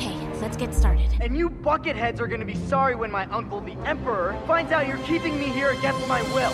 [0.00, 1.10] Okay, let's get started.
[1.20, 4.96] And you bucketheads are gonna be sorry when my uncle, the Emperor, finds out you're
[5.04, 6.50] keeping me here against my will.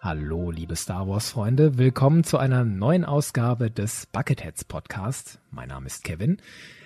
[0.00, 1.76] Hallo, liebe Star Wars-Freunde.
[1.76, 5.40] Willkommen zu einer neuen Ausgabe des Bucketheads Podcast.
[5.50, 6.38] Mein Name ist Kevin.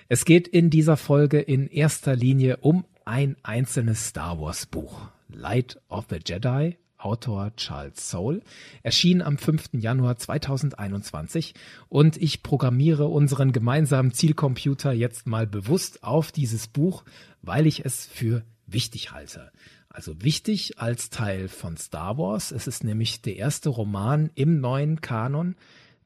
[0.09, 5.09] Es geht in dieser Folge in erster Linie um ein einzelnes Star Wars Buch.
[5.29, 8.41] Light of the Jedi, Autor Charles Soule,
[8.83, 9.69] erschien am 5.
[9.73, 11.53] Januar 2021
[11.89, 17.03] und ich programmiere unseren gemeinsamen Zielcomputer jetzt mal bewusst auf dieses Buch,
[17.41, 19.51] weil ich es für wichtig halte.
[19.89, 22.51] Also wichtig als Teil von Star Wars.
[22.51, 25.55] Es ist nämlich der erste Roman im neuen Kanon,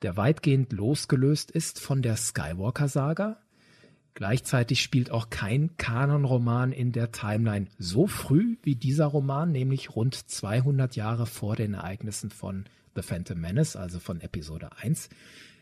[0.02, 3.38] der weitgehend losgelöst ist von der Skywalker-Saga.
[4.16, 10.16] Gleichzeitig spielt auch kein Kanonroman in der Timeline so früh wie dieser Roman, nämlich rund
[10.16, 12.64] 200 Jahre vor den Ereignissen von
[12.96, 15.10] The Phantom Menace, also von Episode 1.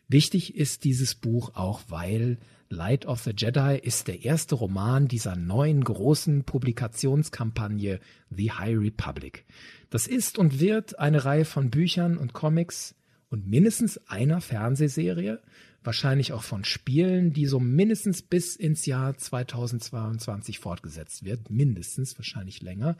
[0.07, 2.37] Wichtig ist dieses Buch auch, weil
[2.69, 9.45] Light of the Jedi ist der erste Roman dieser neuen großen Publikationskampagne The High Republic.
[9.89, 12.93] Das ist und wird eine Reihe von Büchern und Comics
[13.29, 15.41] und mindestens einer Fernsehserie,
[15.83, 22.61] wahrscheinlich auch von Spielen, die so mindestens bis ins Jahr 2022 fortgesetzt wird, mindestens, wahrscheinlich
[22.61, 22.97] länger.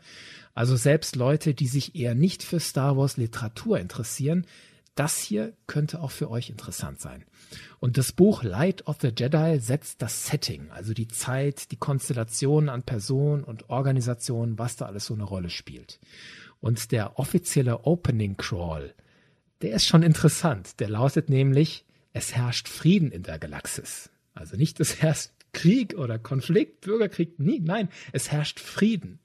[0.54, 4.46] Also selbst Leute, die sich eher nicht für Star Wars Literatur interessieren,
[4.94, 7.24] das hier könnte auch für euch interessant sein.
[7.80, 12.68] Und das Buch Light of the Jedi setzt das Setting, also die Zeit, die Konstellation
[12.68, 15.98] an Personen und Organisationen, was da alles so eine Rolle spielt.
[16.60, 18.94] Und der offizielle Opening Crawl,
[19.62, 20.80] der ist schon interessant.
[20.80, 24.08] Der lautet nämlich, es herrscht Frieden in der Galaxis.
[24.32, 29.18] Also nicht, es herrscht Krieg oder Konflikt, Bürgerkrieg, nie, nein, es herrscht Frieden.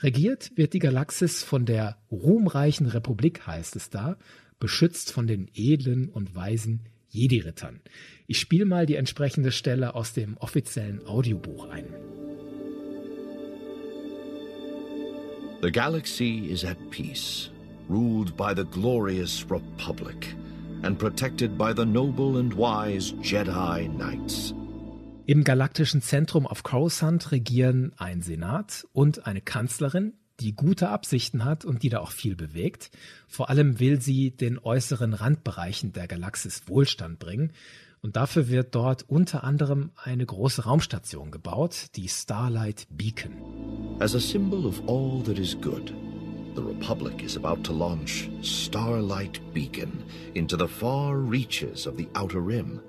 [0.00, 4.16] Regiert wird die Galaxis von der ruhmreichen Republik, heißt es da,
[4.58, 7.80] beschützt von den edlen und weisen Jedi-Rittern.
[8.26, 11.86] Ich spiele mal die entsprechende Stelle aus dem offiziellen Audiobuch ein.
[15.62, 17.50] The galaxy is at peace,
[17.88, 20.34] ruled by the glorious Republic
[20.82, 24.54] and protected by the noble and wise Jedi Knights.
[25.26, 31.64] Im galaktischen Zentrum auf Coruscant regieren ein Senat und eine Kanzlerin, die gute Absichten hat
[31.64, 32.90] und die da auch viel bewegt.
[33.28, 37.52] Vor allem will sie den äußeren Randbereichen der Galaxis Wohlstand bringen.
[38.02, 43.32] Und dafür wird dort unter anderem eine große Raumstation gebaut, die Starlight Beacon.
[44.00, 45.92] As a symbol of all that is good,
[46.54, 52.40] the Republic is about to launch Starlight Beacon into the far reaches of the Outer
[52.40, 52.80] Rim.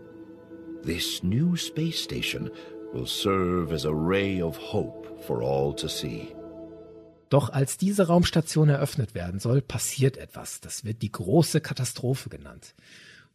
[0.84, 2.50] This new space station
[2.94, 6.34] will serve as a ray of hope for all to see.
[7.30, 10.60] Doch als diese Raumstation eröffnet werden soll, passiert etwas.
[10.60, 12.76] Das wird die große Katastrophe genannt.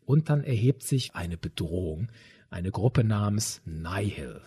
[0.04, 2.08] Und dann erhebt sich eine Bedrohung,
[2.50, 4.40] eine Gruppe namens Nihil.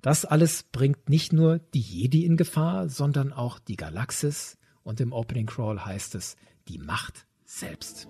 [0.00, 4.57] Das alles bringt nicht nur die Jedi in Gefahr, sondern auch die Galaxis
[4.88, 8.08] und im Opening Crawl heißt es die Macht selbst.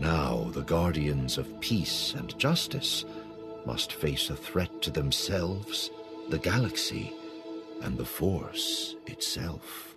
[0.00, 3.06] Now the guardians of peace and justice
[3.64, 5.92] must face a threat to themselves,
[6.28, 7.12] the galaxy
[7.80, 9.96] and the Force itself.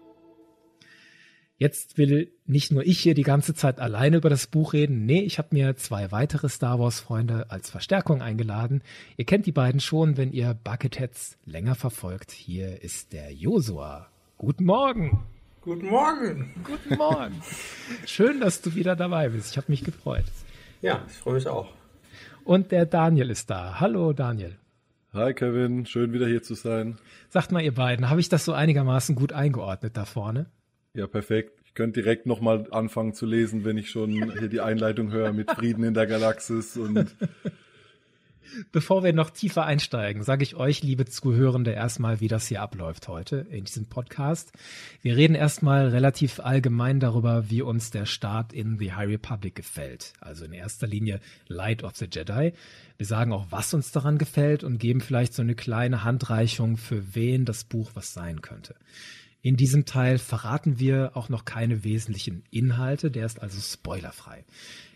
[1.57, 5.05] Jetzt will nicht nur ich hier die ganze Zeit alleine über das Buch reden.
[5.07, 8.83] Nee, ich habe mir zwei weitere Star Wars Freunde als Verstärkung eingeladen.
[9.17, 12.31] Ihr kennt die beiden schon, wenn ihr Bucketheads länger verfolgt.
[12.31, 14.07] Hier ist der Josua.
[14.37, 15.27] Guten Morgen.
[15.61, 16.53] Guten Morgen.
[16.63, 17.41] Guten Morgen.
[18.05, 19.51] Schön, dass du wieder dabei bist.
[19.51, 20.23] Ich habe mich gefreut.
[20.81, 21.73] Ja, ich freue mich auch.
[22.45, 23.77] Und der Daniel ist da.
[23.81, 24.55] Hallo Daniel.
[25.11, 26.97] Hi Kevin, schön wieder hier zu sein.
[27.29, 30.45] Sagt mal ihr beiden, habe ich das so einigermaßen gut eingeordnet da vorne?
[30.93, 31.59] Ja, perfekt.
[31.65, 35.51] Ich könnte direkt nochmal anfangen zu lesen, wenn ich schon hier die Einleitung höre mit
[35.51, 37.15] Frieden in der Galaxis und
[38.71, 43.07] Bevor wir noch tiefer einsteigen, sage ich euch, liebe Zuhörende, erstmal, wie das hier abläuft
[43.07, 44.51] heute in diesem Podcast.
[45.01, 50.13] Wir reden erstmal relativ allgemein darüber, wie uns der Start in The High Republic gefällt.
[50.19, 52.53] Also in erster Linie Light of the Jedi.
[52.97, 57.15] Wir sagen auch, was uns daran gefällt und geben vielleicht so eine kleine Handreichung, für
[57.15, 58.75] wen das Buch was sein könnte.
[59.41, 64.43] In diesem Teil verraten wir auch noch keine wesentlichen Inhalte, der ist also spoilerfrei.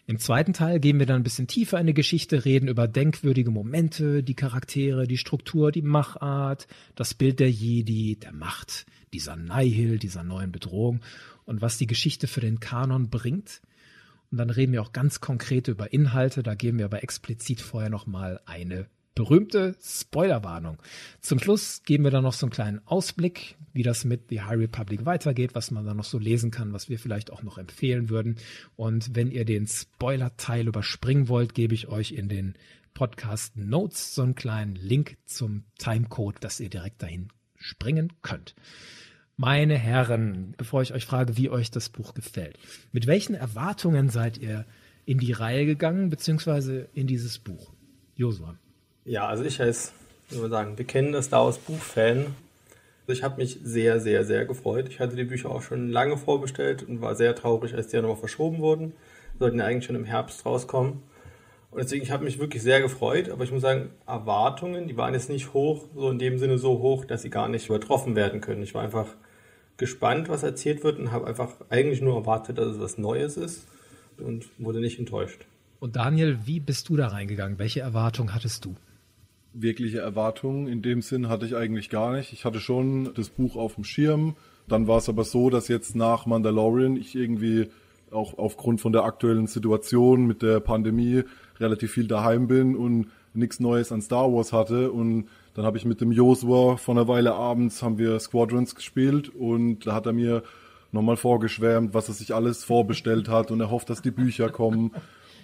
[0.06, 3.52] Im zweiten Teil gehen wir dann ein bisschen tiefer in die Geschichte, reden über denkwürdige
[3.52, 10.00] Momente, die Charaktere, die Struktur, die Machart, das Bild der Jedi, der Macht, dieser Nihil,
[10.00, 11.00] dieser neuen Bedrohung
[11.46, 13.62] und was die Geschichte für den Kanon bringt.
[14.30, 17.90] Und dann reden wir auch ganz konkret über Inhalte, da geben wir aber explizit vorher
[17.90, 20.78] nochmal eine berühmte Spoilerwarnung.
[21.22, 24.60] Zum Schluss geben wir dann noch so einen kleinen Ausblick, wie das mit The High
[24.60, 28.10] Republic weitergeht, was man da noch so lesen kann, was wir vielleicht auch noch empfehlen
[28.10, 28.38] würden.
[28.76, 32.56] Und wenn ihr den Spoiler-Teil überspringen wollt, gebe ich euch in den
[32.94, 38.56] Podcast Notes so einen kleinen Link zum Timecode, dass ihr direkt dahin springen könnt.
[39.36, 42.60] Meine Herren, bevor ich euch frage, wie euch das Buch gefällt,
[42.92, 44.66] mit welchen Erwartungen seid ihr
[45.06, 47.74] in die Reihe gegangen, beziehungsweise in dieses Buch?
[48.16, 48.60] Josua.
[49.06, 49.92] Ja, also ich als,
[50.30, 52.36] wie man sagen, bekennender Star Wars Buchfan.
[53.02, 54.88] Also ich habe mich sehr, sehr, sehr gefreut.
[54.88, 58.02] Ich hatte die Bücher auch schon lange vorbestellt und war sehr traurig, als die ja
[58.02, 58.94] nochmal verschoben wurden.
[59.40, 61.04] Sollten ja eigentlich schon im Herbst rauskommen.
[61.72, 65.16] Und deswegen, ich habe mich wirklich sehr gefreut, aber ich muss sagen, Erwartungen, die waren
[65.16, 68.42] jetzt nicht hoch, so in dem Sinne so hoch, dass sie gar nicht übertroffen werden
[68.42, 68.62] können.
[68.62, 69.08] Ich war einfach
[69.78, 73.68] gespannt, was erzählt wird und habe einfach eigentlich nur erwartet, dass es was Neues ist
[74.18, 75.46] und wurde nicht enttäuscht.
[75.80, 77.60] Und Daniel, wie bist du da reingegangen?
[77.60, 78.76] Welche Erwartung hattest du?
[79.54, 82.34] Wirkliche Erwartungen in dem Sinn hatte ich eigentlich gar nicht.
[82.34, 84.36] Ich hatte schon das Buch auf dem Schirm.
[84.68, 87.68] Dann war es aber so, dass jetzt nach Mandalorian ich irgendwie
[88.12, 91.24] auch aufgrund von der aktuellen Situation mit der Pandemie
[91.60, 95.86] relativ viel daheim bin und nichts Neues an Star Wars hatte und dann habe ich
[95.86, 100.14] mit dem Joshua vor einer Weile abends haben wir Squadrons gespielt und da hat er
[100.14, 100.44] mir
[100.92, 104.92] nochmal vorgeschwärmt, was er sich alles vorbestellt hat und er hofft, dass die Bücher kommen.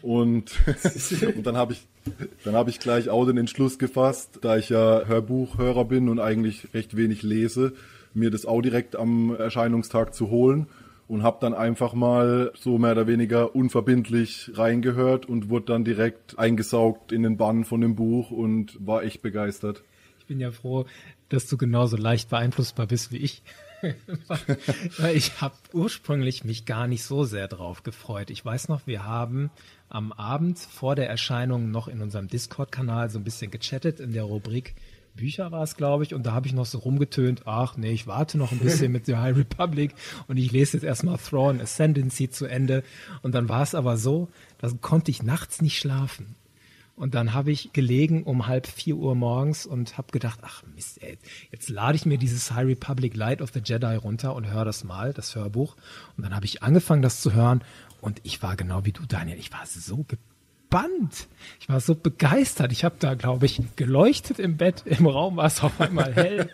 [0.02, 0.52] Und,
[1.36, 1.88] und dann habe ich,
[2.44, 6.74] dann habe ich gleich auch den Entschluss gefasst, da ich ja Hörbuchhörer bin und eigentlich
[6.74, 7.74] recht wenig lese,
[8.14, 10.68] mir das auch direkt am Erscheinungstag zu holen
[11.10, 16.38] und habe dann einfach mal so mehr oder weniger unverbindlich reingehört und wurde dann direkt
[16.38, 19.84] eingesaugt in den Bann von dem Buch und war echt begeistert.
[20.20, 20.86] Ich bin ja froh,
[21.30, 23.42] dass du genauso leicht beeinflussbar bist wie ich.
[24.98, 28.30] Weil ich habe ursprünglich mich gar nicht so sehr drauf gefreut.
[28.30, 29.52] Ich weiß noch, wir haben
[29.90, 34.24] am Abend vor der Erscheinung noch in unserem Discord-Kanal so ein bisschen gechattet in der
[34.24, 34.76] Rubrik
[35.20, 38.08] Bücher war es, glaube ich, und da habe ich noch so rumgetönt, ach nee, ich
[38.08, 39.94] warte noch ein bisschen mit The High Republic
[40.28, 42.84] und ich lese jetzt erstmal Throne Ascendancy zu Ende.
[43.22, 44.30] Und dann war es aber so,
[44.60, 46.36] da konnte ich nachts nicht schlafen.
[47.00, 51.02] Und dann habe ich gelegen um halb vier Uhr morgens und habe gedacht, ach Mist,
[51.02, 51.18] ey,
[51.50, 54.84] jetzt lade ich mir dieses High Republic Light of the Jedi runter und höre das
[54.84, 55.78] mal, das Hörbuch.
[56.18, 57.64] Und dann habe ich angefangen, das zu hören
[58.02, 61.30] und ich war genau wie du, Daniel, ich war so gebannt.
[61.62, 62.74] Ich war so begeistert.
[62.74, 64.84] Ich habe da, glaube ich, geleuchtet im Bett.
[64.86, 66.50] Im Raum war es auf einmal hell.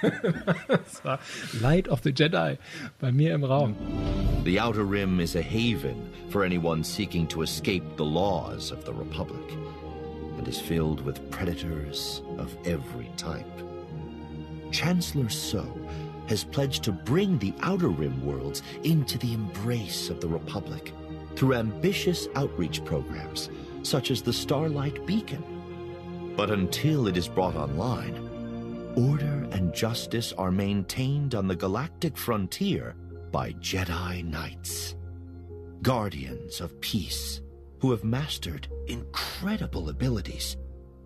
[0.86, 1.18] es war
[1.60, 2.56] Light of the Jedi
[3.00, 3.76] bei mir im Raum.
[4.46, 5.96] The Outer Rim is a haven
[6.30, 9.44] for anyone seeking to escape the laws of the Republic.
[10.40, 13.44] And is filled with predators of every type.
[14.70, 15.70] Chancellor So
[16.28, 20.94] has pledged to bring the Outer Rim worlds into the embrace of the Republic
[21.36, 23.50] through ambitious outreach programs
[23.82, 25.44] such as the Starlight Beacon.
[26.38, 32.96] But until it is brought online, order and justice are maintained on the galactic frontier
[33.30, 34.96] by Jedi Knights,
[35.82, 37.42] guardians of peace
[37.80, 40.56] who have mastered incredible abilities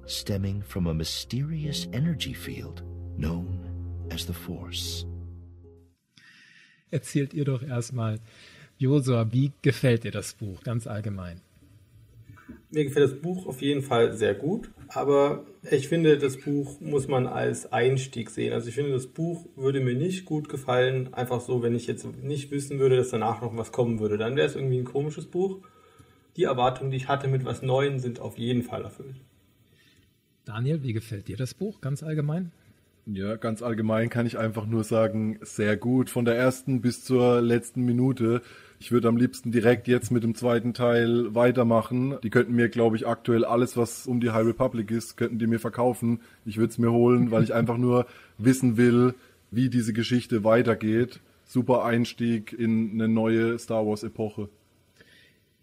[0.07, 2.83] stemming from a mysterious energy field
[3.17, 5.07] known as the Force.
[6.91, 8.21] Erzählt ihr doch erstmal,
[8.79, 11.41] Josua, wie gefällt dir das Buch ganz allgemein?
[12.71, 17.09] Mir gefällt das Buch auf jeden Fall sehr gut, aber ich finde, das Buch muss
[17.09, 18.53] man als Einstieg sehen.
[18.53, 22.05] Also ich finde, das Buch würde mir nicht gut gefallen, einfach so, wenn ich jetzt
[22.23, 24.19] nicht wissen würde, dass danach noch was kommen würde.
[24.19, 25.61] Dann wäre es irgendwie ein komisches Buch
[26.37, 29.17] die Erwartungen, die ich hatte mit was Neuem, sind auf jeden Fall erfüllt.
[30.45, 32.53] Daniel, wie gefällt dir das Buch ganz allgemein?
[33.07, 36.09] Ja, ganz allgemein kann ich einfach nur sagen, sehr gut.
[36.09, 38.41] Von der ersten bis zur letzten Minute.
[38.81, 42.17] Ich würde am liebsten direkt jetzt mit dem zweiten Teil weitermachen.
[42.23, 45.47] Die könnten mir, glaube ich, aktuell alles, was um die High Republic ist, könnten die
[45.47, 46.21] mir verkaufen.
[46.47, 48.07] Ich würde es mir holen, weil ich einfach nur
[48.39, 49.15] wissen will,
[49.51, 51.21] wie diese Geschichte weitergeht.
[51.45, 54.49] Super Einstieg in eine neue Star Wars Epoche.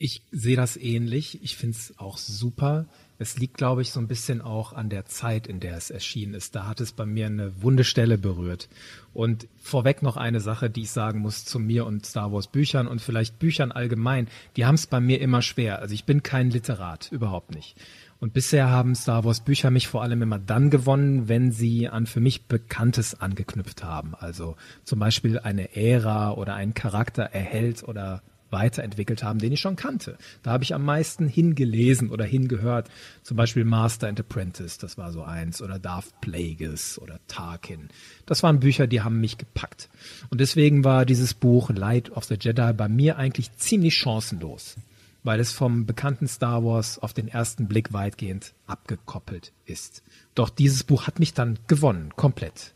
[0.04, 1.44] Ich sehe das ähnlich.
[1.44, 2.88] Ich finde es auch super.
[3.20, 6.34] Es liegt, glaube ich, so ein bisschen auch an der Zeit, in der es erschienen
[6.34, 6.56] ist.
[6.56, 8.68] Da hat es bei mir eine wunde Stelle berührt.
[9.14, 12.88] Und vorweg noch eine Sache, die ich sagen muss zu mir und Star Wars Büchern
[12.88, 14.28] und vielleicht Büchern allgemein.
[14.56, 15.78] Die haben es bei mir immer schwer.
[15.78, 17.76] Also ich bin kein Literat, überhaupt nicht.
[18.20, 22.08] Und bisher haben Star Wars Bücher mich vor allem immer dann gewonnen, wenn sie an
[22.08, 24.16] für mich Bekanntes angeknüpft haben.
[24.16, 29.76] Also zum Beispiel eine Ära oder einen Charakter erhält oder weiterentwickelt haben, den ich schon
[29.76, 30.18] kannte.
[30.44, 32.90] Da habe ich am meisten hingelesen oder hingehört.
[33.24, 37.90] Zum Beispiel Master and Apprentice, das war so eins, oder Darth Plagueis oder Tarkin.
[38.26, 39.90] Das waren Bücher, die haben mich gepackt.
[40.30, 44.76] Und deswegen war dieses Buch Light of the Jedi bei mir eigentlich ziemlich chancenlos.
[45.24, 50.04] weil es vom bekannten Star Wars auf den ersten Blick weitgehend abgekoppelt ist.
[50.36, 52.74] Doch dieses Buch hat mich dann gewonnen, komplett.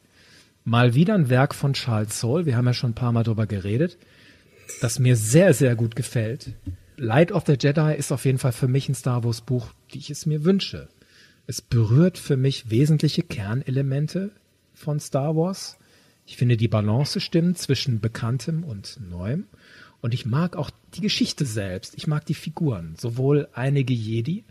[0.63, 3.45] Mal wieder ein Werk von Charles Soule, wir haben ja schon ein paar Mal drüber
[3.45, 3.97] geredet,
[4.81, 6.53] das mir sehr, sehr gut gefällt.
[6.97, 9.97] Light of the Jedi ist auf jeden Fall für mich ein Star Wars Buch, wie
[9.97, 10.87] ich es mir wünsche.
[11.47, 14.31] Es berührt für mich wesentliche Kernelemente
[14.73, 15.77] von Star Wars.
[16.25, 19.45] Ich finde die Balance stimmt zwischen Bekanntem und Neuem.
[20.01, 21.93] Und ich mag auch die Geschichte selbst.
[21.97, 22.95] Ich mag die Figuren.
[22.97, 24.43] Sowohl einige Jedi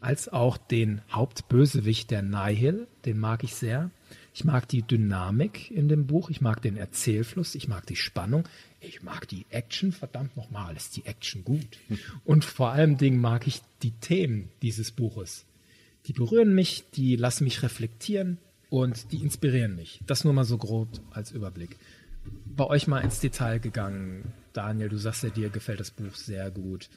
[0.00, 2.86] als auch den Hauptbösewicht der Nihil.
[3.04, 3.90] Den mag ich sehr.
[4.34, 6.30] Ich mag die Dynamik in dem Buch.
[6.30, 7.54] Ich mag den Erzählfluss.
[7.54, 8.48] Ich mag die Spannung.
[8.80, 9.92] Ich mag die Action.
[9.92, 11.66] Verdammt nochmal, ist die Action gut.
[12.24, 15.44] Und vor allem Dingen mag ich die Themen dieses Buches.
[16.06, 18.38] Die berühren mich, die lassen mich reflektieren
[18.70, 20.00] und die inspirieren mich.
[20.06, 21.76] Das nur mal so grob als Überblick.
[22.44, 24.32] Bei euch mal ins Detail gegangen.
[24.52, 26.88] Daniel, du sagst ja, dir gefällt das Buch sehr gut.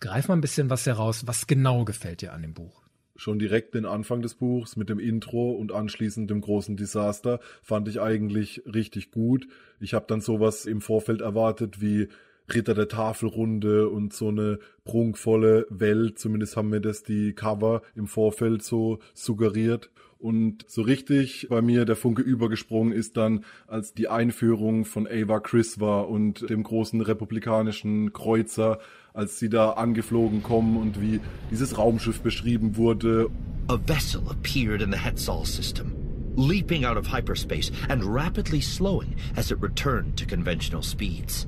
[0.00, 1.26] Greif mal ein bisschen was heraus.
[1.26, 2.83] Was genau gefällt dir an dem Buch?
[3.16, 7.88] Schon direkt den Anfang des Buchs mit dem Intro und anschließend dem großen Desaster fand
[7.88, 9.46] ich eigentlich richtig gut.
[9.78, 12.08] Ich habe dann sowas im Vorfeld erwartet wie
[12.52, 16.18] Ritter der Tafelrunde und so eine prunkvolle Welt.
[16.18, 19.90] Zumindest haben mir das die Cover im Vorfeld so suggeriert.
[20.18, 25.40] Und so richtig bei mir der Funke übergesprungen ist dann, als die Einführung von Ava
[25.40, 28.78] Chris war und dem großen republikanischen Kreuzer,
[29.14, 33.30] als sie da angeflogen kommen und wie dieses Raumschiff beschrieben wurde.
[33.68, 35.94] A vessel appeared in the Hetzal system,
[36.36, 41.46] leaping out of hyperspace and rapidly slowing as it returned to conventional speeds.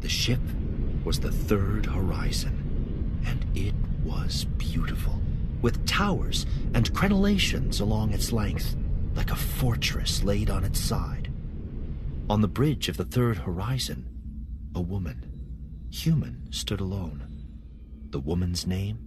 [0.00, 0.40] The ship
[1.04, 5.20] was the Third Horizon, and it was beautiful.
[5.64, 6.44] with towers
[6.74, 8.76] and crenellations along its length,
[9.14, 11.32] like a fortress laid on its side.
[12.28, 14.06] On the bridge of the third horizon,
[14.74, 15.33] a woman,
[15.94, 17.22] human, stood alone.
[18.12, 18.98] The woman's name?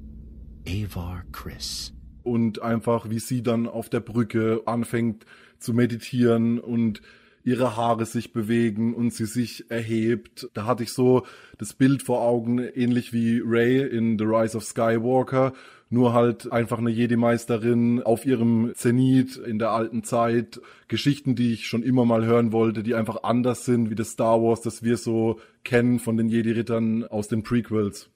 [0.65, 1.94] Avar Chris.
[2.24, 5.25] Und einfach, wie sie dann auf der Brücke anfängt
[5.60, 7.01] zu meditieren und
[7.44, 10.50] ihre Haare sich bewegen und sie sich erhebt.
[10.53, 11.25] Da hatte ich so
[11.58, 15.53] das Bild vor Augen, ähnlich wie Ray in The Rise of Skywalker,
[15.89, 20.60] nur halt einfach eine Jedi-Meisterin auf ihrem Zenit in der alten Zeit.
[20.88, 24.41] Geschichten, die ich schon immer mal hören wollte, die einfach anders sind wie das Star
[24.41, 28.10] Wars, das wir so kennen von den Jedi-Rittern aus den Prequels.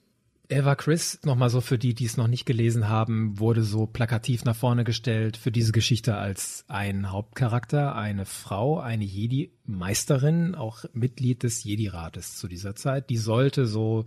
[0.51, 4.43] Eva Chris, nochmal so für die, die es noch nicht gelesen haben, wurde so plakativ
[4.43, 11.43] nach vorne gestellt für diese Geschichte als ein Hauptcharakter, eine Frau, eine Jedi-Meisterin, auch Mitglied
[11.43, 13.09] des Jedi-Rates zu dieser Zeit.
[13.09, 14.03] Die sollte so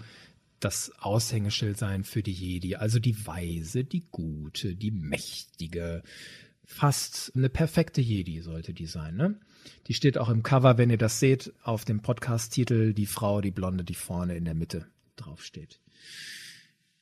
[0.64, 6.02] das Aushängeschild sein für die Jedi, also die Weise, die Gute, die Mächtige.
[6.64, 9.38] Fast eine perfekte Jedi sollte die sein, ne?
[9.87, 13.50] Die steht auch im Cover, wenn ihr das seht, auf dem Podcast-Titel Die Frau, die
[13.50, 15.80] Blonde, die vorne in der Mitte draufsteht.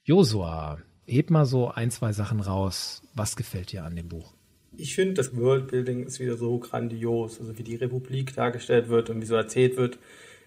[0.05, 3.03] Josua, heb mal so ein, zwei Sachen raus.
[3.15, 4.35] Was gefällt dir an dem Buch?
[4.77, 9.21] Ich finde, das Worldbuilding ist wieder so grandios, also wie die Republik dargestellt wird und
[9.21, 9.99] wie so erzählt wird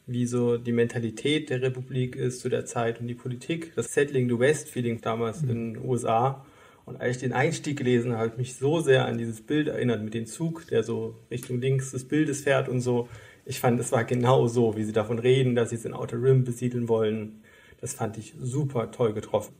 [0.07, 3.73] wie so die Mentalität der Republik ist zu der Zeit und die Politik.
[3.75, 5.49] Das Settling the West Feeling damals mhm.
[5.49, 6.45] in den USA.
[6.85, 9.67] Und als ich den Einstieg gelesen habe, habe ich mich so sehr an dieses Bild
[9.67, 13.09] erinnert mit dem Zug, der so Richtung links des Bildes fährt und so.
[13.45, 16.21] Ich fand, es war genau so, wie sie davon reden, dass sie es in Outer
[16.21, 17.41] Rim besiedeln wollen.
[17.81, 19.55] Das fand ich super toll getroffen.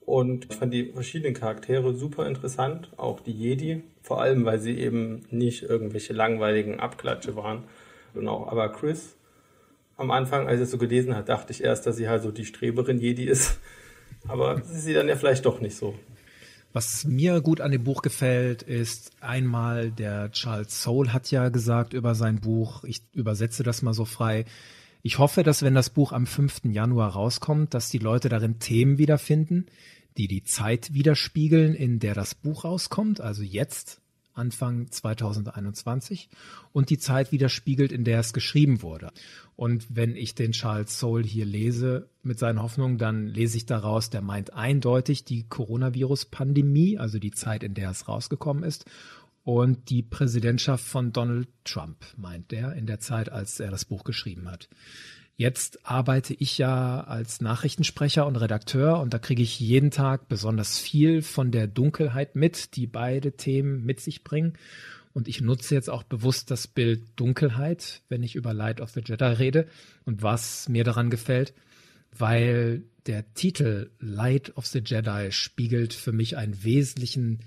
[0.00, 4.78] Und ich fand die verschiedenen Charaktere super interessant, auch die Jedi, vor allem weil sie
[4.78, 7.64] eben nicht irgendwelche langweiligen Abklatsche waren.
[8.14, 9.15] Und auch aber Chris
[9.96, 12.30] am Anfang, als ich es so gelesen habe, dachte ich erst, dass sie halt so
[12.30, 13.58] die Streberin Jedi ist.
[14.28, 15.94] Aber sie ist sie dann ja vielleicht doch nicht so.
[16.72, 21.94] Was mir gut an dem Buch gefällt, ist einmal, der Charles Soule hat ja gesagt
[21.94, 24.44] über sein Buch, ich übersetze das mal so frei,
[25.02, 26.64] ich hoffe, dass wenn das Buch am 5.
[26.64, 29.66] Januar rauskommt, dass die Leute darin Themen wiederfinden,
[30.18, 34.00] die die Zeit widerspiegeln, in der das Buch rauskommt, also jetzt,
[34.34, 36.28] Anfang 2021
[36.72, 39.10] und die Zeit widerspiegelt, in der es geschrieben wurde.
[39.56, 44.10] Und wenn ich den Charles Soule hier lese mit seinen Hoffnungen, dann lese ich daraus,
[44.10, 48.84] der meint eindeutig die Coronavirus-Pandemie, also die Zeit, in der es rausgekommen ist.
[49.44, 54.04] Und die Präsidentschaft von Donald Trump, meint er, in der Zeit, als er das Buch
[54.04, 54.68] geschrieben hat.
[55.38, 60.78] Jetzt arbeite ich ja als Nachrichtensprecher und Redakteur und da kriege ich jeden Tag besonders
[60.78, 64.54] viel von der Dunkelheit mit, die beide Themen mit sich bringen.
[65.16, 69.00] Und ich nutze jetzt auch bewusst das Bild Dunkelheit, wenn ich über Light of the
[69.00, 69.66] Jedi rede.
[70.04, 71.54] Und was mir daran gefällt,
[72.12, 77.38] weil der Titel Light of the Jedi spiegelt für mich einen wesentlichen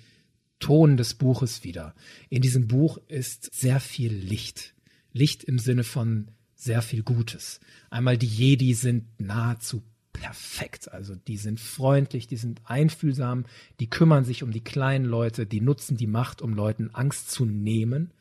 [0.57, 1.93] Ton des Buches wider.
[2.29, 4.73] In diesem Buch ist sehr viel Licht.
[5.13, 7.59] Licht im Sinne von sehr viel Gutes.
[7.91, 10.91] Einmal die Jedi sind nahezu perfekt.
[10.91, 13.45] Also die sind freundlich, die sind einfühlsam,
[13.79, 17.45] die kümmern sich um die kleinen Leute, die nutzen die Macht, um Leuten Angst zu
[17.45, 18.11] nehmen,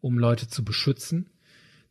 [0.00, 1.30] um Leute zu beschützen.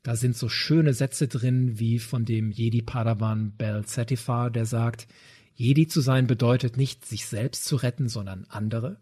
[0.04, 5.08] Da sind so schöne Sätze drin, wie von dem Jedi Padawan Bel Zetifar, der sagt,
[5.56, 8.98] Jedi zu sein bedeutet nicht, sich selbst zu retten, sondern andere.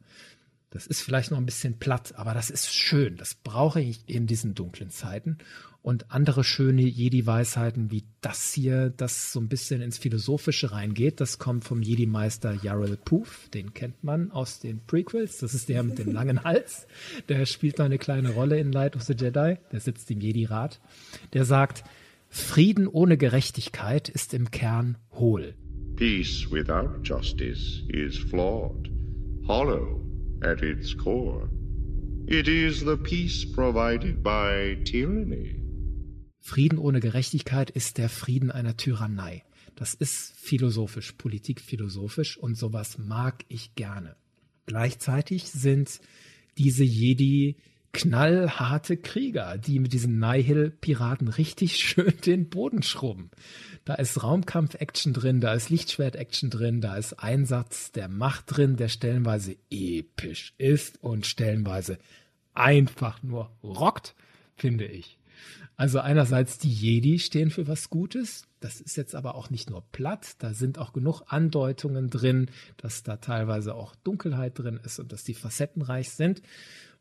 [0.70, 3.18] Das ist vielleicht noch ein bisschen platt, aber das ist schön.
[3.18, 5.38] Das brauche ich in diesen dunklen Zeiten.
[5.84, 11.40] Und andere schöne Jedi-Weisheiten wie das hier, das so ein bisschen ins Philosophische reingeht, das
[11.40, 13.50] kommt vom Jedi-Meister Yarrell Poof.
[13.52, 15.40] Den kennt man aus den Prequels.
[15.40, 16.86] Das ist der mit dem langen Hals.
[17.30, 19.58] Der spielt noch eine kleine Rolle in Light of the Jedi.
[19.72, 20.80] Der sitzt im Jedi-Rat.
[21.34, 21.84] Der sagt,
[22.30, 25.56] Frieden ohne Gerechtigkeit ist im Kern hohl.
[25.96, 28.90] Peace without justice is flawed,
[29.48, 30.00] hollow
[30.42, 31.50] at its core.
[32.28, 35.61] It is the peace provided by tyranny.
[36.42, 39.44] Frieden ohne Gerechtigkeit ist der Frieden einer Tyrannei.
[39.76, 44.16] Das ist philosophisch, politikphilosophisch und sowas mag ich gerne.
[44.66, 46.02] Gleichzeitig sind
[46.58, 47.56] diese Jedi
[47.94, 53.30] knallharte Krieger, die mit diesen Nihil-Piraten richtig schön den Boden schrubben.
[53.86, 58.90] Da ist Raumkampf-Action drin, da ist Lichtschwert-Action drin, da ist Einsatz der Macht drin, der
[58.90, 61.98] stellenweise episch ist und stellenweise
[62.54, 64.16] einfach nur rockt,
[64.56, 65.18] finde ich.
[65.82, 68.44] Also einerseits die Jedi stehen für was Gutes.
[68.60, 70.36] Das ist jetzt aber auch nicht nur platt.
[70.38, 75.24] Da sind auch genug Andeutungen drin, dass da teilweise auch Dunkelheit drin ist und dass
[75.24, 76.44] die facettenreich sind.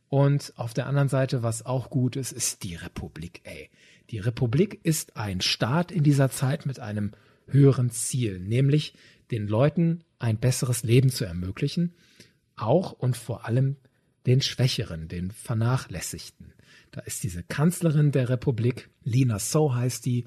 [0.08, 3.68] Und auf der anderen Seite, was auch gut ist, ist die Republik, ey.
[4.08, 7.12] Die Republik ist ein Staat in dieser Zeit mit einem
[7.48, 8.94] höheren Ziel, nämlich
[9.30, 11.92] den Leuten ein besseres Leben zu ermöglichen,
[12.56, 13.76] auch und vor allem
[14.24, 16.54] den Schwächeren, den Vernachlässigten.
[16.90, 20.24] Da ist diese Kanzlerin der Republik, Lina So heißt die,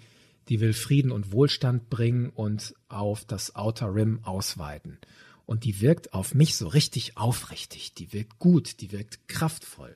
[0.50, 4.98] die will Frieden und Wohlstand bringen und auf das Outer Rim ausweiten.
[5.46, 9.96] Und die wirkt auf mich so richtig aufrichtig, die wirkt gut, die wirkt kraftvoll.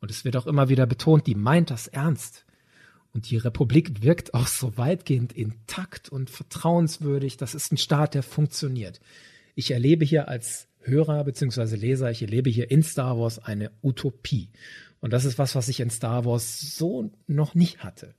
[0.00, 2.44] Und es wird auch immer wieder betont, die meint das ernst.
[3.12, 7.36] Und die Republik wirkt auch so weitgehend intakt und vertrauenswürdig.
[7.36, 9.00] Das ist ein Staat, der funktioniert.
[9.54, 11.76] Ich erlebe hier als Hörer bzw.
[11.76, 14.48] Leser, ich erlebe hier in Star Wars eine Utopie.
[15.00, 18.14] Und das ist was, was ich in Star Wars so noch nicht hatte.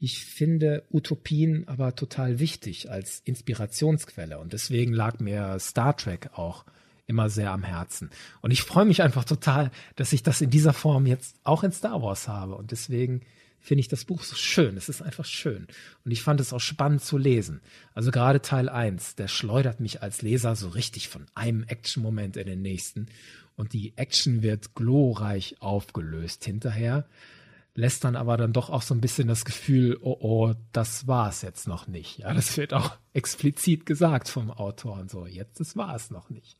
[0.00, 6.64] Ich finde Utopien aber total wichtig als Inspirationsquelle und deswegen lag mir Star Trek auch
[7.06, 8.10] immer sehr am Herzen.
[8.40, 11.72] Und ich freue mich einfach total, dass ich das in dieser Form jetzt auch in
[11.72, 13.22] Star Wars habe und deswegen
[13.60, 14.76] finde ich das Buch so schön.
[14.76, 15.66] Es ist einfach schön.
[16.04, 17.60] Und ich fand es auch spannend zu lesen.
[17.92, 22.46] Also gerade Teil 1, der schleudert mich als Leser so richtig von einem Action-Moment in
[22.46, 23.08] den nächsten.
[23.58, 27.06] Und die Action wird glorreich aufgelöst hinterher
[27.78, 31.28] lässt dann aber dann doch auch so ein bisschen das Gefühl, oh oh, das war
[31.28, 32.18] es jetzt noch nicht.
[32.18, 35.26] Ja, das wird auch explizit gesagt vom Autor und so.
[35.26, 36.58] Jetzt das war es noch nicht.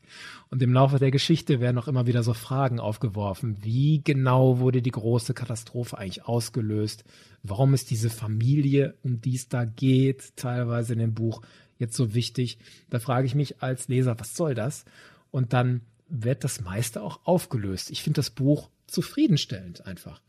[0.48, 3.56] Und im Laufe der Geschichte werden auch immer wieder so Fragen aufgeworfen.
[3.64, 7.02] Wie genau wurde die große Katastrophe eigentlich ausgelöst?
[7.42, 11.42] Warum ist diese Familie, um die es da geht, teilweise in dem Buch
[11.78, 12.58] jetzt so wichtig?
[12.90, 14.84] Da frage ich mich als Leser, was soll das?
[15.32, 17.90] Und dann wird das meiste auch aufgelöst.
[17.90, 20.22] Ich finde das Buch zufriedenstellend einfach.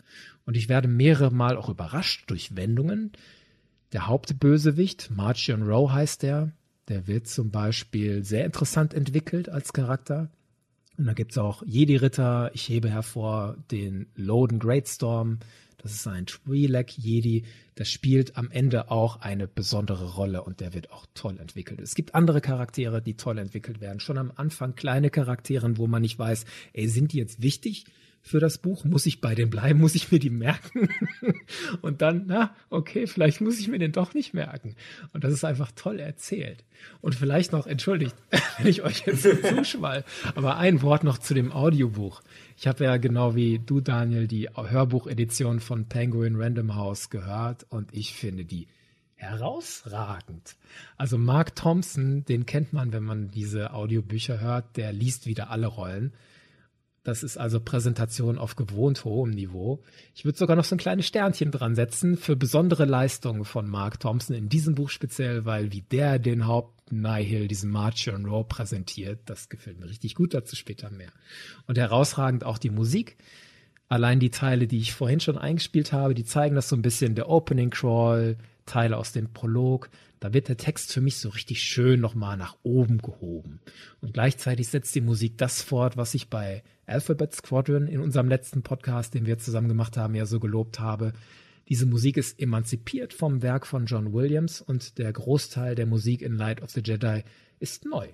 [0.45, 3.11] Und ich werde mehrere Mal auch überrascht durch Wendungen.
[3.91, 6.51] Der Hauptbösewicht, Marchion Rowe heißt der,
[6.87, 10.29] der wird zum Beispiel sehr interessant entwickelt als Charakter.
[10.97, 12.51] Und da gibt es auch Jedi-Ritter.
[12.53, 15.39] Ich hebe hervor den Loden Greatstorm.
[15.81, 17.45] Das ist ein Twi'lek Jedi.
[17.75, 21.79] Das spielt am Ende auch eine besondere Rolle und der wird auch toll entwickelt.
[21.79, 23.99] Es gibt andere Charaktere, die toll entwickelt werden.
[23.99, 27.85] Schon am Anfang kleine Charaktere, wo man nicht weiß, ey, sind die jetzt wichtig?
[28.21, 28.83] Für das Buch?
[28.83, 29.79] Muss ich bei denen bleiben?
[29.79, 30.89] Muss ich mir die merken?
[31.81, 34.75] und dann, na, okay, vielleicht muss ich mir den doch nicht merken.
[35.13, 36.63] Und das ist einfach toll erzählt.
[37.01, 38.15] Und vielleicht noch, entschuldigt,
[38.57, 40.03] wenn ich euch jetzt zuschwall,
[40.35, 42.21] aber ein Wort noch zu dem Audiobuch.
[42.57, 47.93] Ich habe ja genau wie du, Daniel, die Hörbuchedition von Penguin Random House gehört und
[47.93, 48.67] ich finde die
[49.19, 50.55] herausragend.
[50.97, 55.67] Also Mark Thompson, den kennt man, wenn man diese Audiobücher hört, der liest wieder alle
[55.67, 56.13] Rollen.
[57.03, 59.81] Das ist also Präsentation auf gewohnt hohem Niveau.
[60.13, 63.99] Ich würde sogar noch so ein kleines Sternchen dran setzen für besondere Leistungen von Mark
[63.99, 68.47] Thompson in diesem Buch speziell, weil wie der den Haupt Nihil, diesen March and Row
[68.47, 71.11] präsentiert, das gefällt mir richtig gut, dazu später mehr.
[71.67, 73.17] Und herausragend auch die Musik.
[73.87, 77.15] Allein die Teile, die ich vorhin schon eingespielt habe, die zeigen das so ein bisschen,
[77.15, 81.63] der Opening Crawl, Teile aus dem Prolog, da wird der Text für mich so richtig
[81.63, 83.61] schön nochmal nach oben gehoben.
[84.01, 88.61] Und gleichzeitig setzt die Musik das fort, was ich bei Alphabet Squadron in unserem letzten
[88.61, 91.13] Podcast, den wir zusammen gemacht haben, ja so gelobt habe.
[91.69, 96.35] Diese Musik ist emanzipiert vom Werk von John Williams und der Großteil der Musik in
[96.35, 97.23] Light of the Jedi
[97.59, 98.07] ist neu.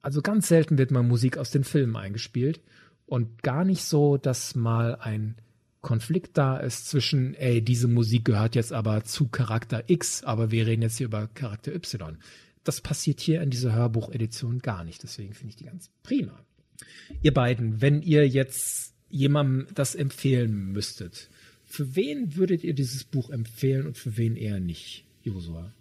[0.00, 2.60] Also ganz selten wird mal Musik aus den Filmen eingespielt
[3.06, 5.36] und gar nicht so, dass mal ein
[5.86, 10.66] Konflikt da ist zwischen, ey, diese Musik gehört jetzt aber zu Charakter X, aber wir
[10.66, 12.18] reden jetzt hier über Charakter Y.
[12.64, 15.04] Das passiert hier in dieser Hörbuchedition gar nicht.
[15.04, 16.44] Deswegen finde ich die ganz prima.
[17.22, 21.30] Ihr beiden, wenn ihr jetzt jemandem das empfehlen müsstet,
[21.64, 25.72] für wen würdet ihr dieses Buch empfehlen und für wen eher nicht, Josua?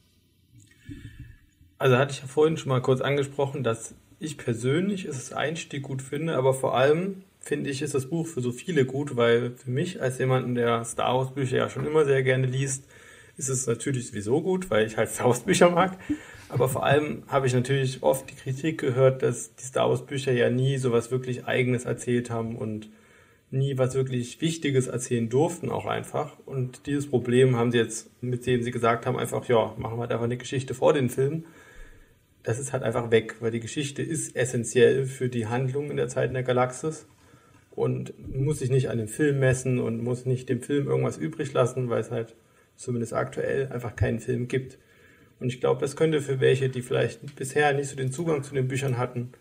[1.79, 6.03] Also hatte ich ja vorhin schon mal kurz angesprochen, dass ich persönlich es Einstieg gut
[6.03, 9.69] finde, aber vor allem finde ich, ist das Buch für so viele gut, weil für
[9.69, 12.85] mich als jemanden, der Star Wars Bücher ja schon immer sehr gerne liest,
[13.37, 15.97] ist es natürlich sowieso gut, weil ich halt Star Wars Bücher mag.
[16.49, 20.31] Aber vor allem habe ich natürlich oft die Kritik gehört, dass die Star Wars Bücher
[20.31, 22.89] ja nie so was wirklich Eigenes erzählt haben und
[23.51, 26.39] nie was wirklich Wichtiges erzählen durften auch einfach.
[26.45, 30.01] Und dieses Problem haben sie jetzt, mit dem sie gesagt haben, einfach, ja, machen wir
[30.01, 31.45] halt einfach eine Geschichte vor den Film.
[32.41, 36.07] Das ist halt einfach weg, weil die Geschichte ist essentiell für die Handlung in der
[36.07, 37.07] Zeit in der Galaxis
[37.75, 41.51] und muss sich nicht an den Film messen und muss nicht dem Film irgendwas übrig
[41.53, 42.35] lassen, weil es halt
[42.75, 44.77] zumindest aktuell einfach keinen Film gibt.
[45.39, 48.53] Und ich glaube, das könnte für welche, die vielleicht bisher nicht so den Zugang zu
[48.53, 49.33] den Büchern hatten,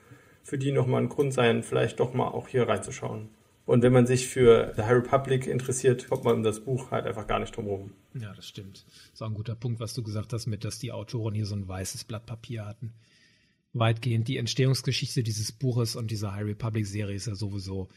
[0.42, 3.28] für die nochmal ein Grund sein, vielleicht doch mal auch hier reinzuschauen.
[3.66, 7.06] Und wenn man sich für The High Republic interessiert, kommt man um das Buch halt
[7.06, 7.92] einfach gar nicht drum herum.
[8.12, 8.84] Ja, das stimmt.
[8.86, 11.46] Das ist auch ein guter Punkt, was du gesagt hast, mit, dass die Autoren hier
[11.46, 12.92] so ein weißes Blatt Papier hatten.
[13.72, 17.88] Weitgehend die Entstehungsgeschichte dieses Buches und dieser High Republic Serie ist ja sowieso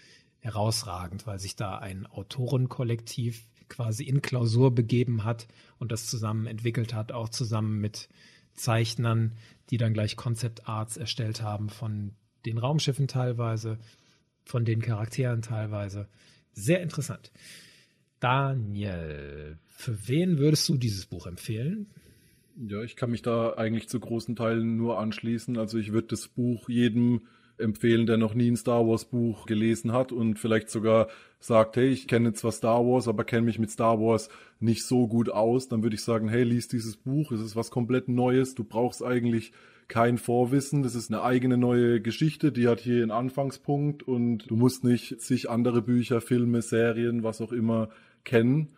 [0.47, 6.93] herausragend, weil sich da ein Autorenkollektiv quasi in Klausur begeben hat und das zusammen entwickelt
[6.93, 8.07] hat, auch zusammen mit
[8.53, 9.33] Zeichnern,
[9.69, 12.11] die dann gleich Concept Arts erstellt haben von
[12.45, 13.77] den Raumschiffen teilweise,
[14.45, 16.07] von den Charakteren teilweise.
[16.53, 17.31] Sehr interessant.
[18.19, 21.87] Daniel, für wen würdest du dieses Buch empfehlen?
[22.55, 25.57] Ja, ich kann mich da eigentlich zu großen Teilen nur anschließen.
[25.57, 29.91] Also ich würde das Buch jedem empfehlen, der noch nie ein Star Wars Buch gelesen
[29.91, 31.07] hat und vielleicht sogar
[31.39, 35.07] sagt, hey, ich kenne zwar Star Wars, aber kenne mich mit Star Wars nicht so
[35.07, 38.55] gut aus, dann würde ich sagen, hey, lies dieses Buch, es ist was komplett Neues,
[38.55, 39.51] du brauchst eigentlich
[39.87, 44.55] kein Vorwissen, das ist eine eigene neue Geschichte, die hat hier einen Anfangspunkt und du
[44.55, 47.89] musst nicht sich andere Bücher, Filme, Serien, was auch immer
[48.23, 48.69] kennen.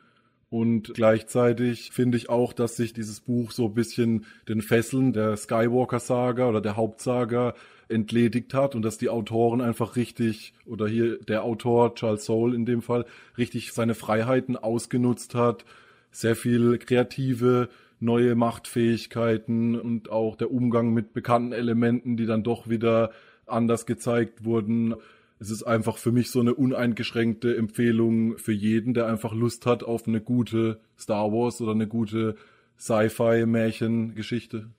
[0.50, 5.38] Und gleichzeitig finde ich auch, dass sich dieses Buch so ein bisschen den Fesseln der
[5.38, 7.54] Skywalker-Saga oder der Hauptsaga
[7.88, 12.66] entledigt hat und dass die Autoren einfach richtig, oder hier der Autor Charles Soule in
[12.66, 13.06] dem Fall,
[13.38, 15.66] richtig seine Freiheiten ausgenutzt hat,
[16.12, 22.70] sehr viel kreative neue Machtfähigkeiten und auch der Umgang mit bekannten Elementen, die dann doch
[22.70, 23.12] wieder
[23.46, 24.96] anders gezeigt wurden.
[25.40, 29.84] Es ist einfach für mich so eine uneingeschränkte Empfehlung für jeden, der einfach Lust hat
[29.84, 32.36] auf eine gute Star Wars oder eine gute
[32.78, 34.70] Sci-Fi-Märchengeschichte.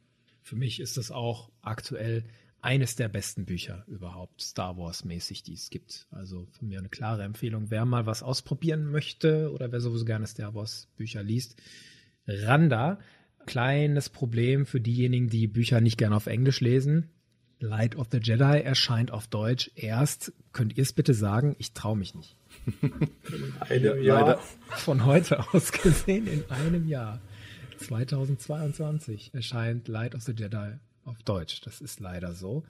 [0.43, 2.25] Für mich ist das auch aktuell
[2.61, 6.07] eines der besten Bücher überhaupt, Star Wars mäßig, die es gibt.
[6.11, 7.71] Also für mich eine klare Empfehlung.
[7.71, 11.57] Wer mal was ausprobieren möchte oder wer sowieso gerne Star Wars Bücher liest,
[12.27, 12.99] Randa.
[13.47, 17.09] Kleines Problem für diejenigen, die Bücher nicht gerne auf Englisch lesen.
[17.61, 20.33] Light of the Jedi erscheint auf Deutsch erst.
[20.53, 21.55] Könnt ihr es bitte sagen?
[21.59, 22.37] Ich traue mich nicht.
[23.61, 24.21] einem Jahr.
[24.21, 24.39] Leider.
[24.71, 27.21] Von heute aus gesehen in einem Jahr.
[27.79, 31.61] 2022 erscheint Light of the Jedi auf Deutsch.
[31.63, 32.65] Das ist leider so.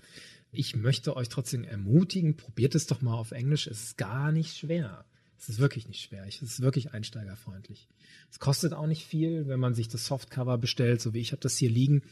[0.52, 3.66] Ich möchte euch trotzdem ermutigen, probiert es doch mal auf Englisch.
[3.66, 5.04] Es ist gar nicht schwer.
[5.38, 6.24] Es ist wirklich nicht schwer.
[6.26, 7.88] Es ist wirklich einsteigerfreundlich.
[8.30, 11.40] Es kostet auch nicht viel, wenn man sich das Softcover bestellt, so wie ich habe
[11.40, 12.02] das hier liegen.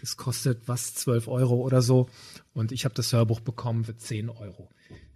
[0.00, 2.08] Es kostet was, 12 Euro oder so.
[2.54, 4.70] Und ich habe das Hörbuch bekommen für 10 Euro.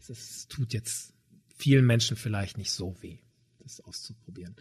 [0.08, 1.12] Es tut jetzt
[1.56, 3.18] vielen Menschen vielleicht nicht so weh,
[3.60, 4.56] das auszuprobieren.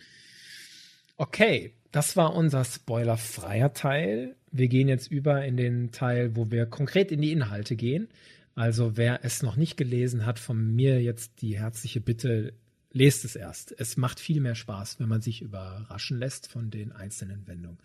[1.18, 4.36] Okay, das war unser spoilerfreier Teil.
[4.52, 8.10] Wir gehen jetzt über in den Teil, wo wir konkret in die Inhalte gehen.
[8.54, 12.54] Also wer es noch nicht gelesen hat, von mir jetzt die herzliche Bitte,
[12.92, 13.76] lest es erst.
[13.78, 17.78] Es macht viel mehr Spaß, wenn man sich überraschen lässt von den einzelnen Wendungen.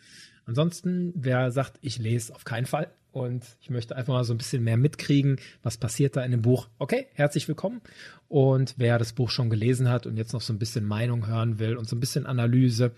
[0.50, 4.38] Ansonsten, wer sagt, ich lese auf keinen Fall und ich möchte einfach mal so ein
[4.38, 7.80] bisschen mehr mitkriegen, was passiert da in dem Buch, okay, herzlich willkommen.
[8.26, 11.60] Und wer das Buch schon gelesen hat und jetzt noch so ein bisschen Meinung hören
[11.60, 12.90] will und so ein bisschen Analyse,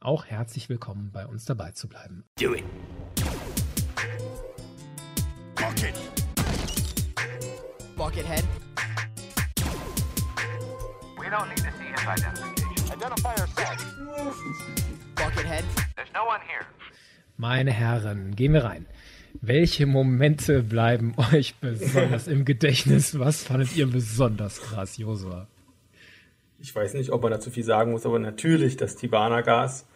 [0.00, 2.24] auch herzlich willkommen bei uns dabei zu bleiben.
[2.40, 2.64] Do it.
[5.54, 5.94] Bucket.
[7.96, 8.44] Buckethead.
[11.20, 12.63] We don't need to see his identification.
[12.92, 14.36] Identify yourself.
[15.16, 15.64] Buckethead.
[15.96, 16.66] There's no one here.
[17.36, 18.86] Meine Herren, gehen wir rein.
[19.40, 23.18] Welche Momente bleiben euch besonders im Gedächtnis?
[23.18, 25.46] Was fandet ihr besonders krass, Josua?
[26.64, 29.86] ich weiß nicht, ob man dazu viel sagen muss, aber natürlich das Tibana-Gas,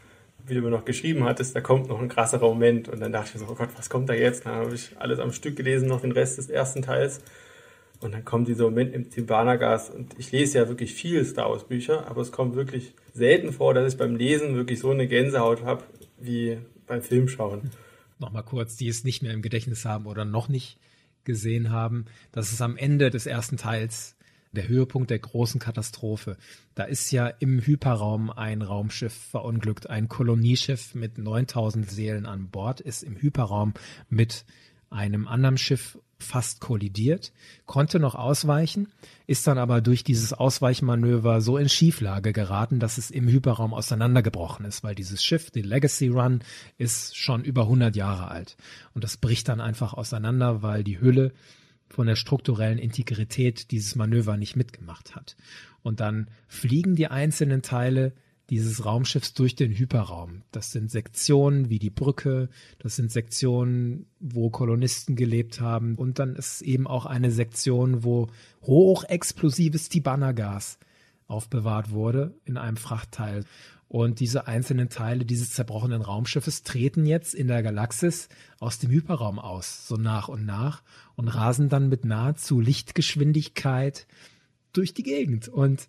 [0.47, 2.91] wie du mir noch geschrieben hattest, da kommt noch ein krasserer Moment.
[2.91, 4.45] Und dann dachte ich so, oh Gott, was kommt da jetzt?
[4.45, 7.21] Dann habe ich alles am Stück gelesen, noch den Rest des ersten Teils.
[8.01, 9.91] Und dann kommt dieser Moment im Tibana-Gas.
[9.91, 13.93] Und ich lese ja wirklich viel Star Wars-Bücher, aber es kommt wirklich selten vor, dass
[13.93, 15.83] ich beim Lesen wirklich so eine Gänsehaut habe,
[16.19, 17.71] wie beim Filmschauen.
[18.19, 20.79] Nochmal kurz, die es nicht mehr im Gedächtnis haben oder noch nicht
[21.25, 22.07] gesehen haben.
[22.33, 24.17] Das ist am Ende des ersten Teils
[24.53, 26.37] der Höhepunkt der großen Katastrophe.
[26.75, 32.81] Da ist ja im Hyperraum ein Raumschiff verunglückt, ein Kolonieschiff mit 9000 Seelen an Bord
[32.81, 33.75] ist im Hyperraum
[34.09, 34.45] mit
[34.91, 37.33] einem anderen Schiff fast kollidiert,
[37.67, 38.89] konnte noch ausweichen,
[39.27, 44.67] ist dann aber durch dieses Ausweichmanöver so in Schieflage geraten, dass es im Hyperraum auseinandergebrochen
[44.67, 46.41] ist, weil dieses Schiff, die Legacy Run,
[46.77, 48.57] ist schon über 100 Jahre alt.
[48.95, 51.33] Und das bricht dann einfach auseinander, weil die Hülle
[51.89, 55.37] von der strukturellen Integrität dieses Manöver nicht mitgemacht hat.
[55.83, 58.13] Und dann fliegen die einzelnen Teile
[58.51, 60.43] dieses Raumschiffs durch den Hyperraum.
[60.53, 66.35] Das sind Sektionen wie die Brücke, das sind Sektionen, wo Kolonisten gelebt haben und dann
[66.35, 68.29] ist eben auch eine Sektion, wo
[68.63, 70.79] hochexplosives Tibana-Gas
[71.27, 73.45] aufbewahrt wurde in einem Frachtteil.
[73.89, 78.29] Und diese einzelnen Teile dieses zerbrochenen Raumschiffes treten jetzt in der Galaxis
[78.61, 80.83] aus dem Hyperraum aus, so nach und nach,
[81.17, 84.07] und rasen dann mit nahezu Lichtgeschwindigkeit
[84.75, 85.49] durch die Gegend.
[85.49, 85.89] Und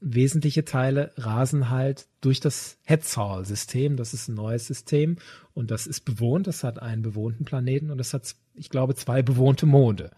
[0.00, 3.96] wesentliche Teile rasen halt durch das Hetzhall-System.
[3.96, 5.16] Das ist ein neues System
[5.54, 6.46] und das ist bewohnt.
[6.46, 10.10] Das hat einen bewohnten Planeten und das hat, ich glaube, zwei bewohnte Monde.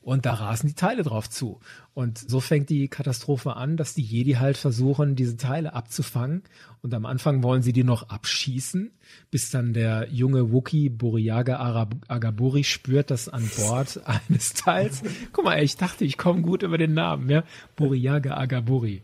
[0.00, 1.60] Und da rasen die Teile drauf zu.
[1.92, 6.42] Und so fängt die Katastrophe an, dass die Jedi halt versuchen, diese Teile abzufangen.
[6.82, 8.90] Und am Anfang wollen sie die noch abschießen,
[9.30, 15.62] bis dann der junge Wookie Buriaga Agaburi spürt, dass an Bord eines Teils, guck mal,
[15.62, 17.44] ich dachte, ich komme gut über den Namen, ja,
[17.76, 19.02] Buriaga Agaburi.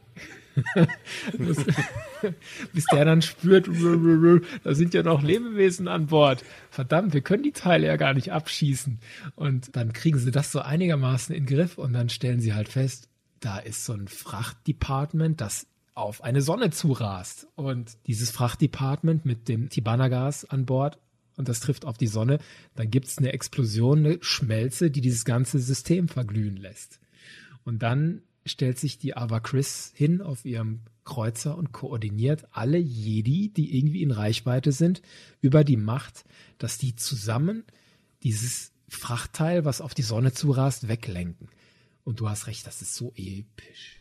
[2.73, 3.69] bis der dann spürt,
[4.65, 6.45] da sind ja noch Lebewesen an Bord.
[6.71, 8.99] Verdammt, wir können die Teile ja gar nicht abschießen.
[9.35, 12.69] Und dann kriegen sie das so einigermaßen in den Griff und dann stellen sie halt
[12.69, 13.09] fest,
[13.41, 17.47] da ist so ein Frachtdepartment, das auf eine Sonne zurast.
[17.57, 20.99] Und dieses Frachtdepartment mit dem Tibana-Gas an Bord
[21.37, 22.39] und das trifft auf die Sonne,
[22.77, 27.01] dann gibt es eine Explosion, eine Schmelze, die dieses ganze System verglühen lässt.
[27.65, 33.51] Und dann stellt sich die Ava Chris hin auf ihrem Kreuzer und koordiniert alle Jedi,
[33.51, 35.03] die irgendwie in Reichweite sind,
[35.41, 36.25] über die Macht,
[36.59, 37.65] dass die zusammen
[38.23, 41.49] dieses Frachtteil, was auf die Sonne zurast, weglenken.
[42.05, 44.01] Und du hast recht, das ist so episch.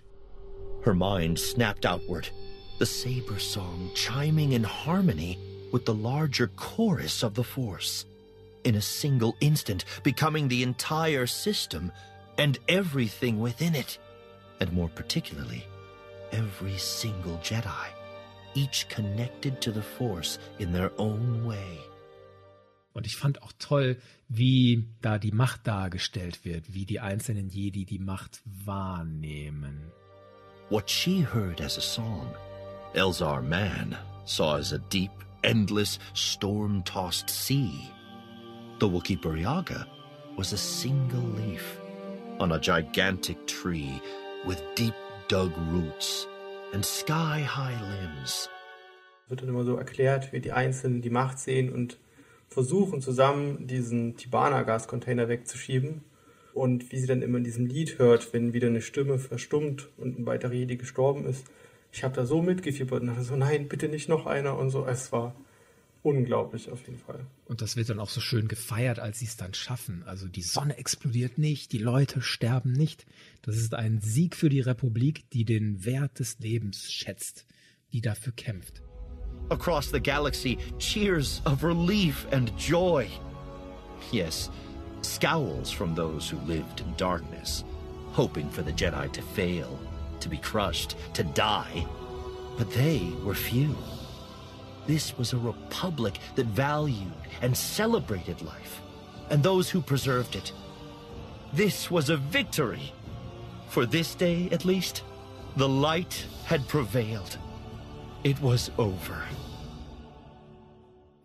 [0.84, 2.34] Her mind snapped outward,
[2.80, 5.38] the saber song chiming in harmony
[5.72, 8.06] with the larger chorus of the Force.
[8.64, 11.92] In a single instant, becoming the entire system
[12.38, 14.00] and everything within it.
[14.60, 15.66] And more particularly,
[16.32, 17.88] every single Jedi,
[18.54, 21.80] each connected to the Force in their own way.
[22.94, 23.98] Und ich fand auch toll,
[24.30, 29.92] wie da die Macht dargestellt wird, wie die einzelnen Jedi die Macht wahrnehmen.
[30.70, 32.34] What she heard as a song,
[32.94, 35.12] Elzar Mann saw as a deep,
[35.44, 37.92] endless, storm-tossed sea.
[38.80, 39.86] The Wookiee Buryaga
[40.38, 41.80] was a single leaf
[42.40, 44.02] on a gigantic tree
[44.46, 44.94] with deep
[45.28, 46.28] dug roots
[46.74, 48.50] and sky-high limbs.
[49.28, 51.98] Wird dann immer so erklärt, wie die Einzelnen die Macht sehen und
[52.50, 56.04] versuchen zusammen diesen Tibana-Gas-Container wegzuschieben.
[56.54, 60.20] Und wie sie dann immer in diesem Lied hört, wenn wieder eine Stimme verstummt und
[60.20, 61.46] ein weiterer Jedi gestorben ist.
[61.92, 64.86] Ich habe da so mitgefiebert und dachte so, nein, bitte nicht noch einer und so.
[64.86, 65.34] Es war
[66.04, 67.26] unglaublich auf jeden Fall.
[67.46, 70.04] Und das wird dann auch so schön gefeiert, als sie es dann schaffen.
[70.06, 73.06] Also die Sonne explodiert nicht, die Leute sterben nicht.
[73.42, 77.46] Das ist ein Sieg für die Republik, die den Wert des Lebens schätzt,
[77.94, 78.82] die dafür kämpft.
[79.50, 83.08] Across the galaxy, cheers of relief and joy.
[84.12, 84.50] Yes,
[85.02, 87.64] scowls from those who lived in darkness,
[88.12, 89.80] hoping for the Jedi to fail,
[90.20, 91.86] to be crushed, to die.
[92.58, 93.76] But they were few.
[94.86, 98.82] This was a republic that valued and celebrated life,
[99.30, 100.52] and those who preserved it.
[101.54, 102.94] This was a victory.
[103.70, 105.04] For this day, at least,
[105.56, 107.38] the light had prevailed.
[108.24, 109.24] It was over.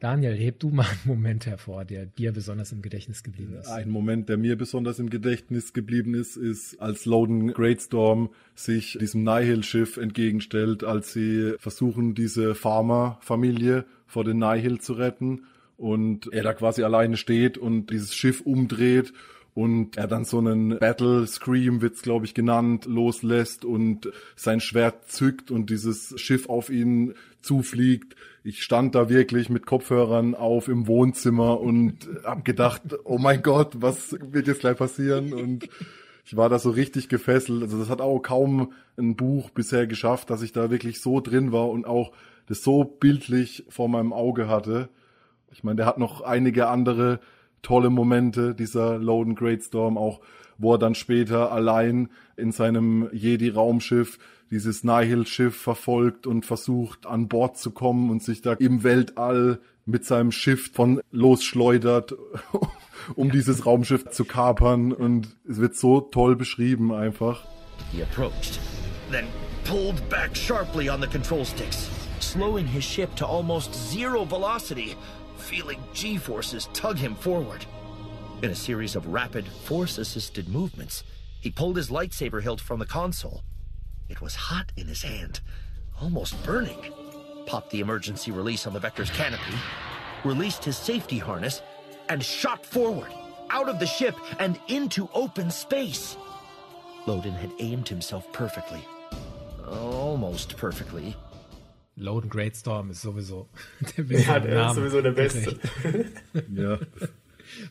[0.00, 3.68] Daniel, heb du mal einen Moment hervor, der dir besonders im Gedächtnis geblieben ist.
[3.68, 9.24] Ein Moment, der mir besonders im Gedächtnis geblieben ist, ist, als Loden Greatstorm sich diesem
[9.24, 15.42] Nihil-Schiff entgegenstellt, als sie versuchen, diese Farmer-Familie vor den Nihil zu retten
[15.76, 19.12] und er da quasi alleine steht und dieses Schiff umdreht
[19.54, 25.10] und er dann so einen Battle Scream wird's glaube ich genannt loslässt und sein Schwert
[25.10, 28.14] zückt und dieses Schiff auf ihn zufliegt.
[28.48, 33.82] Ich stand da wirklich mit Kopfhörern auf im Wohnzimmer und hab gedacht, oh mein Gott,
[33.82, 35.68] was wird jetzt gleich passieren und
[36.24, 37.62] ich war da so richtig gefesselt.
[37.62, 41.52] Also das hat auch kaum ein Buch bisher geschafft, dass ich da wirklich so drin
[41.52, 42.12] war und auch
[42.46, 44.88] das so bildlich vor meinem Auge hatte.
[45.52, 47.20] Ich meine, der hat noch einige andere
[47.60, 50.22] tolle Momente, dieser Loden Greatstorm, auch
[50.56, 52.08] wo er dann später allein
[52.38, 54.18] in seinem Jedi-Raumschiff
[54.50, 60.04] dieses Nihil-Schiff verfolgt und versucht an Bord zu kommen und sich da im Weltall mit
[60.04, 62.14] seinem Schiff von losschleudert,
[63.14, 67.46] um dieses Raumschiff zu kapern und es wird so toll beschrieben einfach.
[67.92, 68.58] He approached,
[69.10, 69.26] then
[69.64, 71.88] pulled back sharply on the control sticks,
[72.20, 74.96] slowing his ship to almost zero velocity
[75.38, 77.64] feeling G-forces tug him forward.
[78.42, 81.04] In a series of rapid, force-assisted movements,
[81.40, 83.42] he pulled his lightsaber hilt from the console.
[84.08, 85.40] It was hot in his hand,
[86.00, 86.92] almost burning.
[87.46, 89.54] Popped the emergency release on the Vector's canopy,
[90.24, 91.62] released his safety harness,
[92.08, 93.12] and shot forward,
[93.50, 96.16] out of the ship and into open space.
[97.06, 98.80] Loden had aimed himself perfectly.
[99.66, 101.14] Almost perfectly.
[101.98, 103.48] Loden Greatstorm ist sowieso
[103.96, 105.58] der Ja, der Namen ist sowieso der Beste.
[106.54, 106.78] ja.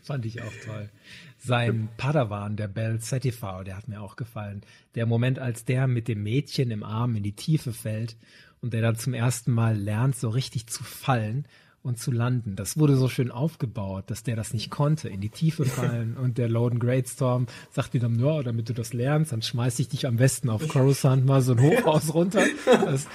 [0.03, 0.89] Fand ich auch toll.
[1.37, 4.61] Sein Padawan, der Bell Satifau, der hat mir auch gefallen.
[4.95, 8.15] Der Moment, als der mit dem Mädchen im Arm in die Tiefe fällt
[8.61, 11.45] und der dann zum ersten Mal lernt, so richtig zu fallen
[11.83, 12.55] und zu landen.
[12.55, 16.17] Das wurde so schön aufgebaut, dass der das nicht konnte, in die Tiefe fallen.
[16.17, 20.05] und der Loden Greatstorm sagt wieder, ja, damit du das lernst, dann schmeiß ich dich
[20.05, 22.43] am besten auf Coruscant mal so ein Hochhaus runter.
[22.65, 23.07] Das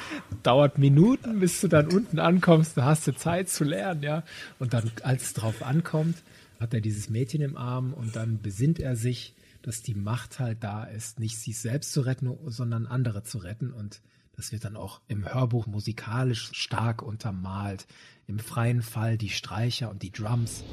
[0.42, 2.76] dauert Minuten, bis du dann unten ankommst.
[2.76, 4.22] Da hast du Zeit zu lernen, ja.
[4.58, 6.16] Und dann, als es drauf ankommt,
[6.62, 10.64] hat er dieses Mädchen im Arm und dann besinnt er sich, dass die Macht halt
[10.64, 14.00] da ist, nicht sich selbst zu retten, sondern andere zu retten und
[14.34, 17.86] das wird dann auch im Hörbuch musikalisch stark untermalt.
[18.26, 20.64] Im freien Fall die Streicher und die Drums.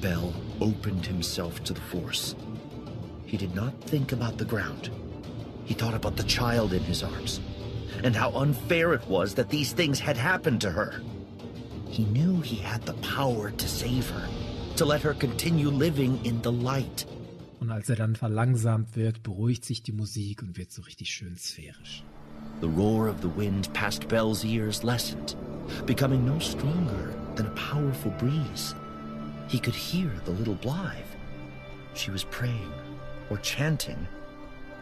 [0.00, 2.36] Bell opened himself to the Force.
[3.26, 4.92] He did not think about the ground.
[5.64, 7.40] He thought about the child in his arms
[8.04, 11.02] and how unfair it was that these things had happened to her.
[11.90, 14.28] He knew he had the power to save her,
[14.78, 17.04] to let her continue living in the light.
[17.58, 21.36] Und als er dann verlangsamt wird, beruhigt sich die Musik und wird so richtig schön
[21.36, 22.04] sphärisch.
[22.60, 25.34] The roar of the wind past Bell's ears lessened,
[25.84, 28.76] becoming no stronger than a powerful breeze.
[29.48, 31.16] He could hear the little Blythe.
[31.94, 32.72] She was praying
[33.30, 34.06] or chanting.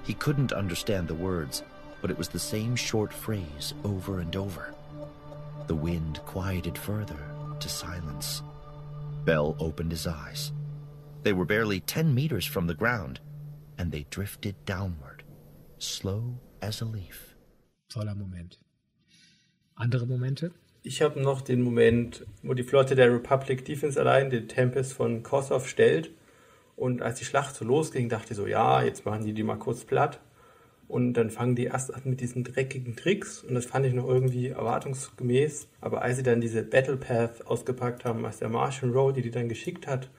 [0.04, 1.62] He couldn't understand the words,
[2.02, 4.74] but it was the same short phrase over and over.
[5.68, 7.18] The wind quieted further
[7.60, 8.42] to silence.
[9.26, 10.52] Bell opened his eyes.
[11.22, 13.20] They were barely ten meters from the ground,
[13.76, 15.24] and they drifted downward,
[15.78, 17.36] slow as a leaf.
[17.88, 18.58] toller Moment.
[19.74, 20.52] Andere Momente?
[20.82, 25.22] Ich habe noch den Moment, wo die Flotte der Republic Defense allein den Tempest von
[25.22, 26.10] Kossoff stellt.
[26.76, 29.58] Und als die Schlacht so losging, dachte ich so, ja, jetzt machen die die mal
[29.58, 30.20] kurz platt.
[30.88, 33.42] Und dann fangen die erst an mit diesen dreckigen Tricks.
[33.42, 35.68] Und das fand ich noch irgendwie erwartungsgemäß.
[35.80, 39.30] Aber als sie dann diese Battle Path ausgepackt haben, als der Martian Road, die die
[39.30, 40.10] dann geschickt hat,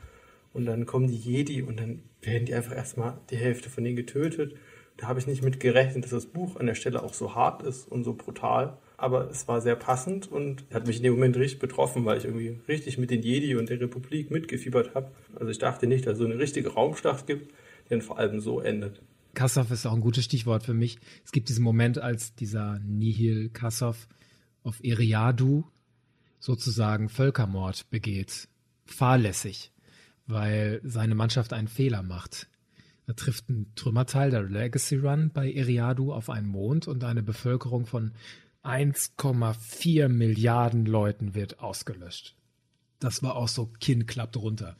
[0.53, 3.95] und dann kommen die Jedi und dann werden die einfach erstmal die Hälfte von denen
[3.95, 4.55] getötet.
[4.97, 7.61] Da habe ich nicht mit gerechnet, dass das Buch an der Stelle auch so hart
[7.61, 8.77] ist und so brutal.
[8.97, 12.25] Aber es war sehr passend und hat mich in dem Moment richtig betroffen, weil ich
[12.25, 15.11] irgendwie richtig mit den Jedi und der Republik mitgefiebert habe.
[15.35, 17.51] Also ich dachte nicht, dass es so eine richtige Raumschlacht gibt,
[17.85, 18.99] die dann vor allem so endet.
[19.37, 20.97] Kassow ist auch ein gutes Stichwort für mich.
[21.23, 23.95] Es gibt diesen Moment, als dieser Nihil Kassow
[24.63, 25.63] auf Eriadu
[26.39, 28.47] sozusagen Völkermord begeht.
[28.87, 29.71] Fahrlässig,
[30.25, 32.47] weil seine Mannschaft einen Fehler macht.
[33.05, 37.85] Da trifft ein Trümmerteil der Legacy Run bei Eriadu auf einen Mond und eine Bevölkerung
[37.85, 38.13] von
[38.63, 42.35] 1,4 Milliarden Leuten wird ausgelöscht.
[42.97, 44.77] Das war auch so, Kinn klappt runter.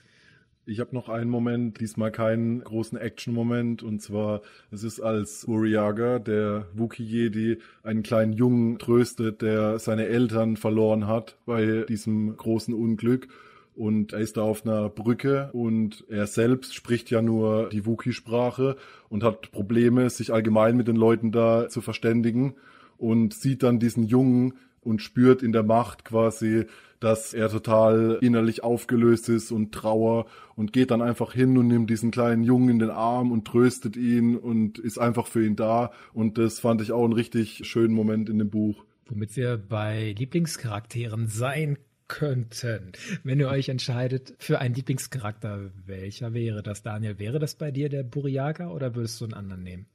[0.69, 6.19] Ich habe noch einen Moment, diesmal keinen großen Action-Moment, und zwar, es ist als Uriaga,
[6.19, 13.29] der Wookie-Jedi, einen kleinen Jungen tröstet, der seine Eltern verloren hat bei diesem großen Unglück.
[13.77, 18.75] Und er ist da auf einer Brücke und er selbst spricht ja nur die Wookie-Sprache
[19.07, 22.55] und hat Probleme, sich allgemein mit den Leuten da zu verständigen
[22.97, 26.65] und sieht dann diesen Jungen und spürt in der Macht quasi,
[26.99, 30.25] dass er total innerlich aufgelöst ist und Trauer
[30.55, 33.95] und geht dann einfach hin und nimmt diesen kleinen Jungen in den Arm und tröstet
[33.95, 37.93] ihn und ist einfach für ihn da und das fand ich auch einen richtig schönen
[37.93, 38.83] Moment in dem Buch.
[39.07, 41.77] Womit wir bei Lieblingscharakteren sein
[42.07, 42.93] könnten.
[43.23, 47.19] Wenn ihr euch entscheidet für einen Lieblingscharakter, welcher wäre das, Daniel?
[47.19, 49.85] Wäre das bei dir der Buriaga oder würdest du einen anderen nehmen?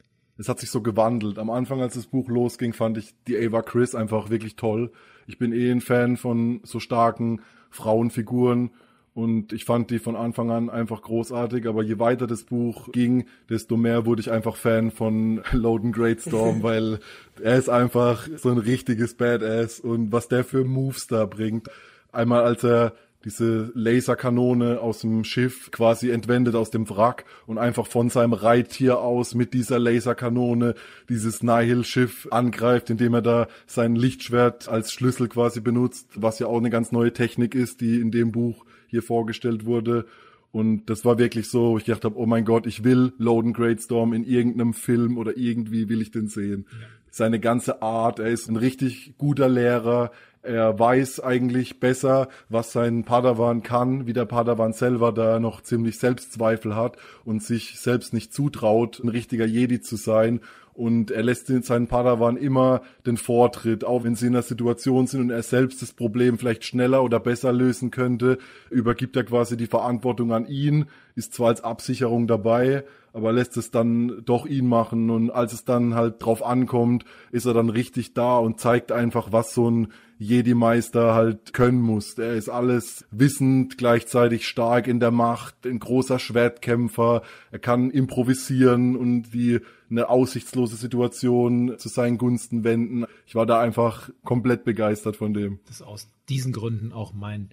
[0.42, 1.38] Es hat sich so gewandelt.
[1.38, 4.90] Am Anfang, als das Buch losging, fand ich die Ava Chris einfach wirklich toll.
[5.28, 8.72] Ich bin eh ein Fan von so starken Frauenfiguren
[9.14, 13.26] und ich fand die von Anfang an einfach großartig, aber je weiter das Buch ging,
[13.50, 16.98] desto mehr wurde ich einfach Fan von Loden Greatstorm, weil
[17.40, 21.68] er ist einfach so ein richtiges Badass und was der für Moves da bringt.
[22.10, 22.94] Einmal als er
[23.24, 28.98] diese Laserkanone aus dem Schiff quasi entwendet aus dem Wrack und einfach von seinem Reittier
[28.98, 30.74] aus mit dieser Laserkanone
[31.08, 36.58] dieses Nihil-Schiff angreift, indem er da sein Lichtschwert als Schlüssel quasi benutzt, was ja auch
[36.58, 40.06] eine ganz neue Technik ist, die in dem Buch hier vorgestellt wurde.
[40.50, 44.24] Und das war wirklich so, ich dachte, oh mein Gott, ich will Loden Greatstorm in
[44.24, 46.66] irgendeinem Film oder irgendwie will ich den sehen.
[47.10, 50.12] Seine ganze Art, er ist ein richtig guter Lehrer,
[50.42, 55.98] er weiß eigentlich besser, was sein Padawan kann, wie der Padawan selber da noch ziemlich
[55.98, 60.40] Selbstzweifel hat und sich selbst nicht zutraut, ein richtiger Jedi zu sein.
[60.74, 65.20] Und er lässt seinen Padawan immer den Vortritt, auch wenn sie in einer Situation sind
[65.20, 68.38] und er selbst das Problem vielleicht schneller oder besser lösen könnte,
[68.70, 73.70] übergibt er quasi die Verantwortung an ihn, ist zwar als Absicherung dabei, aber lässt es
[73.70, 78.14] dann doch ihn machen und als es dann halt drauf ankommt, ist er dann richtig
[78.14, 79.88] da und zeigt einfach, was so ein
[80.22, 82.18] Jedi-Meister halt können muss.
[82.18, 88.96] Er ist alles wissend, gleichzeitig stark in der Macht, ein großer Schwertkämpfer, er kann improvisieren
[88.96, 89.60] und die
[89.90, 93.04] eine aussichtslose Situation zu seinen Gunsten wenden.
[93.26, 95.60] Ich war da einfach komplett begeistert von dem.
[95.66, 97.50] Das ist aus diesen Gründen auch mein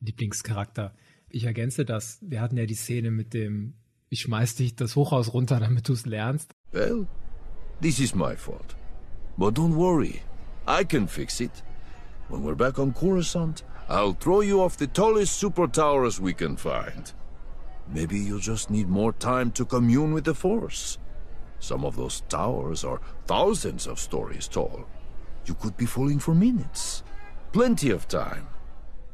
[0.00, 0.94] Lieblingscharakter.
[1.30, 2.18] Ich ergänze das.
[2.20, 3.74] Wir hatten ja die Szene mit dem,
[4.10, 6.52] ich schmeiß dich das Hochhaus runter, damit du es lernst.
[6.72, 7.06] Well,
[7.80, 8.76] this is my fault.
[9.36, 10.20] But don't worry,
[10.66, 11.50] I can fix it.
[12.28, 16.56] When we're back on Coruscant, I'll throw you off the tallest super towers we can
[16.56, 17.10] find.
[17.90, 20.98] Maybe you'll just need more time to commune with the Force.
[21.58, 24.84] Some of those towers are thousands of stories tall.
[25.46, 27.02] You could be falling for minutes.
[27.52, 28.46] Plenty of time.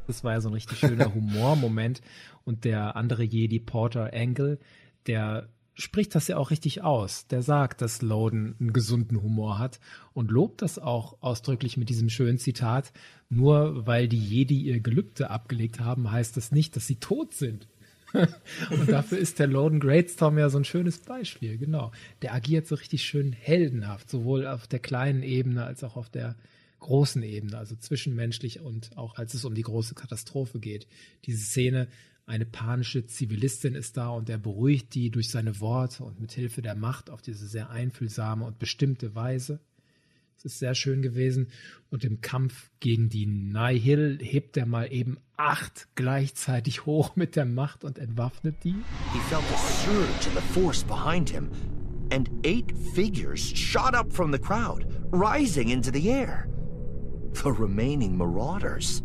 [0.07, 2.01] Das war ja so ein richtig schöner Humormoment.
[2.43, 4.59] Und der andere Jedi, Porter Angle,
[5.07, 7.27] der spricht das ja auch richtig aus.
[7.27, 9.79] Der sagt, dass Loden einen gesunden Humor hat
[10.13, 12.91] und lobt das auch ausdrücklich mit diesem schönen Zitat.
[13.29, 17.67] Nur weil die Jedi ihr Gelübde abgelegt haben, heißt das nicht, dass sie tot sind.
[18.69, 21.91] und dafür ist der Loden Greatstorm ja so ein schönes Beispiel, genau.
[22.21, 26.35] Der agiert so richtig schön heldenhaft, sowohl auf der kleinen Ebene als auch auf der
[26.79, 30.87] großen Ebene, also zwischenmenschlich und auch als es um die große Katastrophe geht.
[31.25, 31.87] Diese Szene,
[32.25, 36.61] eine panische Zivilistin ist da und er beruhigt die durch seine Worte und mit Hilfe
[36.61, 39.59] der Macht auf diese sehr einfühlsame und bestimmte Weise.
[40.37, 41.47] Es ist sehr schön gewesen.
[41.89, 47.45] Und im Kampf gegen die Nihil hebt er mal eben acht gleichzeitig hoch mit der
[47.45, 48.75] Macht und entwaffnet die.
[49.13, 51.49] He felt a surge in the force behind him,
[52.11, 56.49] and eight figures shot up from the crowd, rising into the air.
[57.33, 59.03] The remaining marauders.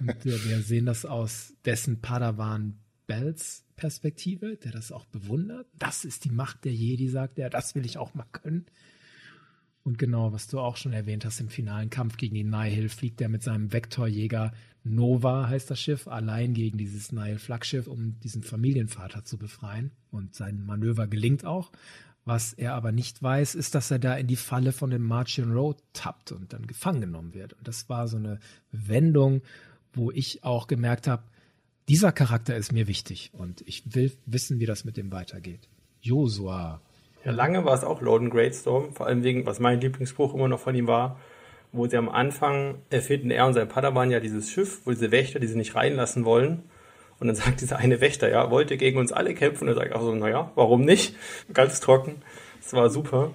[0.00, 5.66] Und wir, wir sehen das aus dessen Padawan Bells Perspektive, der das auch bewundert.
[5.78, 7.50] Das ist die Macht der Jedi, sagt er.
[7.50, 8.66] Das will ich auch mal können.
[9.84, 13.20] Und genau, was du auch schon erwähnt hast, im finalen Kampf gegen die Nihil fliegt
[13.20, 14.52] er mit seinem Vektorjäger
[14.84, 19.90] Nova, heißt das Schiff, allein gegen dieses Nihil-Flaggschiff, um diesen Familienvater zu befreien.
[20.10, 21.72] Und sein Manöver gelingt auch.
[22.24, 25.52] Was er aber nicht weiß, ist, dass er da in die Falle von dem Marchian
[25.52, 27.52] Road tappt und dann gefangen genommen wird.
[27.54, 28.38] Und das war so eine
[28.70, 29.42] Wendung,
[29.92, 31.24] wo ich auch gemerkt habe,
[31.88, 35.68] dieser Charakter ist mir wichtig und ich will wissen, wie das mit dem weitergeht.
[36.00, 36.80] Josua
[37.24, 40.58] ja, lange war es auch Loden Greatstorm, vor allem wegen, was mein Lieblingsspruch immer noch
[40.58, 41.20] von ihm war,
[41.70, 45.38] wo sie am Anfang erfinden er und sein Padawan ja dieses Schiff, wo diese Wächter,
[45.38, 46.64] die sie nicht reinlassen wollen.
[47.22, 49.64] Und dann sagt dieser eine Wächter, ja, wollte gegen uns alle kämpfen.
[49.64, 51.16] Und er sagt auch so, naja, warum nicht?
[51.54, 52.16] Ganz trocken.
[52.60, 53.30] Das war super.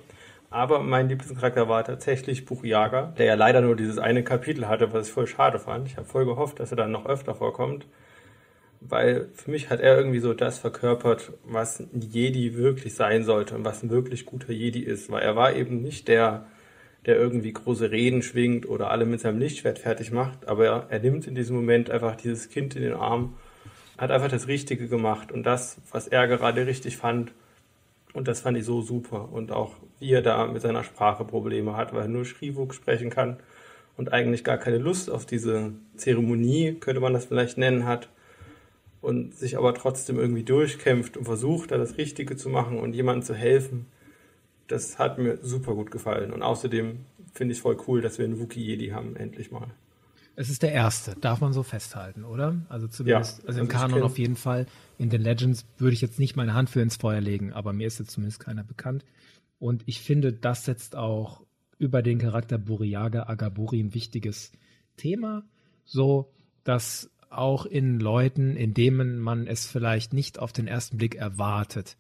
[0.50, 5.08] Aber mein Lieblingscharakter war tatsächlich Buchjager, der ja leider nur dieses eine Kapitel hatte, was
[5.08, 5.88] ich voll schade fand.
[5.88, 7.88] Ich habe voll gehofft, dass er dann noch öfter vorkommt
[8.80, 13.56] weil für mich hat er irgendwie so das verkörpert, was ein Jedi wirklich sein sollte
[13.56, 16.46] und was ein wirklich guter Jedi ist, weil er war eben nicht der,
[17.06, 21.00] der irgendwie große Reden schwingt oder alle mit seinem Lichtschwert fertig macht, aber er, er
[21.00, 23.36] nimmt in diesem Moment einfach dieses Kind in den Arm,
[23.98, 27.32] hat einfach das Richtige gemacht und das, was er gerade richtig fand,
[28.14, 29.30] und das fand ich so super.
[29.32, 33.10] Und auch wie er da mit seiner Sprache Probleme hat, weil er nur Schrivuk sprechen
[33.10, 33.38] kann
[33.96, 38.10] und eigentlich gar keine Lust auf diese Zeremonie, könnte man das vielleicht nennen, hat
[39.02, 43.24] und sich aber trotzdem irgendwie durchkämpft und versucht, da das Richtige zu machen und jemandem
[43.24, 43.86] zu helfen,
[44.68, 46.34] das hat mir super gut gefallen.
[46.34, 47.00] Und außerdem
[47.34, 49.68] finde ich voll cool, dass wir einen Wookie Jedi haben, endlich mal.
[50.40, 52.62] Es ist der erste, darf man so festhalten, oder?
[52.70, 54.68] Also zumindest, Ja, also im also Kanon auf jeden Fall.
[55.00, 57.88] In den Legends würde ich jetzt nicht meine Hand für ins Feuer legen, aber mir
[57.88, 59.04] ist jetzt zumindest keiner bekannt.
[59.58, 61.44] Und ich finde, das setzt auch
[61.80, 64.52] über den Charakter Buriaga Agaburi ein wichtiges
[64.96, 65.44] Thema,
[65.86, 66.32] so
[66.64, 71.98] dass auch in Leuten, in denen man es vielleicht nicht auf den ersten Blick erwartet,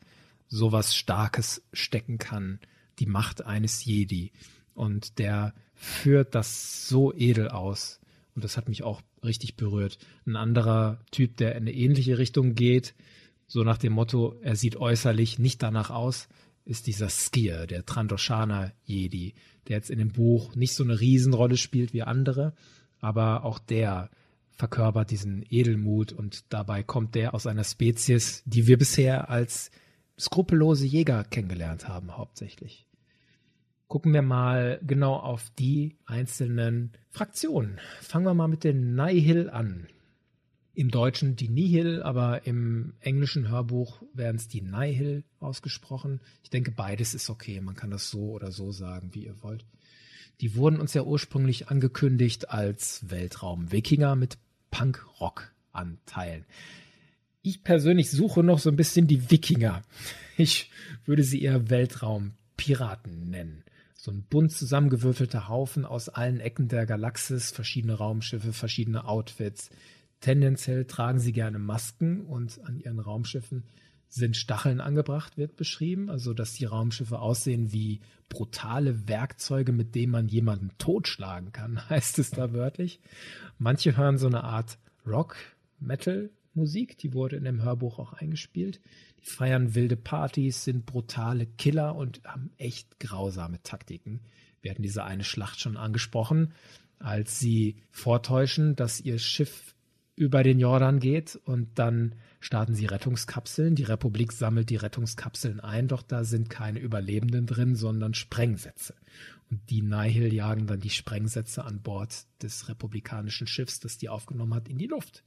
[0.48, 2.60] sowas Starkes stecken kann,
[3.00, 4.32] die Macht eines Jedi.
[4.76, 8.00] Und der führt das so edel aus.
[8.38, 9.98] Und das hat mich auch richtig berührt.
[10.28, 12.94] Ein anderer Typ, der in eine ähnliche Richtung geht,
[13.48, 16.28] so nach dem Motto, er sieht äußerlich nicht danach aus,
[16.64, 19.34] ist dieser Skier, der Trandoshana Jedi,
[19.68, 22.54] der jetzt in dem Buch nicht so eine Riesenrolle spielt wie andere,
[23.00, 24.12] aber auch der
[24.52, 29.72] verkörpert diesen Edelmut und dabei kommt der aus einer Spezies, die wir bisher als
[30.20, 32.87] skrupellose Jäger kennengelernt haben, hauptsächlich.
[33.88, 37.80] Gucken wir mal genau auf die einzelnen Fraktionen.
[38.02, 39.88] Fangen wir mal mit den Nihil an.
[40.74, 46.20] Im Deutschen die Nihil, aber im englischen Hörbuch werden es die Nihil ausgesprochen.
[46.44, 47.62] Ich denke, beides ist okay.
[47.62, 49.66] Man kann das so oder so sagen, wie ihr wollt.
[50.42, 54.38] Die wurden uns ja ursprünglich angekündigt als Weltraum-Wikinger mit
[54.70, 56.46] Punk-Rock-Anteilen.
[57.42, 59.82] Ich persönlich suche noch so ein bisschen die Wikinger.
[60.36, 60.70] Ich
[61.06, 63.64] würde sie eher Weltraum-Piraten nennen.
[64.00, 69.72] So ein bunt zusammengewürfelter Haufen aus allen Ecken der Galaxis, verschiedene Raumschiffe, verschiedene Outfits.
[70.22, 73.64] Tendenziell tragen sie gerne Masken und an ihren Raumschiffen
[74.08, 76.10] sind Stacheln angebracht, wird beschrieben.
[76.12, 82.20] Also, dass die Raumschiffe aussehen wie brutale Werkzeuge, mit denen man jemanden totschlagen kann, heißt
[82.20, 83.00] es da wörtlich.
[83.58, 84.78] Manche hören so eine Art
[85.08, 88.80] Rock-Metal-Musik, die wurde in dem Hörbuch auch eingespielt.
[89.20, 94.22] Die feiern wilde Partys, sind brutale Killer und haben echt grausame Taktiken.
[94.62, 96.54] Wir hatten diese eine Schlacht schon angesprochen,
[97.00, 99.76] als sie vortäuschen, dass ihr Schiff
[100.16, 103.76] über den Jordan geht und dann starten sie Rettungskapseln.
[103.76, 108.96] Die Republik sammelt die Rettungskapseln ein, doch da sind keine Überlebenden drin, sondern Sprengsätze.
[109.52, 114.56] Und die Nihil jagen dann die Sprengsätze an Bord des republikanischen Schiffs, das die aufgenommen
[114.56, 115.24] hat, in die Luft.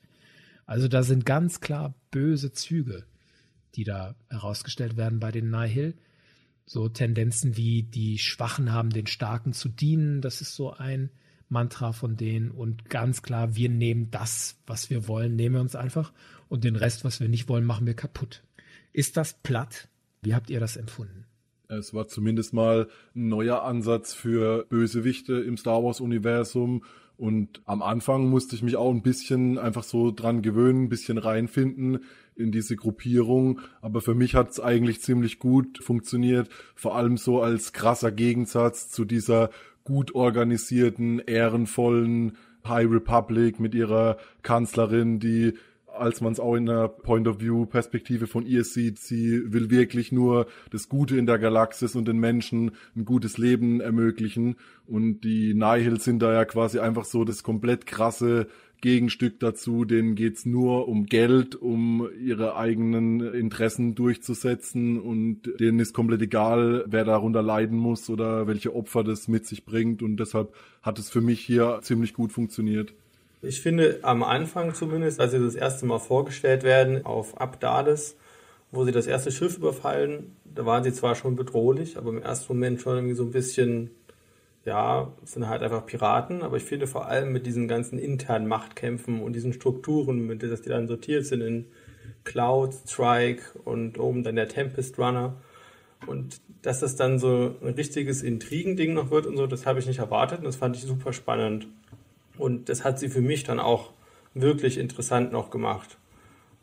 [0.67, 3.07] Also da sind ganz klar böse Züge,
[3.75, 5.95] die da herausgestellt werden bei den Nihil.
[6.67, 11.11] So Tendenzen wie die Schwachen haben den Starken zu dienen, das ist so ein
[11.49, 15.75] Mantra von denen und ganz klar, wir nehmen das, was wir wollen, nehmen wir uns
[15.75, 16.13] einfach
[16.49, 18.45] und den Rest, was wir nicht wollen, machen wir kaputt.
[18.93, 19.89] Ist das platt?
[20.23, 21.25] Wie habt ihr das empfunden?
[21.69, 26.85] Es war zumindest mal ein neuer Ansatz für Bösewichte im Star Wars-Universum.
[27.17, 31.19] Und am Anfang musste ich mich auch ein bisschen einfach so dran gewöhnen, ein bisschen
[31.19, 32.01] reinfinden
[32.41, 33.61] in diese Gruppierung.
[33.81, 36.49] Aber für mich hat es eigentlich ziemlich gut funktioniert.
[36.75, 39.51] Vor allem so als krasser Gegensatz zu dieser
[39.85, 42.37] gut organisierten, ehrenvollen
[42.67, 45.55] High Republic mit ihrer Kanzlerin, die
[45.93, 50.89] als man es auch in der Point-of-View-Perspektive von ihr sieht, sie will wirklich nur das
[50.89, 54.57] Gute in der Galaxis und den Menschen ein gutes Leben ermöglichen.
[54.87, 58.47] Und die Nihil sind da ja quasi einfach so das komplett krasse
[58.81, 59.85] Gegenstück dazu.
[59.85, 66.85] Denen geht's nur um Geld, um ihre eigenen Interessen durchzusetzen und denen ist komplett egal,
[66.87, 70.03] wer darunter leiden muss oder welche Opfer das mit sich bringt.
[70.03, 72.93] Und deshalb hat es für mich hier ziemlich gut funktioniert.
[73.43, 78.17] Ich finde, am Anfang zumindest, als sie das erste Mal vorgestellt werden auf Abdales,
[78.71, 82.53] wo sie das erste Schiff überfallen, da waren sie zwar schon bedrohlich, aber im ersten
[82.53, 83.91] Moment schon irgendwie so ein bisschen,
[84.65, 89.23] ja, sind halt einfach Piraten, aber ich finde vor allem mit diesen ganzen internen Machtkämpfen
[89.23, 91.67] und diesen Strukturen, mit denen die dann sortiert sind in
[92.25, 95.35] Cloud, Strike und oben dann der Tempest Runner,
[96.07, 99.87] und dass das dann so ein richtiges Intrigending noch wird und so, das habe ich
[99.87, 101.69] nicht erwartet und das fand ich super spannend.
[102.39, 103.93] Und das hat sie für mich dann auch
[104.35, 105.99] wirklich interessant noch gemacht.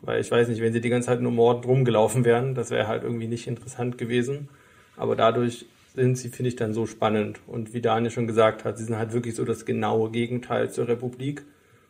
[0.01, 2.87] Weil ich weiß nicht, wenn sie die ganze Zeit nur mordend rumgelaufen wären, das wäre
[2.87, 4.49] halt irgendwie nicht interessant gewesen.
[4.95, 5.65] Aber dadurch
[5.97, 7.39] sind sie, finde ich, dann so spannend.
[7.47, 10.87] Und wie Daniel schon gesagt hat, sie sind halt wirklich so das genaue Gegenteil zur
[10.87, 11.43] Republik.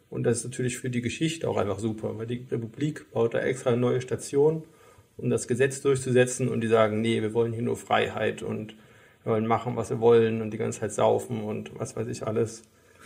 [0.09, 3.39] Und das ist natürlich für die Geschichte auch einfach super, weil die Republik baut da
[3.39, 4.63] extra eine neue Station,
[5.17, 6.47] um das Gesetz durchzusetzen.
[6.47, 8.75] Und die sagen, nee, wir wollen hier nur Freiheit und
[9.25, 12.25] wir wollen machen, was wir wollen und die ganze Zeit saufen und was weiß ich
[12.25, 12.63] alles.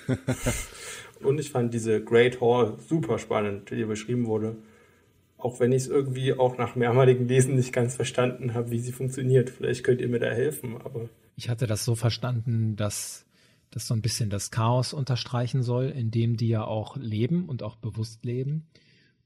[1.24, 4.56] und ich fand diese Great Hall super spannend, die hier beschrieben wurde.
[5.42, 8.92] Auch wenn ich es irgendwie auch nach mehrmaligen Lesen nicht ganz verstanden habe, wie sie
[8.92, 9.50] funktioniert.
[9.50, 11.10] Vielleicht könnt ihr mir da helfen, aber.
[11.36, 13.26] Ich hatte das so verstanden, dass
[13.72, 17.64] das so ein bisschen das Chaos unterstreichen soll, in dem die ja auch leben und
[17.64, 18.68] auch bewusst leben.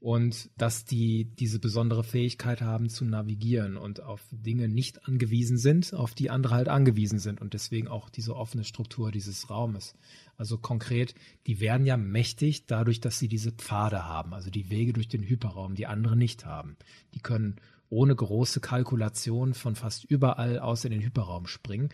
[0.05, 5.95] Und dass die diese besondere Fähigkeit haben zu navigieren und auf Dinge nicht angewiesen sind,
[5.95, 9.95] auf die andere halt angewiesen sind und deswegen auch diese offene Struktur dieses Raumes.
[10.37, 11.15] Also konkret,
[11.47, 15.23] die werden ja mächtig dadurch, dass sie diese Pfade haben, also die Wege durch den
[15.23, 16.77] Hyperraum, die andere nicht haben.
[17.15, 17.55] Die können
[17.89, 21.89] ohne große Kalkulation von fast überall aus in den Hyperraum springen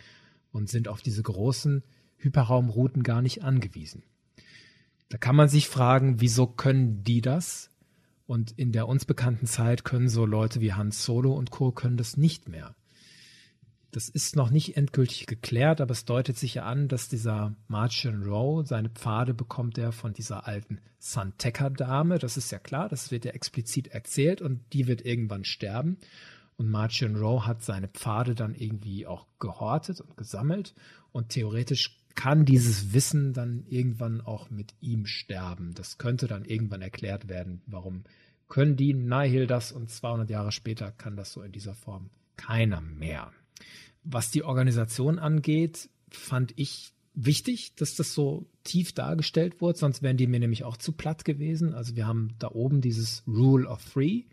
[0.52, 1.82] und sind auf diese großen
[2.18, 4.04] Hyperraumrouten gar nicht angewiesen.
[5.08, 7.71] Da kann man sich fragen, wieso können die das
[8.32, 11.74] und in der uns bekannten Zeit können so Leute wie Hans Solo und Co.
[11.74, 12.76] können das nicht mehr.
[13.92, 18.24] Das ist noch nicht endgültig geklärt, aber es deutet sich ja an, dass dieser Martian
[18.24, 22.20] Rowe seine Pfade bekommt er von dieser alten Santeca-Dame.
[22.20, 25.98] Das ist ja klar, das wird ja explizit erzählt und die wird irgendwann sterben.
[26.56, 30.74] Und Martian Rowe hat seine Pfade dann irgendwie auch gehortet und gesammelt.
[31.12, 35.74] Und theoretisch kann dieses Wissen dann irgendwann auch mit ihm sterben.
[35.74, 38.06] Das könnte dann irgendwann erklärt werden, warum
[38.52, 42.82] können die Nihil das und 200 Jahre später kann das so in dieser Form keiner
[42.82, 43.32] mehr.
[44.04, 50.18] Was die Organisation angeht, fand ich wichtig, dass das so tief dargestellt wurde, sonst wären
[50.18, 51.74] die mir nämlich auch zu platt gewesen.
[51.74, 54.24] Also wir haben da oben dieses Rule of Three,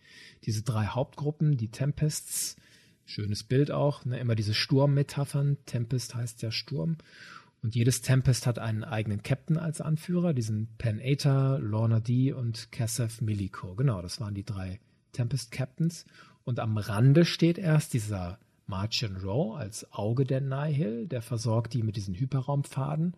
[0.42, 2.56] diese drei Hauptgruppen, die Tempests,
[3.04, 5.58] schönes Bild auch, ne, immer diese Sturmmetaphern.
[5.64, 6.96] Tempest heißt ja Sturm.
[7.62, 12.70] Und jedes Tempest hat einen eigenen Captain als Anführer, diesen Pen Eta, Lorna D und
[12.70, 13.74] Kasef Miliko.
[13.74, 14.80] Genau, das waren die drei
[15.12, 16.04] Tempest Captains.
[16.44, 21.82] Und am Rande steht erst dieser Martian Row als Auge der Nihil, der versorgt die
[21.82, 23.14] mit diesen Hyperraumpfaden.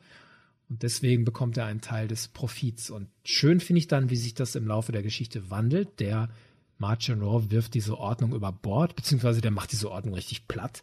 [0.70, 2.90] Und deswegen bekommt er einen Teil des Profits.
[2.90, 6.00] Und schön finde ich dann, wie sich das im Laufe der Geschichte wandelt.
[6.00, 6.30] Der
[6.78, 10.82] Martian Row wirft diese Ordnung über Bord, beziehungsweise der macht diese Ordnung richtig platt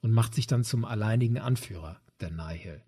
[0.00, 2.80] und macht sich dann zum alleinigen Anführer der Nihil.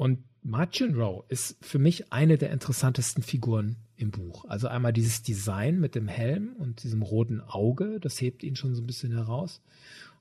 [0.00, 4.46] Und Martin Rowe ist für mich eine der interessantesten Figuren im Buch.
[4.46, 8.74] Also einmal dieses Design mit dem Helm und diesem roten Auge, das hebt ihn schon
[8.74, 9.60] so ein bisschen heraus.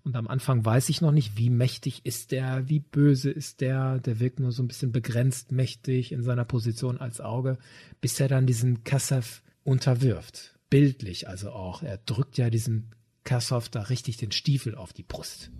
[0.04, 4.00] Und am Anfang weiß ich noch nicht, wie mächtig ist der, wie böse ist der.
[4.00, 7.58] Der wirkt nur so ein bisschen begrenzt mächtig in seiner Position als Auge,
[8.02, 10.60] bis er dann diesen Kassav unterwirft.
[10.70, 11.84] Bildlich also auch.
[11.84, 12.90] Er drückt ja diesem
[13.24, 15.52] Kassav da richtig den Stiefel auf die Brust.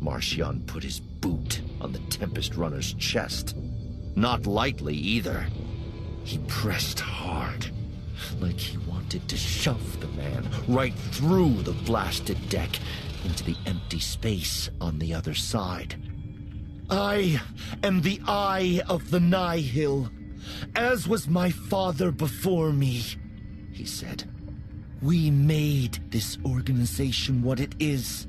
[0.00, 3.56] Marcion put his boot on the Tempest Runner's chest.
[4.16, 5.46] Not lightly either.
[6.24, 7.70] He pressed hard,
[8.40, 12.70] like he wanted to shove the man right through the blasted deck
[13.24, 15.96] into the empty space on the other side.
[16.90, 17.40] I
[17.82, 20.10] am the Eye of the Nihil,
[20.74, 23.02] as was my father before me,
[23.72, 24.24] he said.
[25.00, 28.26] We made this organization what it is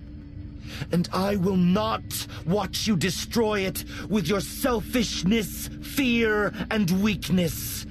[0.91, 2.01] and I will not
[2.45, 7.86] watch you destroy it with your selfishness, fear and weakness.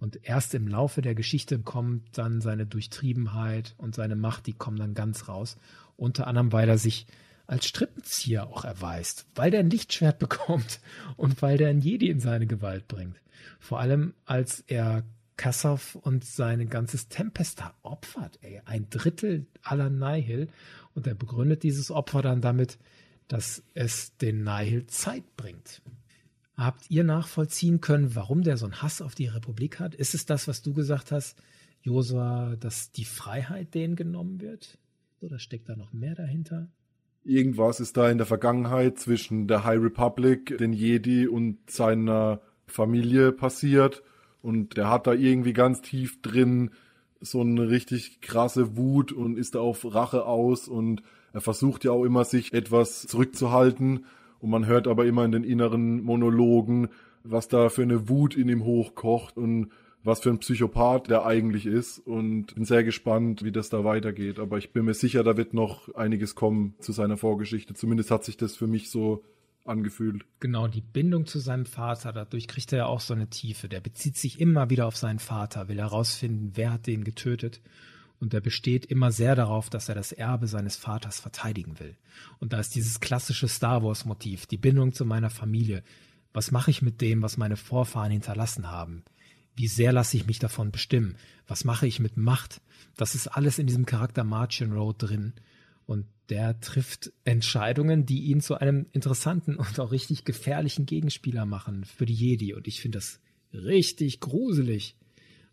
[0.00, 4.78] Und erst im Laufe der Geschichte kommt dann seine Durchtriebenheit und seine Macht, die kommen
[4.78, 5.56] dann ganz raus.
[5.96, 7.06] Unter anderem, weil er sich
[7.48, 10.80] als Strippenzieher auch erweist, weil der ein Lichtschwert bekommt
[11.16, 13.16] und weil der ein Jedi in seine Gewalt bringt.
[13.58, 15.02] Vor allem, als er
[15.36, 20.48] Kassav und sein ganzes Tempesta opfert, ey, ein Drittel aller Nihil
[20.98, 22.78] und er begründet dieses Opfer dann damit,
[23.28, 25.80] dass es den Nihil Zeit bringt.
[26.56, 29.94] Habt ihr nachvollziehen können, warum der so einen Hass auf die Republik hat?
[29.94, 31.40] Ist es das, was du gesagt hast,
[31.82, 34.76] Josua, dass die Freiheit denen genommen wird?
[35.20, 36.68] Oder steckt da noch mehr dahinter?
[37.22, 43.30] Irgendwas ist da in der Vergangenheit zwischen der High Republic, den Jedi und seiner Familie
[43.30, 44.02] passiert.
[44.42, 46.70] Und der hat da irgendwie ganz tief drin
[47.20, 51.02] so eine richtig krasse Wut und ist da auf Rache aus und
[51.32, 54.06] er versucht ja auch immer sich etwas zurückzuhalten
[54.40, 56.88] und man hört aber immer in den inneren Monologen,
[57.24, 59.70] was da für eine Wut in ihm hochkocht und
[60.04, 64.38] was für ein Psychopath der eigentlich ist und bin sehr gespannt, wie das da weitergeht.
[64.38, 67.74] Aber ich bin mir sicher, da wird noch einiges kommen zu seiner Vorgeschichte.
[67.74, 69.22] Zumindest hat sich das für mich so
[69.64, 70.24] angefühlt.
[70.40, 73.68] Genau, die Bindung zu seinem Vater, dadurch kriegt er ja auch so eine Tiefe.
[73.68, 77.60] Der bezieht sich immer wieder auf seinen Vater, will herausfinden, wer hat den getötet.
[78.20, 81.96] Und er besteht immer sehr darauf, dass er das Erbe seines Vaters verteidigen will.
[82.40, 85.84] Und da ist dieses klassische Star Wars-Motiv, die Bindung zu meiner Familie.
[86.32, 89.04] Was mache ich mit dem, was meine Vorfahren hinterlassen haben?
[89.54, 91.16] Wie sehr lasse ich mich davon bestimmen?
[91.46, 92.60] Was mache ich mit Macht?
[92.96, 95.32] Das ist alles in diesem Charakter Martian Road drin.
[95.88, 101.86] Und der trifft Entscheidungen, die ihn zu einem interessanten und auch richtig gefährlichen Gegenspieler machen
[101.86, 102.52] für die Jedi.
[102.52, 103.20] Und ich finde das
[103.54, 104.96] richtig gruselig,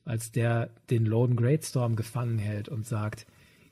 [0.03, 3.25] als der den Lone Greatstorm gefangen hält und sagt,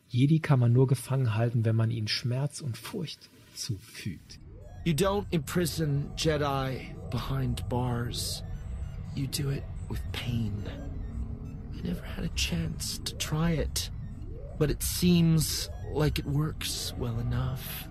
[0.08, 4.40] Jedi kann man nur gefangen halten, wenn man ihnen Schmerz und Furcht zufügt.
[4.86, 8.42] You don't imprison Jedi behind bars.
[9.16, 10.54] You do it with pain.
[11.74, 13.92] I've never had a chance to try it,
[14.64, 17.90] but it seems like it works well enough.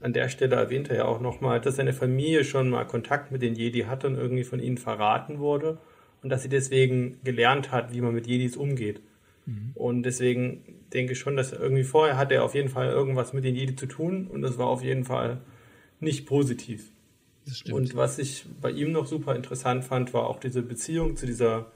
[0.00, 3.42] An der Stelle erwähnt er ja auch nochmal, dass seine Familie schon mal Kontakt mit
[3.42, 5.78] den Jedi hatte und irgendwie von ihnen verraten wurde
[6.22, 9.02] und dass sie deswegen gelernt hat, wie man mit Jedis umgeht.
[9.46, 9.72] Mhm.
[9.74, 10.62] Und deswegen
[10.94, 13.56] denke ich schon, dass er irgendwie vorher hatte er auf jeden Fall irgendwas mit den
[13.56, 15.40] Jedi zu tun und das war auf jeden Fall
[15.98, 16.92] nicht positiv.
[17.72, 21.72] Und was ich bei ihm noch super interessant fand, war auch diese Beziehung zu dieser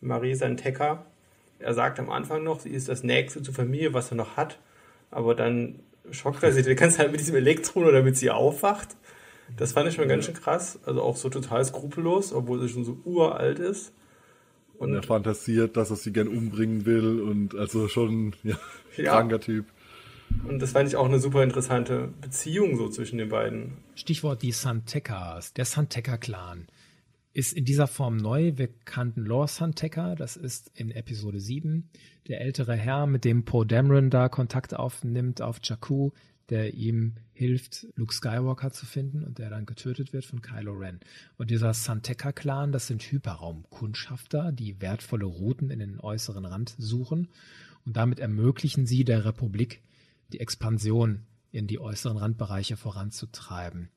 [0.00, 1.04] Marie Santeca.
[1.62, 4.58] Er sagt am Anfang noch, sie ist das Nächste zur Familie, was er noch hat.
[5.10, 8.96] Aber dann schockt er sie die ganze Zeit mit diesem Elektron oder damit sie aufwacht.
[9.56, 10.78] Das fand ich schon ganz schön krass.
[10.84, 13.92] Also auch so total skrupellos, obwohl sie schon so uralt ist.
[14.78, 18.56] Und er fantasiert, dass er sie gern umbringen will und also schon ja,
[18.96, 19.12] ja.
[19.12, 19.66] kranker Typ.
[20.48, 23.74] Und das fand ich auch eine super interessante Beziehung so zwischen den beiden.
[23.94, 26.66] Stichwort die Santekas, der Santeca-Clan
[27.32, 28.52] ist in dieser Form neu.
[28.56, 31.88] Wir kannten Lore Santeca, das ist in Episode 7.
[32.28, 36.10] Der ältere Herr, mit dem Poe Dameron da Kontakt aufnimmt auf Jakku,
[36.50, 41.00] der ihm hilft, Luke Skywalker zu finden und der dann getötet wird von Kylo Ren.
[41.38, 47.28] Und dieser Santeca-Clan, das sind Hyperraumkundschafter, die wertvolle Routen in den äußeren Rand suchen.
[47.86, 49.80] Und damit ermöglichen sie der Republik,
[50.32, 53.88] die Expansion in die äußeren Randbereiche voranzutreiben.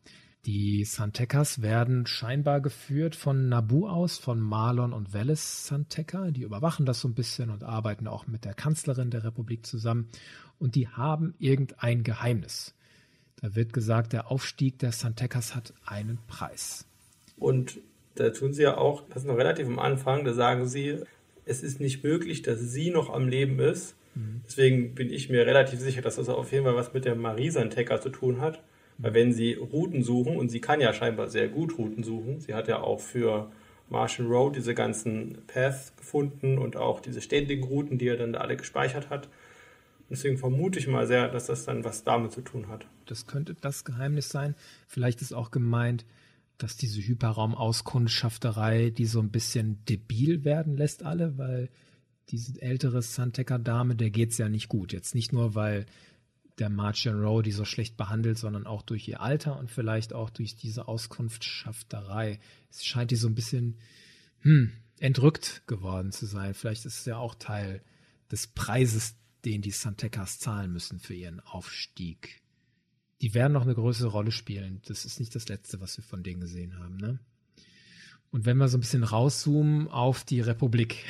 [0.45, 6.29] Die Santekas werden scheinbar geführt von Nabu aus, von Marlon und Veles Santeca.
[6.29, 10.07] Die überwachen das so ein bisschen und arbeiten auch mit der Kanzlerin der Republik zusammen.
[10.59, 12.75] Und die haben irgendein Geheimnis.
[13.41, 16.85] Da wird gesagt, der Aufstieg der Santekas hat einen Preis.
[17.37, 17.79] Und
[18.13, 20.99] da tun sie ja auch, das ist noch relativ am Anfang, da sagen sie,
[21.45, 23.95] es ist nicht möglich, dass sie noch am Leben ist.
[24.13, 24.41] Mhm.
[24.45, 27.49] Deswegen bin ich mir relativ sicher, dass das auf jeden Fall was mit der Marie
[27.49, 28.61] Santeca zu tun hat
[28.97, 32.53] weil wenn sie Routen suchen, und sie kann ja scheinbar sehr gut Routen suchen, sie
[32.53, 33.51] hat ja auch für
[33.89, 38.39] Martian Road diese ganzen Paths gefunden und auch diese ständigen Routen, die er dann da
[38.39, 39.29] alle gespeichert hat.
[40.09, 42.85] Deswegen vermute ich mal sehr, dass das dann was damit zu tun hat.
[43.05, 44.55] Das könnte das Geheimnis sein.
[44.87, 46.05] Vielleicht ist auch gemeint,
[46.57, 51.69] dass diese Hyperraum-Auskundschafterei, die so ein bisschen debil werden lässt alle, weil
[52.29, 54.93] diese ältere Santeca-Dame, der geht es ja nicht gut.
[54.93, 55.85] Jetzt nicht nur, weil
[56.59, 60.29] der Martian Row die so schlecht behandelt, sondern auch durch ihr Alter und vielleicht auch
[60.29, 62.39] durch diese Auskunftsschafterei.
[62.69, 63.77] Es scheint die so ein bisschen
[64.41, 66.53] hm, entrückt geworden zu sein.
[66.53, 67.81] Vielleicht ist es ja auch Teil
[68.31, 72.41] des Preises, den die Santecas zahlen müssen für ihren Aufstieg.
[73.21, 74.81] Die werden noch eine größere Rolle spielen.
[74.85, 76.97] Das ist nicht das Letzte, was wir von denen gesehen haben.
[76.97, 77.19] Ne?
[78.31, 81.05] Und wenn wir so ein bisschen rauszoomen auf die Republik,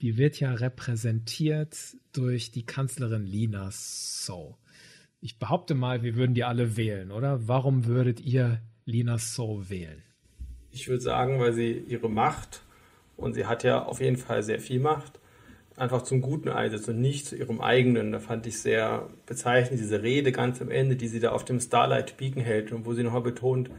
[0.00, 1.76] die wird ja repräsentiert
[2.12, 4.58] durch die Kanzlerin Lina So
[5.20, 7.46] ich behaupte mal, wir würden die alle wählen, oder?
[7.46, 10.02] Warum würdet ihr Lina So wählen?
[10.70, 12.62] Ich würde sagen, weil sie ihre Macht,
[13.16, 15.20] und sie hat ja auf jeden Fall sehr viel Macht,
[15.76, 18.12] einfach zum Guten einsetzt und nicht zu ihrem eigenen.
[18.12, 21.60] Da fand ich sehr bezeichnend, diese Rede ganz am Ende, die sie da auf dem
[21.60, 23.70] Starlight Beacon hält und wo sie nochmal betont,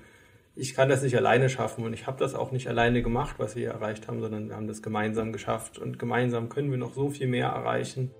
[0.55, 3.55] ich kann das nicht alleine schaffen und ich habe das auch nicht alleine gemacht, was
[3.55, 6.93] wir hier erreicht haben, sondern wir haben das gemeinsam geschafft und gemeinsam können wir noch
[6.93, 8.11] so viel mehr erreichen.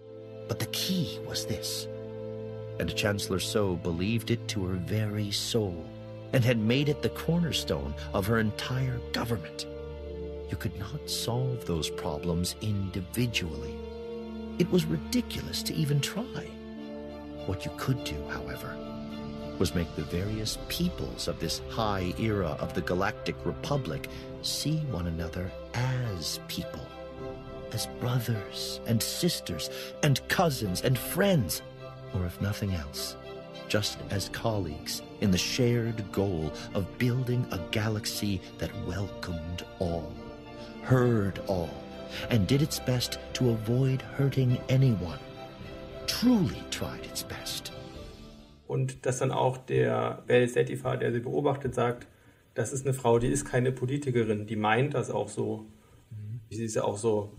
[0.48, 1.91] But the key was this.
[2.82, 5.86] And Chancellor So believed it to her very soul
[6.34, 9.68] and had made it the cornerstone of her entire government.
[10.50, 13.76] You could not solve those problems individually.
[14.58, 16.50] It was ridiculous to even try.
[17.46, 18.76] What you could do, however,
[19.60, 24.10] was make the various peoples of this high era of the Galactic Republic
[24.42, 26.86] see one another as people,
[27.74, 29.70] as brothers and sisters
[30.02, 31.62] and cousins and friends
[32.16, 33.16] or if nothing else,
[33.68, 40.12] just as colleagues in the shared goal of building a galaxy that welcomed all,
[40.84, 41.70] heard all,
[42.30, 45.20] and did its best to avoid hurting anyone.
[46.08, 47.72] Truly tried its best.
[48.68, 52.08] Und dass dann auch der Bell Setifar, der sie beobachtet, sagt,
[52.54, 55.66] das ist eine Frau, die ist keine Politikerin, die meint das auch so.
[56.10, 56.42] Mhm.
[56.50, 57.32] Sie ist ja auch so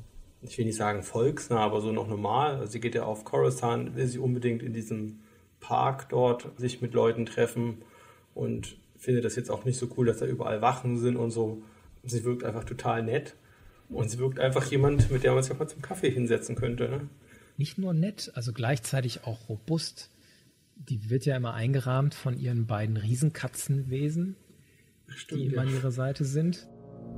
[0.42, 2.56] ich will nicht sagen volksnah, aber so noch normal.
[2.56, 5.20] Also sie geht ja auf Coruscant, will sie unbedingt in diesem
[5.60, 7.78] Park dort sich mit Leuten treffen
[8.34, 11.62] und finde das jetzt auch nicht so cool, dass da überall Wachen sind und so.
[12.04, 13.34] Sie wirkt einfach total nett
[13.88, 16.88] und sie wirkt einfach jemand, mit der man sich auch mal zum Kaffee hinsetzen könnte.
[16.88, 17.08] Ne?
[17.56, 20.10] Nicht nur nett, also gleichzeitig auch robust.
[20.76, 24.36] Die wird ja immer eingerahmt von ihren beiden Riesenkatzenwesen,
[25.06, 25.62] Stimmt, die immer ja.
[25.62, 26.66] an ihrer Seite sind.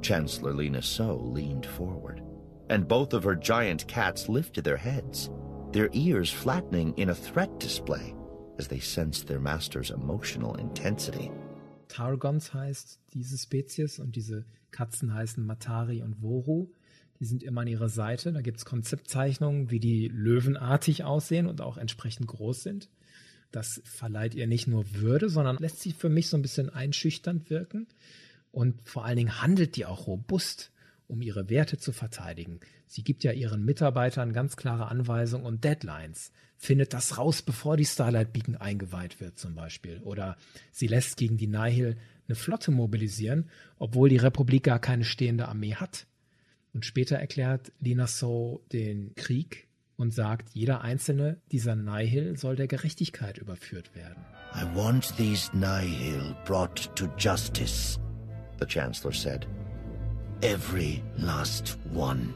[0.03, 2.20] Chancellor Lena So leaned forward.
[2.69, 5.31] And both of her giant cats lifted their heads,
[5.73, 8.15] their ears flattening in a threat display
[8.59, 11.31] as they sensed their master's emotional intensity.
[11.89, 16.69] Targons heißt diese Spezies und diese Katzen heißen Matari und Voru.
[17.21, 18.33] Die sind immer an ihrer Seite.
[18.33, 22.91] Da gibt es Konzeptzeichnungen, wie die löwenartig aussehen und auch entsprechend groß sind.
[23.53, 27.51] Das verleiht ihr nicht nur Würde, sondern lässt sie für mich so ein bisschen einschüchternd
[27.51, 27.87] wirken.
[28.51, 30.73] Und vor allen Dingen handelt die auch robust,
[31.07, 32.61] um ihre Werte zu verteidigen.
[32.87, 36.33] Sie gibt ja ihren Mitarbeitern ganz klare Anweisungen und Deadlines.
[36.57, 40.01] Findet das raus, bevor die Starlight Beacon eingeweiht wird, zum Beispiel.
[40.01, 40.37] Oder
[40.73, 41.97] sie lässt gegen die Nihil
[42.27, 46.07] eine Flotte mobilisieren, obwohl die Republik gar keine stehende Armee hat.
[46.73, 52.67] Und später erklärt Lina So den Krieg und sagt, jeder einzelne dieser Nihil soll der
[52.67, 54.25] Gerechtigkeit überführt werden.
[54.55, 57.99] I want these Nihil brought to justice,
[58.59, 59.47] the Chancellor said.
[60.45, 62.35] Every last one.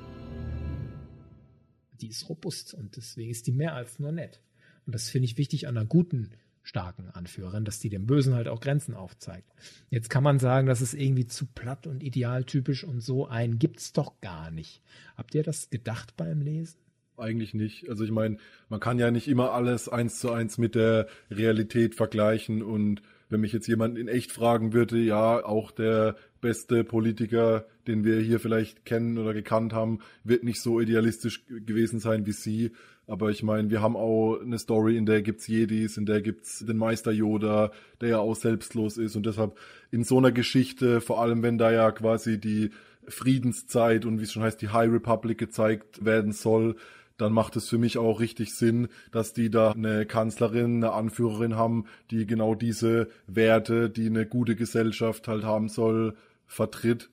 [2.01, 4.41] Die ist robust und deswegen ist die mehr als nur nett.
[4.87, 6.31] Und das finde ich wichtig an einer guten,
[6.63, 9.53] starken Anführerin, dass die dem Bösen halt auch Grenzen aufzeigt.
[9.91, 13.93] Jetzt kann man sagen, das ist irgendwie zu platt und idealtypisch und so einen gibt's
[13.93, 14.81] doch gar nicht.
[15.15, 16.79] Habt ihr das gedacht beim Lesen?
[17.19, 17.91] Eigentlich nicht.
[17.91, 18.39] Also ich meine,
[18.71, 23.41] man kann ja nicht immer alles eins zu eins mit der Realität vergleichen und wenn
[23.41, 28.41] mich jetzt jemand in echt fragen würde, ja, auch der beste Politiker, den wir hier
[28.41, 32.73] vielleicht kennen oder gekannt haben, wird nicht so idealistisch gewesen sein wie sie.
[33.07, 36.65] Aber ich meine, wir haben auch eine Story, in der gibt's Jedis, in der gibt's
[36.65, 39.59] den Meister Yoda, der ja auch selbstlos ist und deshalb
[39.91, 42.71] in so einer Geschichte, vor allem wenn da ja quasi die
[43.09, 46.77] Friedenszeit und wie es schon heißt, die High Republic gezeigt werden soll,
[47.19, 51.57] dann macht es für mich auch richtig Sinn, dass die da eine Kanzlerin, eine Anführerin
[51.57, 56.17] haben, die genau diese Werte, die eine gute Gesellschaft halt haben soll,
[56.47, 57.11] vertritt.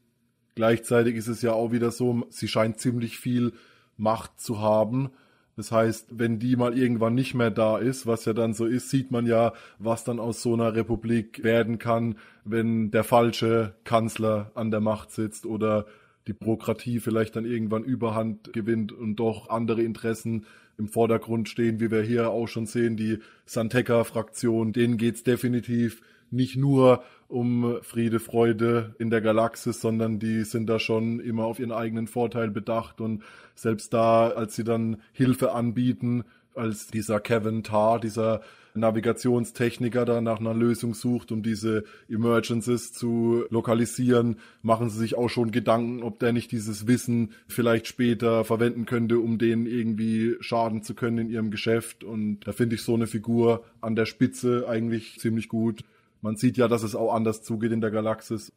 [0.53, 3.53] Gleichzeitig ist es ja auch wieder so, sie scheint ziemlich viel
[3.97, 5.10] Macht zu haben.
[5.58, 8.89] Das heißt, wenn die mal irgendwann nicht mehr da ist, was ja dann so ist,
[8.89, 14.51] sieht man ja, was dann aus so einer Republik werden kann, wenn der falsche Kanzler
[14.53, 15.86] an der Macht sitzt oder
[16.28, 20.45] die Bürokratie vielleicht dann irgendwann Überhand gewinnt und doch andere Interessen
[20.78, 26.01] im Vordergrund stehen, wie wir hier auch schon sehen, die Santeca-Fraktion, denen geht's definitiv
[26.32, 31.59] nicht nur um Friede, Freude in der Galaxis, sondern die sind da schon immer auf
[31.59, 33.23] ihren eigenen Vorteil bedacht und
[33.55, 36.23] selbst da, als sie dann Hilfe anbieten,
[36.56, 38.41] als dieser Kevin Tarr, dieser
[38.76, 45.30] Navigationstechniker da nach einer Lösung sucht, um diese Emergencies zu lokalisieren, machen sie sich auch
[45.30, 50.84] schon Gedanken, ob der nicht dieses Wissen vielleicht später verwenden könnte, um denen irgendwie schaden
[50.84, 52.03] zu können in ihrem Geschäft.
[52.03, 55.84] Und da finde ich so eine Figur an der Spitze eigentlich ziemlich gut.
[56.22, 58.51] Man sieht ja, dass es auch anders zugeht in der Galaxis.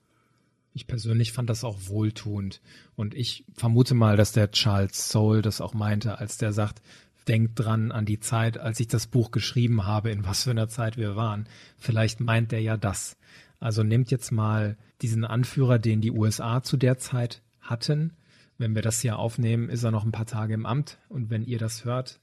[0.75, 2.61] Ich persönlich fand das auch wohltuend.
[2.95, 6.81] Und ich vermute mal, dass der Charles Soule das auch meinte, als der sagt,
[7.29, 10.69] denkt dran an die Zeit, als ich das Buch geschrieben habe, in was für einer
[10.69, 11.49] Zeit wir waren.
[11.77, 13.17] Vielleicht meint er ja das.
[13.61, 18.17] Also nehmt jetzt mal diesen Anführer, den die USA zu der Zeit hatten.
[18.57, 20.99] Wenn wir das hier aufnehmen, ist er noch ein paar Tage im Amt.
[21.09, 22.21] Und wenn ihr das hört,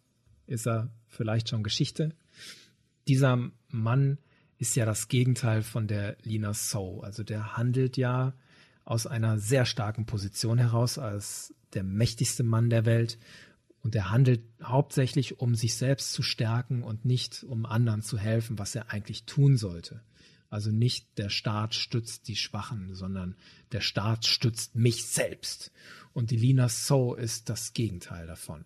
[0.47, 2.13] ist er vielleicht schon Geschichte.
[3.07, 4.17] Dieser Mann
[4.57, 7.01] ist ja das Gegenteil von der Lina So.
[7.01, 8.33] Also der handelt ja
[8.83, 13.17] aus einer sehr starken Position heraus als der mächtigste Mann der Welt
[13.85, 18.57] und er handelt hauptsächlich, um sich selbst zu stärken und nicht um anderen zu helfen,
[18.57, 20.01] was er eigentlich tun sollte.
[20.49, 23.35] Also nicht der Staat stützt die Schwachen, sondern
[23.73, 25.71] der Staat stützt mich selbst.
[26.13, 28.65] Und die Lina So ist das Gegenteil davon.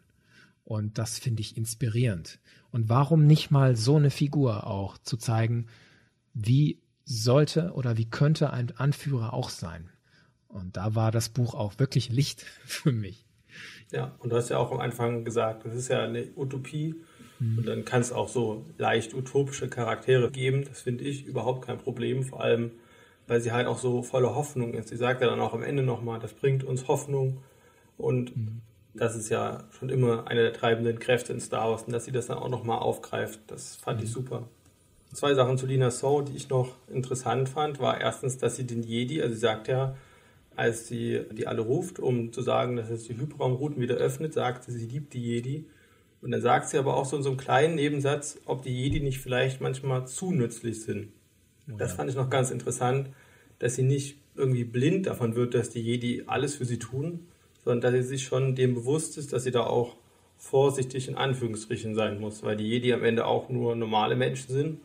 [0.63, 2.39] Und das finde ich inspirierend.
[2.71, 5.67] Und warum nicht mal so eine Figur auch zu zeigen,
[6.33, 9.89] wie sollte oder wie könnte ein Anführer auch sein?
[10.47, 13.25] Und da war das Buch auch wirklich Licht für mich.
[13.91, 16.95] Ja, und du hast ja auch am Anfang gesagt, das ist ja eine Utopie.
[17.39, 17.57] Mhm.
[17.59, 20.65] Und dann kann es auch so leicht utopische Charaktere geben.
[20.65, 22.23] Das finde ich überhaupt kein Problem.
[22.23, 22.71] Vor allem,
[23.27, 24.89] weil sie halt auch so voller Hoffnung ist.
[24.89, 27.37] Sie sagt ja dann auch am Ende nochmal, das bringt uns Hoffnung.
[27.97, 28.61] Und mhm.
[28.93, 31.83] das ist ja schon immer eine der treibenden Kräfte in Star Wars.
[31.83, 34.05] Und dass sie das dann auch nochmal aufgreift, das fand mhm.
[34.05, 34.47] ich super.
[35.11, 38.83] Zwei Sachen zu Lina So, die ich noch interessant fand, war erstens, dass sie den
[38.83, 39.95] Jedi, also sie sagt ja,
[40.59, 44.65] als sie die alle ruft, um zu sagen, dass es die Hyperraumrouten wieder öffnet, sagt
[44.65, 45.65] sie, sie liebt die Jedi.
[46.21, 48.99] Und dann sagt sie aber auch so in so einem kleinen Nebensatz, ob die Jedi
[48.99, 51.07] nicht vielleicht manchmal zu nützlich sind.
[51.67, 51.77] Oh ja.
[51.77, 53.09] Das fand ich noch ganz interessant,
[53.59, 57.27] dass sie nicht irgendwie blind davon wird, dass die Jedi alles für sie tun,
[57.63, 59.95] sondern dass sie sich schon dem bewusst ist, dass sie da auch
[60.37, 64.79] vorsichtig in Anführungsstrichen sein muss, weil die Jedi am Ende auch nur normale Menschen sind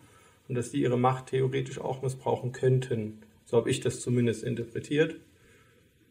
[0.49, 3.19] und dass die ihre Macht theoretisch auch missbrauchen könnten.
[3.45, 5.17] So habe ich das zumindest interpretiert.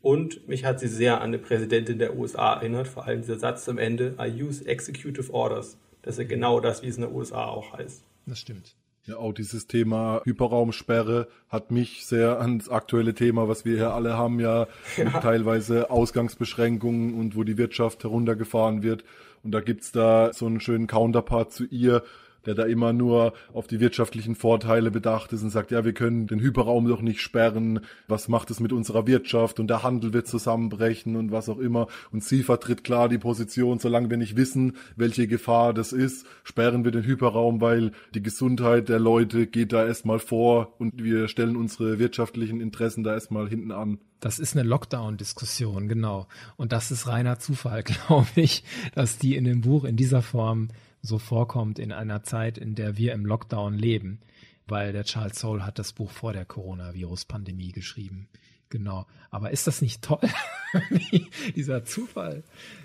[0.04, 3.70] Und mich hat sie sehr an die Präsidentin der USA erinnert, vor allem dieser Satz
[3.70, 5.78] am Ende, I use executive orders.
[6.02, 8.04] Das ist ja genau das, wie es in den USA auch heißt.
[8.26, 8.76] Das stimmt.
[9.06, 14.18] Ja, auch dieses Thema Hyperraumsperre hat mich sehr ans aktuelle Thema, was wir hier alle
[14.18, 15.22] haben, ja, ja.
[15.22, 19.06] teilweise Ausgangsbeschränkungen und wo die Wirtschaft heruntergefahren wird.
[19.42, 22.04] Und da gibt's da so einen schönen Counterpart zu ihr,
[22.46, 26.28] der da immer nur auf die wirtschaftlichen Vorteile bedacht ist und sagt, ja, wir können
[26.28, 30.28] den Hyperraum doch nicht sperren, was macht es mit unserer Wirtschaft und der Handel wird
[30.28, 31.88] zusammenbrechen und was auch immer.
[32.12, 36.84] Und sie vertritt klar die Position, solange wir nicht wissen, welche Gefahr das ist, sperren
[36.84, 41.56] wir den Hyperraum, weil die Gesundheit der Leute geht da erstmal vor und wir stellen
[41.56, 44.00] unsere wirtschaftlichen Interessen da erstmal hinten an.
[44.20, 46.28] Das ist eine Lockdown-Diskussion, genau.
[46.56, 48.64] Und das ist reiner Zufall, glaube ich,
[48.96, 50.70] dass die in dem Buch in dieser Form
[51.04, 54.22] so vorkommt in einer Zeit, in der wir im Lockdown leben,
[54.66, 58.30] weil der Charles Soule hat das Buch vor der Coronavirus-Pandemie geschrieben.
[58.70, 59.06] Genau.
[59.30, 60.28] Aber ist das nicht toll?
[61.56, 62.44] Dieser Zufall.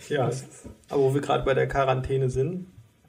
[0.08, 0.30] Ja,
[0.90, 2.66] aber wo wir gerade bei der Quarantäne sind,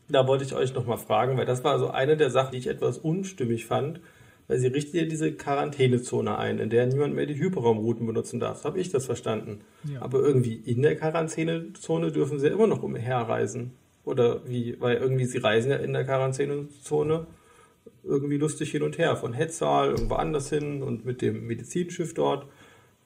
[0.07, 2.67] da wollte ich euch nochmal fragen, weil das war so eine der Sachen, die ich
[2.67, 3.99] etwas unstimmig fand,
[4.47, 8.59] weil sie richtet ja diese Quarantänezone ein, in der niemand mehr die Hyperraumrouten benutzen darf.
[8.59, 9.61] So habe ich das verstanden.
[9.91, 10.01] Ja.
[10.01, 13.73] Aber irgendwie in der Quarantänezone dürfen sie ja immer noch umherreisen.
[14.05, 17.27] Oder wie, weil irgendwie sie reisen ja in der Quarantänezone
[18.03, 22.47] irgendwie lustig hin und her, von Hetzal irgendwo anders hin und mit dem Medizinschiff dort.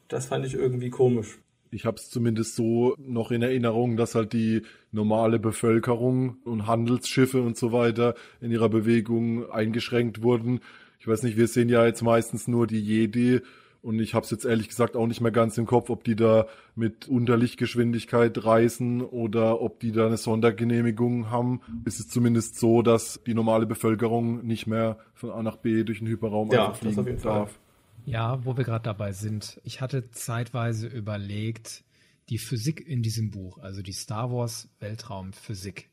[0.08, 1.40] Das fand ich irgendwie komisch.
[1.72, 7.42] Ich habe es zumindest so noch in Erinnerung, dass halt die normale Bevölkerung und Handelsschiffe
[7.42, 10.60] und so weiter in ihrer Bewegung eingeschränkt wurden.
[11.00, 13.42] Ich weiß nicht, wir sehen ja jetzt meistens nur die Jedi
[13.84, 16.16] und ich habe es jetzt ehrlich gesagt auch nicht mehr ganz im Kopf, ob die
[16.16, 21.60] da mit Unterlichtgeschwindigkeit reisen oder ob die da eine Sondergenehmigung haben.
[21.84, 26.00] Es ist zumindest so, dass die normale Bevölkerung nicht mehr von A nach B durch
[26.00, 27.60] den Hyperraum ja, einfach fliegen darf.
[28.06, 29.60] Ja, wo wir gerade dabei sind.
[29.66, 31.84] Ich hatte zeitweise überlegt,
[32.30, 35.90] die Physik in diesem Buch, also die Star Wars Weltraumphysik.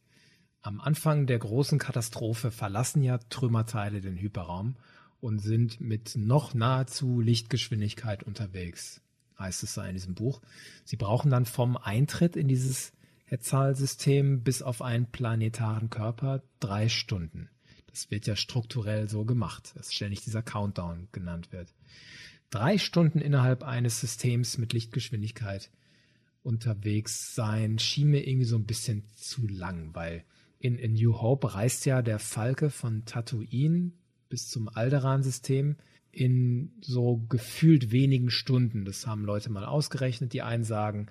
[0.63, 4.77] Am Anfang der großen Katastrophe verlassen ja Trümmerteile den Hyperraum
[5.21, 9.01] und sind mit noch nahezu Lichtgeschwindigkeit unterwegs,
[9.39, 10.41] heißt es da in diesem Buch.
[10.85, 12.93] Sie brauchen dann vom Eintritt in dieses
[13.27, 17.49] Hetzal-System bis auf einen planetaren Körper drei Stunden.
[17.87, 21.75] Das wird ja strukturell so gemacht, dass ständig dieser Countdown genannt wird.
[22.51, 25.71] Drei Stunden innerhalb eines Systems mit Lichtgeschwindigkeit
[26.43, 30.25] unterwegs sein schien mir irgendwie so ein bisschen zu lang, weil
[30.59, 33.93] in, in New Hope reist ja der Falke von Tatooine
[34.31, 35.77] bis zum Alderan-System
[36.13, 38.87] in so gefühlt wenigen Stunden.
[38.87, 40.33] Das haben Leute mal ausgerechnet.
[40.33, 41.07] Die einen sagen,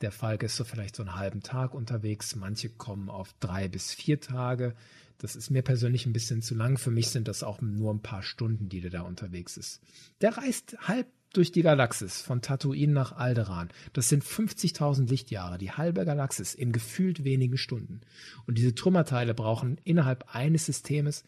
[0.00, 2.36] der Falke ist so vielleicht so einen halben Tag unterwegs.
[2.36, 4.74] Manche kommen auf drei bis vier Tage.
[5.18, 6.78] Das ist mir persönlich ein bisschen zu lang.
[6.78, 9.80] Für mich sind das auch nur ein paar Stunden, die der da unterwegs ist.
[10.20, 13.68] Der reist halb durch die Galaxis von Tatooine nach Alderan.
[13.92, 18.00] Das sind 50.000 Lichtjahre, die halbe Galaxis in gefühlt wenigen Stunden.
[18.46, 21.24] Und diese Trümmerteile brauchen innerhalb eines Systems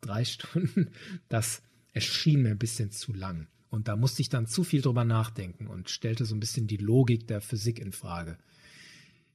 [0.00, 0.90] drei Stunden,
[1.28, 3.48] das erschien mir ein bisschen zu lang.
[3.68, 6.76] Und da musste ich dann zu viel drüber nachdenken und stellte so ein bisschen die
[6.76, 8.36] Logik der Physik in Frage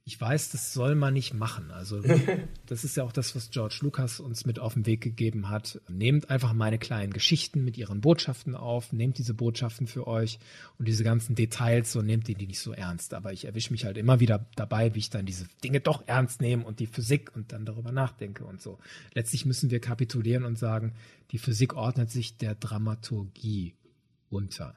[0.08, 1.72] ich weiß, das soll man nicht machen.
[1.72, 1.99] Also
[2.68, 5.82] das ist ja auch das, was George Lucas uns mit auf den Weg gegeben hat.
[5.89, 10.38] Nehmt einfach meine kleinen Geschichten mit ihren Botschaften auf, nehmt diese Botschaften für euch
[10.78, 13.16] und diese ganzen Details, so nehmt ihr die nicht so ernst.
[13.16, 16.39] Aber ich erwische mich halt immer wieder dabei, wie ich dann diese Dinge doch ernst
[16.39, 18.78] nehme und die Physik und dann darüber nachdenke und so.
[19.16, 20.93] Letztlich müssen wir kapitulieren und sagen,
[21.32, 23.74] die Physik ordnet sich der Dramaturgie
[24.30, 24.76] unter.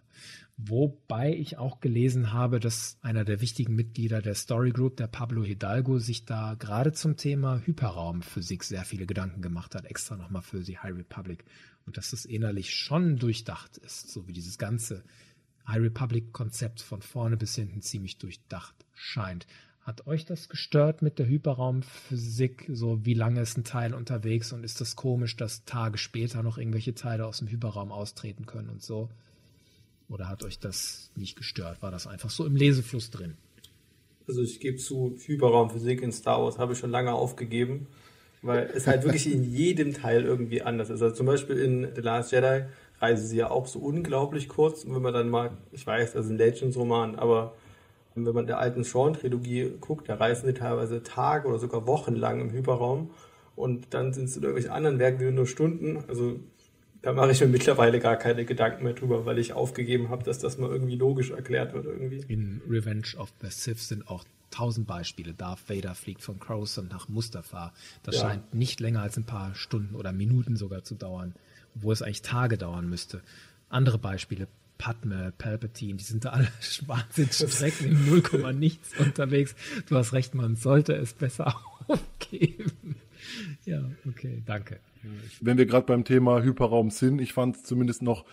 [0.61, 5.45] Wobei ich auch gelesen habe, dass einer der wichtigen Mitglieder der Story Group, der Pablo
[5.45, 10.65] Hidalgo, sich da gerade zum Thema Hyperraumphysik sehr viele Gedanken gemacht hat, extra nochmal für
[10.65, 11.45] die High Republic.
[11.87, 15.05] Und dass das innerlich schon durchdacht ist, so wie dieses ganze
[15.69, 19.47] High Republic-Konzept von vorne bis hinten ziemlich durchdacht scheint.
[19.83, 22.69] Hat euch das gestört mit der Hyperraumphysik?
[22.73, 26.59] So, wie lange ist ein Teil unterwegs und ist das komisch, dass Tage später noch
[26.59, 29.09] irgendwelche Teile aus dem Hyperraum austreten können und so?
[30.09, 31.83] Oder hat euch das nicht gestört?
[31.83, 33.37] War das einfach so im Lesefluss drin?
[34.27, 37.87] Also ich gebe zu, Hyperraumphysik in Star Wars habe ich schon lange aufgegeben,
[38.43, 41.03] weil es halt wirklich in jedem Teil irgendwie anders ist.
[41.03, 42.65] Also zum Beispiel in The Last Jedi
[43.01, 44.85] reisen sie ja auch so unglaublich kurz.
[44.85, 47.55] Und wenn man dann mal, ich weiß, das ist ein Legends-Roman, aber
[48.15, 52.41] wenn man der alten Sean-Trilogie guckt, da reisen sie teilweise Tage oder sogar Wochen lang
[52.41, 53.11] im Hyperraum.
[53.57, 56.05] Und dann sind es in irgendwelchen anderen Werken nur Stunden.
[56.09, 56.41] Also
[57.03, 60.39] da mache ich mir mittlerweile gar keine Gedanken mehr drüber, weil ich aufgegeben habe, dass
[60.39, 62.25] das mal irgendwie logisch erklärt wird irgendwie.
[62.29, 65.35] In Revenge of the Sith sind auch tausend Beispiele.
[65.35, 67.73] Darth Vader fliegt von Coruscant nach Mustafa.
[68.03, 68.23] Das ja.
[68.23, 71.35] scheint nicht länger als ein paar Stunden oder Minuten sogar zu dauern,
[71.77, 73.23] obwohl es eigentlich Tage dauern müsste.
[73.69, 74.49] Andere Beispiele.
[74.79, 76.49] Padme, Palpatine, die sind da alle
[76.87, 79.57] Wahnsinnsstrecken im 0, nichts unterwegs.
[79.89, 82.95] Du hast recht, man sollte es besser aufgeben.
[83.65, 84.79] ja, okay, danke.
[85.41, 88.25] Wenn wir gerade beim Thema Hyperraum sind, ich fand es zumindest noch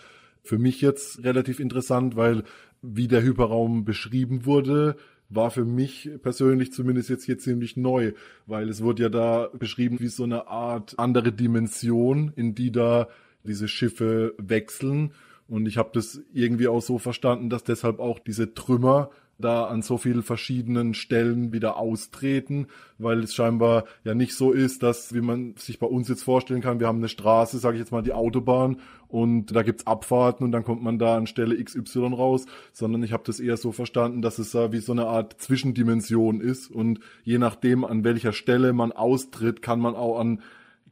[0.43, 2.43] für mich jetzt relativ interessant, weil
[2.82, 4.95] wie der Hyperraum beschrieben wurde,
[5.30, 8.13] war für mich persönlich zumindest jetzt hier ziemlich neu,
[8.45, 13.07] weil es wurde ja da beschrieben wie so eine Art andere Dimension, in die da
[13.43, 15.13] diese Schiffe wechseln.
[15.47, 19.82] Und ich habe das irgendwie auch so verstanden, dass deshalb auch diese Trümmer da an
[19.82, 22.68] so vielen verschiedenen Stellen wieder austreten,
[22.98, 26.62] weil es scheinbar ja nicht so ist, dass, wie man sich bei uns jetzt vorstellen
[26.62, 28.78] kann, wir haben eine Straße, sage ich jetzt mal die Autobahn
[29.08, 33.12] und da gibt's Abfahrten und dann kommt man da an Stelle XY raus, sondern ich
[33.12, 37.00] habe das eher so verstanden, dass es da wie so eine Art Zwischendimension ist und
[37.24, 40.42] je nachdem, an welcher Stelle man austritt, kann man auch an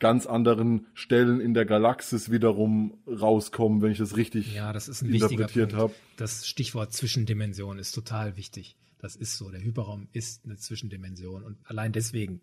[0.04, 5.74] ganz anderen Stellen in der Galaxis wiederum rauskommen, wenn ich das richtig ja, das interpretiert
[5.74, 5.94] habe.
[6.18, 8.76] Das Stichwort Zwischendimension ist total wichtig.
[9.00, 9.50] Das ist so.
[9.50, 12.42] Der Hyperraum ist eine Zwischendimension und allein deswegen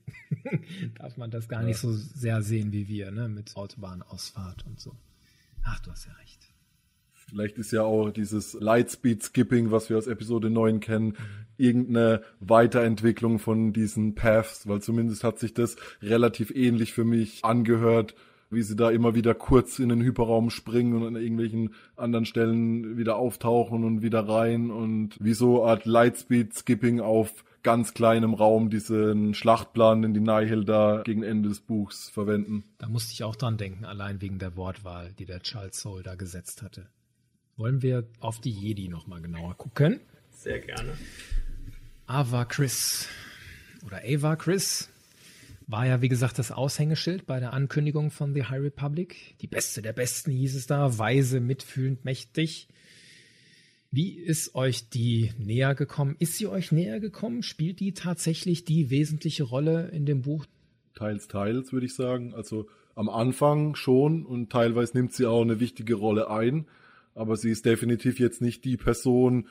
[0.94, 1.68] darf man das gar ja.
[1.68, 4.96] nicht so sehr sehen wie wir, ne, mit Autobahnausfahrt und so.
[5.62, 6.49] Ach, du hast ja recht.
[7.30, 11.14] Vielleicht ist ja auch dieses Lightspeed Skipping, was wir aus Episode 9 kennen, mhm.
[11.56, 18.14] irgendeine Weiterentwicklung von diesen Paths, weil zumindest hat sich das relativ ähnlich für mich angehört,
[18.50, 22.98] wie sie da immer wieder kurz in den Hyperraum springen und an irgendwelchen anderen Stellen
[22.98, 28.70] wieder auftauchen und wieder rein und wie so Art Lightspeed Skipping auf ganz kleinem Raum
[28.70, 32.64] diesen Schlachtplan, den die Nihil da gegen Ende des Buchs verwenden.
[32.78, 36.14] Da musste ich auch dran denken, allein wegen der Wortwahl, die der Charles Soule da
[36.14, 36.86] gesetzt hatte.
[37.60, 40.00] Wollen wir auf die Jedi nochmal genauer gucken?
[40.30, 40.96] Sehr gerne.
[42.06, 43.06] Ava Chris
[43.84, 44.88] oder Ava Chris
[45.66, 49.36] war ja, wie gesagt, das Aushängeschild bei der Ankündigung von The High Republic.
[49.42, 52.66] Die beste der Besten hieß es da, weise, mitfühlend, mächtig.
[53.90, 56.16] Wie ist euch die näher gekommen?
[56.18, 57.42] Ist sie euch näher gekommen?
[57.42, 60.46] Spielt die tatsächlich die wesentliche Rolle in dem Buch?
[60.94, 62.32] Teils, teils, würde ich sagen.
[62.32, 66.64] Also am Anfang schon und teilweise nimmt sie auch eine wichtige Rolle ein
[67.14, 69.46] aber sie ist definitiv jetzt nicht die Person,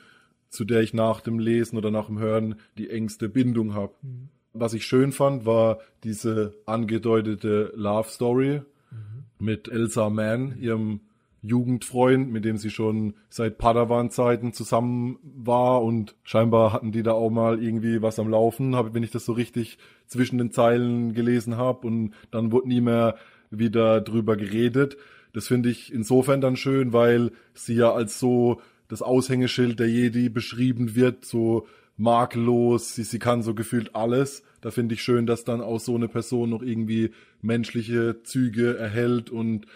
[0.48, 3.94] zu der ich nach dem Lesen oder nach dem Hören die engste Bindung habe.
[4.02, 4.28] Mhm.
[4.52, 9.24] Was ich schön fand, war diese angedeutete Love Story mhm.
[9.38, 11.00] mit Elsa Mann, ihrem
[11.42, 17.30] Jugendfreund, mit dem sie schon seit Padawan-Zeiten zusammen war und scheinbar hatten die da auch
[17.30, 21.56] mal irgendwie was am Laufen, hab, wenn ich das so richtig zwischen den Zeilen gelesen
[21.56, 23.16] habe und dann wurde nie mehr
[23.50, 24.98] wieder drüber geredet.
[25.32, 30.28] Das finde ich insofern dann schön, weil sie ja als so das Aushängeschild der Jedi
[30.28, 31.66] beschrieben wird, so
[31.96, 34.42] makellos, sie, sie kann so gefühlt alles.
[34.60, 37.10] Da finde ich schön, dass dann auch so eine Person noch irgendwie
[37.40, 39.66] menschliche Züge erhält und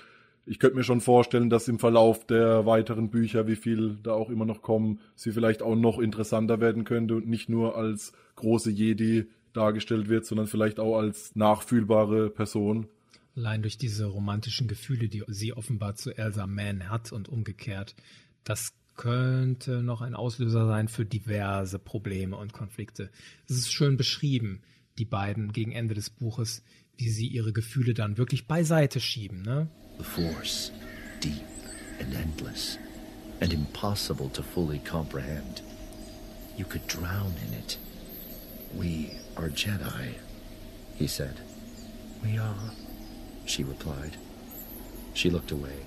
[0.47, 4.29] ich könnte mir schon vorstellen, dass im Verlauf der weiteren Bücher, wie viel da auch
[4.29, 8.71] immer noch kommen, sie vielleicht auch noch interessanter werden könnte und nicht nur als große
[8.71, 12.89] Jedi dargestellt wird, sondern vielleicht auch als nachfühlbare Person.
[13.37, 17.95] Allein durch diese romantischen Gefühle, die sie offenbar zu Elsa Mann hat und umgekehrt,
[18.45, 23.11] das könnte noch ein Auslöser sein für diverse Probleme und Konflikte.
[23.49, 24.63] Es ist schön beschrieben,
[24.99, 26.63] die beiden gegen Ende des Buches,
[26.97, 29.43] wie sie ihre Gefühle dann wirklich beiseite schieben.
[29.43, 29.69] Ne?
[29.99, 30.71] The Force,
[31.23, 31.43] deep
[32.01, 32.79] and endless,
[33.41, 35.63] and impossible to fully comprehend.
[36.57, 37.79] You could drown in it.
[38.73, 40.15] We are Jedi,
[40.97, 41.35] he said.
[42.23, 42.55] We are
[43.47, 44.17] she replied.
[45.15, 45.87] She looked away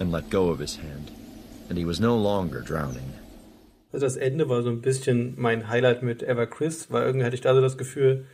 [0.00, 1.10] and let go of his hand,
[1.68, 3.12] and he was no longer drowning.
[3.92, 7.36] Also das Ende war so ein bisschen mein Highlight mit Eva Chris, weil irgendwie hatte
[7.36, 8.24] ich da so das Gefühl,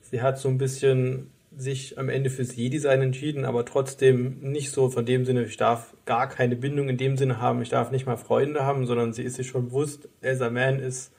[0.00, 4.88] sie hat so ein bisschen sich am Ende fürs Jedi-Sein entschieden, aber trotzdem nicht so
[4.88, 8.06] von dem Sinne, ich darf gar keine Bindung in dem Sinne haben, ich darf nicht
[8.06, 11.12] mal Freunde haben, sondern sie ist sich schon bewusst, Elsa Man ist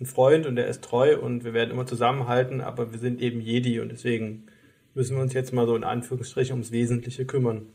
[0.00, 3.40] ein Freund und er ist treu und wir werden immer zusammenhalten, aber wir sind eben
[3.40, 4.46] Jedi und deswegen
[4.94, 7.66] müssen wir uns jetzt mal so in Anführungsstrichen ums Wesentliche kümmern.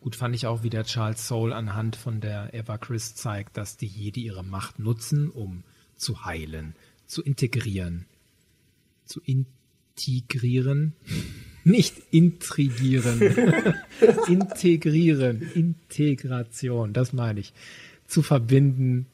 [0.00, 3.76] Gut fand ich auch, wie der Charles Soule anhand von der Eva Chris zeigt, dass
[3.76, 5.64] die Jedi ihre Macht nutzen, um
[5.96, 8.06] zu heilen, zu integrieren.
[9.04, 10.92] Zu integrieren.
[11.64, 13.20] Nicht intrigieren.
[14.28, 15.42] integrieren.
[15.54, 17.52] Integration, das meine ich.
[18.06, 19.06] Zu verbinden,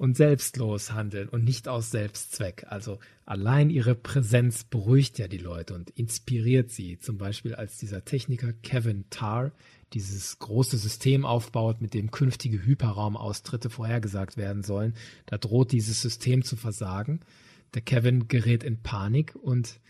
[0.00, 2.64] und selbstlos handeln und nicht aus Selbstzweck.
[2.70, 6.98] Also allein ihre Präsenz beruhigt ja die Leute und inspiriert sie.
[6.98, 9.52] Zum Beispiel als dieser Techniker Kevin Tarr
[9.92, 14.94] dieses große System aufbaut, mit dem künftige Hyperraumaustritte vorhergesagt werden sollen.
[15.26, 17.20] Da droht dieses System zu versagen.
[17.74, 19.80] Der Kevin gerät in Panik und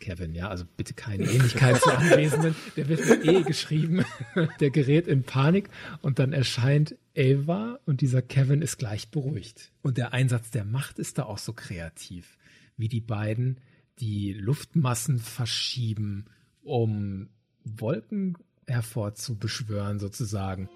[0.00, 2.54] Kevin, ja, also bitte keine Ähnlichkeit zu Anwesenden.
[2.76, 4.04] Der wird mit E geschrieben.
[4.60, 5.68] Der gerät in Panik
[6.02, 9.72] und dann erscheint Ava und dieser Kevin ist gleich beruhigt.
[9.82, 12.38] Und der Einsatz der Macht ist da auch so kreativ,
[12.76, 13.60] wie die beiden
[13.98, 16.26] die Luftmassen verschieben,
[16.62, 17.28] um
[17.64, 20.68] Wolken hervorzubeschwören sozusagen.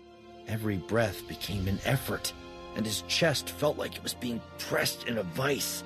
[0.47, 2.35] Every breath became an effort,
[2.77, 5.85] and his chest felt like it was being pressed in a vice,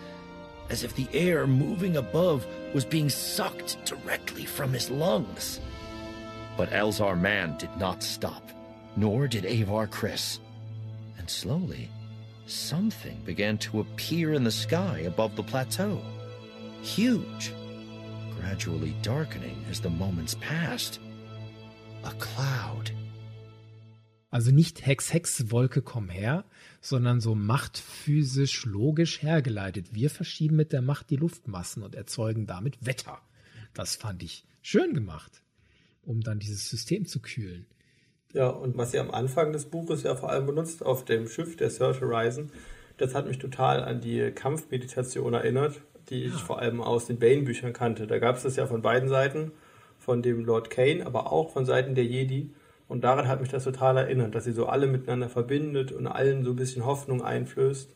[0.70, 5.60] as if the air moving above was being sucked directly from his lungs.
[6.56, 8.50] But Elzar Mann did not stop,
[8.96, 10.40] nor did Avar Chris.
[11.18, 11.90] And slowly,
[12.46, 16.00] something began to appear in the sky above the plateau.
[16.82, 17.52] Huge,
[18.40, 21.00] gradually darkening as the moments passed.
[22.04, 22.90] A cloud.
[24.30, 26.44] Also nicht Hex, Hex, Wolke, komm her,
[26.80, 29.94] sondern so machtphysisch logisch hergeleitet.
[29.94, 33.20] Wir verschieben mit der Macht die Luftmassen und erzeugen damit Wetter.
[33.72, 35.42] Das fand ich schön gemacht,
[36.02, 37.66] um dann dieses System zu kühlen.
[38.32, 41.56] Ja, und was sie am Anfang des Buches ja vor allem benutzt auf dem Schiff
[41.56, 42.50] der Search Horizon,
[42.96, 47.72] das hat mich total an die Kampfmeditation erinnert, die ich vor allem aus den Bane-Büchern
[47.72, 48.06] kannte.
[48.06, 49.52] Da gab es das ja von beiden Seiten,
[49.98, 52.50] von dem Lord Kane, aber auch von Seiten der Jedi.
[52.88, 56.44] Und daran hat mich das total erinnert, dass sie so alle miteinander verbindet und allen
[56.44, 57.94] so ein bisschen Hoffnung einflößt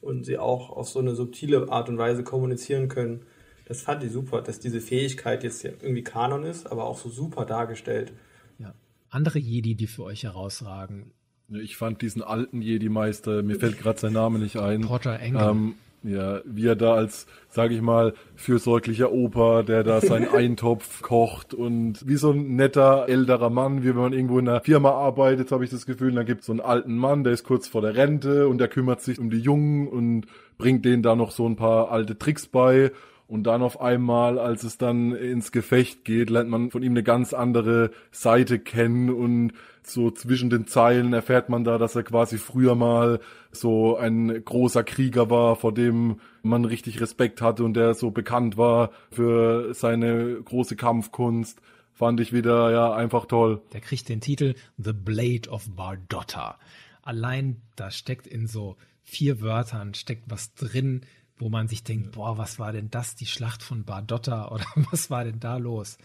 [0.00, 3.22] und sie auch auf so eine subtile Art und Weise kommunizieren können.
[3.66, 7.08] Das fand ich super, dass diese Fähigkeit jetzt ja irgendwie Kanon ist, aber auch so
[7.08, 8.12] super dargestellt.
[8.58, 8.74] Ja.
[9.10, 11.12] Andere Jedi, die für euch herausragen.
[11.48, 14.82] Ich fand diesen alten Jedi-Meister, mir fällt gerade sein Name nicht ein.
[14.82, 15.42] Porter Engel.
[15.42, 21.02] Ähm, ja, wie er da als, sage ich mal, fürsorglicher Opa, der da seinen Eintopf
[21.02, 24.90] kocht und wie so ein netter älterer Mann, wie wenn man irgendwo in einer Firma
[24.90, 27.68] arbeitet, habe ich das Gefühl, dann gibt es so einen alten Mann, der ist kurz
[27.68, 31.30] vor der Rente und der kümmert sich um die Jungen und bringt denen da noch
[31.30, 32.92] so ein paar alte Tricks bei
[33.30, 37.04] und dann auf einmal, als es dann ins Gefecht geht, lernt man von ihm eine
[37.04, 39.52] ganz andere Seite kennen und
[39.84, 43.20] so zwischen den Zeilen erfährt man da, dass er quasi früher mal
[43.52, 48.56] so ein großer Krieger war, vor dem man richtig Respekt hatte und der so bekannt
[48.56, 51.60] war für seine große Kampfkunst.
[51.92, 53.62] Fand ich wieder, ja, einfach toll.
[53.72, 56.58] Der kriegt den Titel The Blade of Bardotta.
[57.02, 58.76] Allein da steckt in so
[59.10, 61.02] vier Wörtern steckt was drin,
[61.40, 65.10] wo man sich denkt, boah, was war denn das, die Schlacht von Bardotta oder was
[65.10, 65.98] war denn da los?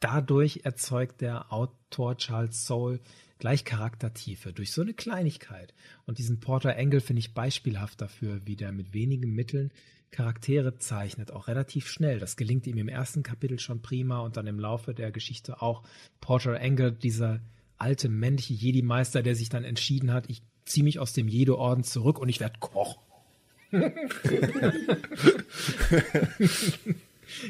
[0.00, 3.00] Dadurch erzeugt der Autor Charles Soule
[3.38, 5.74] gleich Charaktertiefe durch so eine Kleinigkeit.
[6.06, 9.72] Und diesen Porter Engel finde ich beispielhaft dafür, wie der mit wenigen Mitteln
[10.10, 12.18] Charaktere zeichnet, auch relativ schnell.
[12.18, 15.82] Das gelingt ihm im ersten Kapitel schon prima und dann im Laufe der Geschichte auch.
[16.20, 17.40] Porter Engel, dieser
[17.78, 22.18] alte männliche Jedi-Meister, der sich dann entschieden hat, ich ziehe mich aus dem Jedi-Orden zurück
[22.18, 22.98] und ich werde Koch.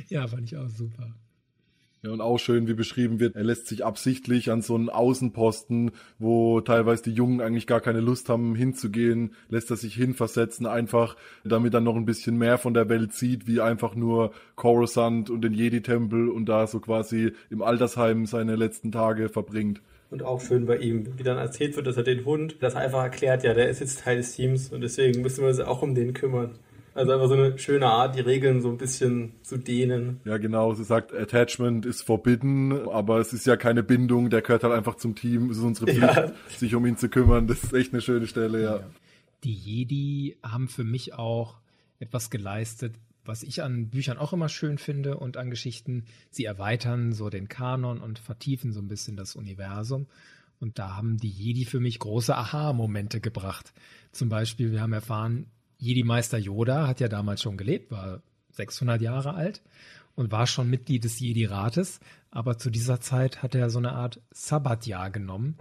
[0.09, 1.15] Ja, fand ich auch super.
[2.05, 5.93] Ja, und auch schön, wie beschrieben wird, er lässt sich absichtlich an so einen Außenposten,
[6.19, 11.17] wo teilweise die Jungen eigentlich gar keine Lust haben hinzugehen, lässt er sich hinversetzen, einfach
[11.45, 15.43] damit er noch ein bisschen mehr von der Welt sieht, wie einfach nur Coruscant und
[15.43, 19.81] den Jedi-Tempel und da so quasi im Altersheim seine letzten Tage verbringt.
[20.13, 23.03] Und auch schön bei ihm, wie dann erzählt wird, dass er den Hund, das einfach
[23.03, 25.95] erklärt, ja, der ist jetzt Teil des Teams und deswegen müssen wir uns auch um
[25.95, 26.59] den kümmern.
[26.95, 30.21] Also einfach so eine schöne Art, die Regeln so ein bisschen zu dehnen.
[30.27, 30.75] Ja, genau.
[30.75, 34.29] Sie sagt, Attachment ist forbidden, aber es ist ja keine Bindung.
[34.29, 35.49] Der gehört halt einfach zum Team.
[35.49, 36.33] Es ist unsere Pflicht, ja.
[36.59, 37.47] sich um ihn zu kümmern.
[37.47, 38.81] Das ist echt eine schöne Stelle, ja.
[39.45, 41.57] Die Jedi haben für mich auch
[41.99, 46.05] etwas geleistet, was ich an Büchern auch immer schön finde und an Geschichten.
[46.31, 50.07] Sie erweitern so den Kanon und vertiefen so ein bisschen das Universum.
[50.61, 53.73] Und da haben die Jedi für mich große Aha-Momente gebracht.
[54.13, 55.47] Zum Beispiel, wir haben erfahren,
[55.79, 58.23] Jedi-Meister Yoda hat ja damals schon gelebt, war
[58.53, 59.63] 600 Jahre alt
[60.15, 62.01] und war schon Mitglied des Jedi-Rates.
[62.31, 65.57] Aber zu dieser Zeit hat er so eine Art Sabbatjahr genommen,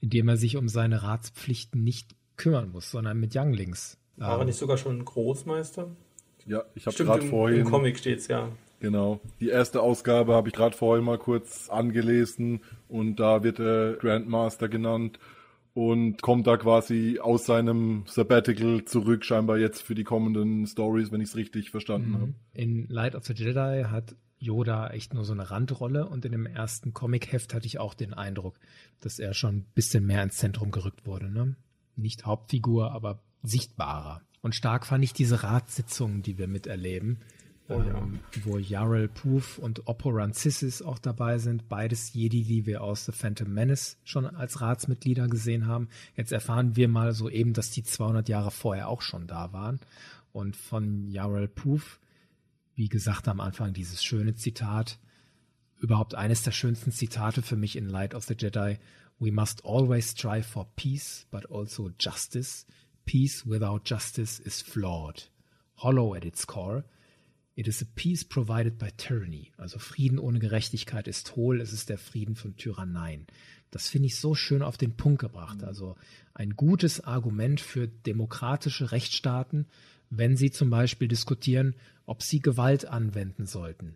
[0.00, 3.98] in dem er sich um seine Ratspflichten nicht kümmern muss, sondern mit Younglings.
[4.16, 5.96] War er nicht sogar schon ein Großmeister?
[6.46, 7.60] Ja, ich habe gerade vorhin.
[7.60, 8.48] Im Comic steht's ja.
[8.80, 9.20] Genau.
[9.40, 14.68] Die erste Ausgabe habe ich gerade vorhin mal kurz angelesen und da wird er Grandmaster
[14.68, 15.18] genannt
[15.72, 21.20] und kommt da quasi aus seinem Sabbatical zurück, scheinbar jetzt für die kommenden Stories, wenn
[21.20, 22.20] ich es richtig verstanden mhm.
[22.20, 22.34] habe.
[22.52, 26.46] In Light of the Jedi hat Yoda echt nur so eine Randrolle und in dem
[26.46, 28.58] ersten Comic-Heft hatte ich auch den Eindruck,
[29.00, 31.30] dass er schon ein bisschen mehr ins Zentrum gerückt wurde.
[31.30, 31.56] Ne?
[31.96, 34.20] Nicht Hauptfigur, aber sichtbarer.
[34.44, 37.16] Und stark fand ich diese Ratssitzungen, die wir miterleben,
[37.70, 37.96] Oh, ja.
[37.96, 41.66] ähm, wo Yarel Poof und Oppo Rancissis auch dabei sind.
[41.70, 45.88] Beides Jedi, die wir aus The Phantom Menace schon als Ratsmitglieder gesehen haben.
[46.14, 49.80] Jetzt erfahren wir mal so eben, dass die 200 Jahre vorher auch schon da waren.
[50.34, 51.98] Und von Yarel Poof,
[52.74, 54.98] wie gesagt am Anfang, dieses schöne Zitat,
[55.78, 58.76] überhaupt eines der schönsten Zitate für mich in Light of the Jedi.
[59.18, 62.66] We must always strive for peace, but also justice.
[63.04, 65.24] Peace without justice is flawed,
[65.76, 66.84] hollow at its core
[67.56, 69.52] It is a peace provided by tyranny.
[69.56, 73.26] Also Frieden ohne Gerechtigkeit ist hohl, es ist der Frieden von Tyranneien.
[73.70, 75.58] Das finde ich so schön auf den Punkt gebracht.
[75.58, 75.64] Mhm.
[75.64, 75.96] Also
[76.34, 79.66] ein gutes Argument für demokratische Rechtsstaaten,
[80.10, 81.76] wenn sie zum Beispiel diskutieren,
[82.06, 83.94] ob sie Gewalt anwenden sollten.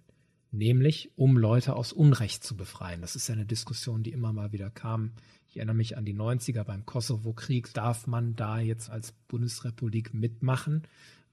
[0.50, 3.00] Nämlich, um Leute aus Unrecht zu befreien.
[3.00, 5.12] Das ist ja eine Diskussion, die immer mal wieder kam.
[5.50, 7.72] Ich erinnere mich an die 90er beim Kosovo-Krieg.
[7.72, 10.82] Darf man da jetzt als Bundesrepublik mitmachen?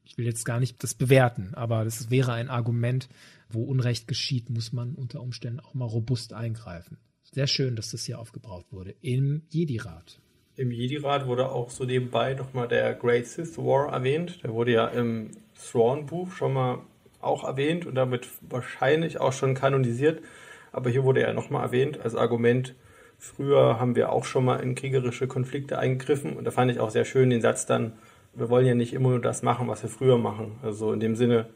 [0.05, 3.09] Ich will jetzt gar nicht das bewerten, aber das wäre ein Argument,
[3.49, 6.97] wo Unrecht geschieht, muss man unter Umständen auch mal robust eingreifen.
[7.23, 10.21] Sehr schön, dass das hier aufgebraucht wurde im Jedi-Rat.
[10.55, 14.41] Im Jedi-Rat wurde auch so nebenbei nochmal der Great Sith War erwähnt.
[14.43, 16.79] Der wurde ja im Thrawn-Buch schon mal
[17.19, 20.21] auch erwähnt und damit wahrscheinlich auch schon kanonisiert.
[20.71, 22.75] Aber hier wurde er nochmal erwähnt als Argument.
[23.17, 26.89] Früher haben wir auch schon mal in kriegerische Konflikte eingegriffen und da fand ich auch
[26.89, 27.93] sehr schön den Satz dann,
[28.33, 30.59] wir wollen ja nicht immer nur das machen, was wir früher machen.
[30.61, 31.47] Also in dem Sinne,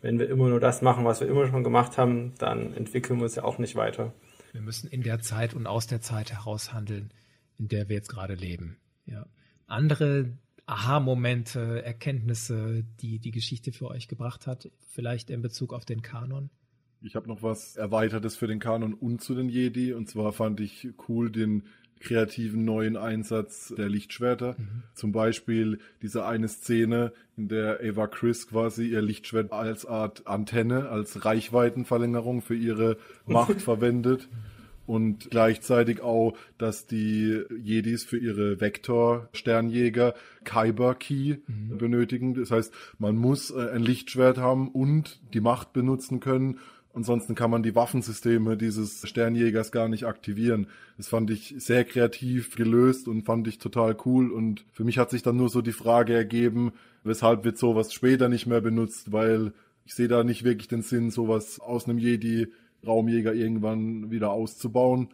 [0.00, 3.24] wenn wir immer nur das machen, was wir immer schon gemacht haben, dann entwickeln wir
[3.24, 4.12] uns ja auch nicht weiter.
[4.52, 7.12] Wir müssen in der Zeit und aus der Zeit heraus handeln,
[7.58, 8.76] in der wir jetzt gerade leben.
[9.06, 9.26] Ja.
[9.66, 10.32] Andere
[10.66, 16.50] Aha-Momente, Erkenntnisse, die die Geschichte für euch gebracht hat, vielleicht in Bezug auf den Kanon?
[17.04, 19.92] Ich habe noch was Erweitertes für den Kanon und zu den Jedi.
[19.92, 21.64] Und zwar fand ich cool den
[22.02, 24.56] kreativen neuen Einsatz der Lichtschwerter.
[24.58, 24.82] Mhm.
[24.94, 30.88] Zum Beispiel diese eine Szene, in der Ava Chris quasi ihr Lichtschwert als Art Antenne,
[30.88, 34.28] als Reichweitenverlängerung für ihre Macht verwendet.
[34.84, 40.14] Und gleichzeitig auch, dass die Jedis für ihre Vektor-Sternjäger
[40.44, 41.78] Kyber Key mhm.
[41.78, 42.34] benötigen.
[42.34, 46.58] Das heißt, man muss äh, ein Lichtschwert haben und die Macht benutzen können,
[46.94, 50.66] Ansonsten kann man die Waffensysteme dieses Sternjägers gar nicht aktivieren.
[50.98, 54.30] Das fand ich sehr kreativ gelöst und fand ich total cool.
[54.30, 58.28] Und für mich hat sich dann nur so die Frage ergeben, weshalb wird sowas später
[58.28, 59.52] nicht mehr benutzt, weil
[59.86, 65.08] ich sehe da nicht wirklich den Sinn, sowas aus einem Jedi-Raumjäger irgendwann wieder auszubauen.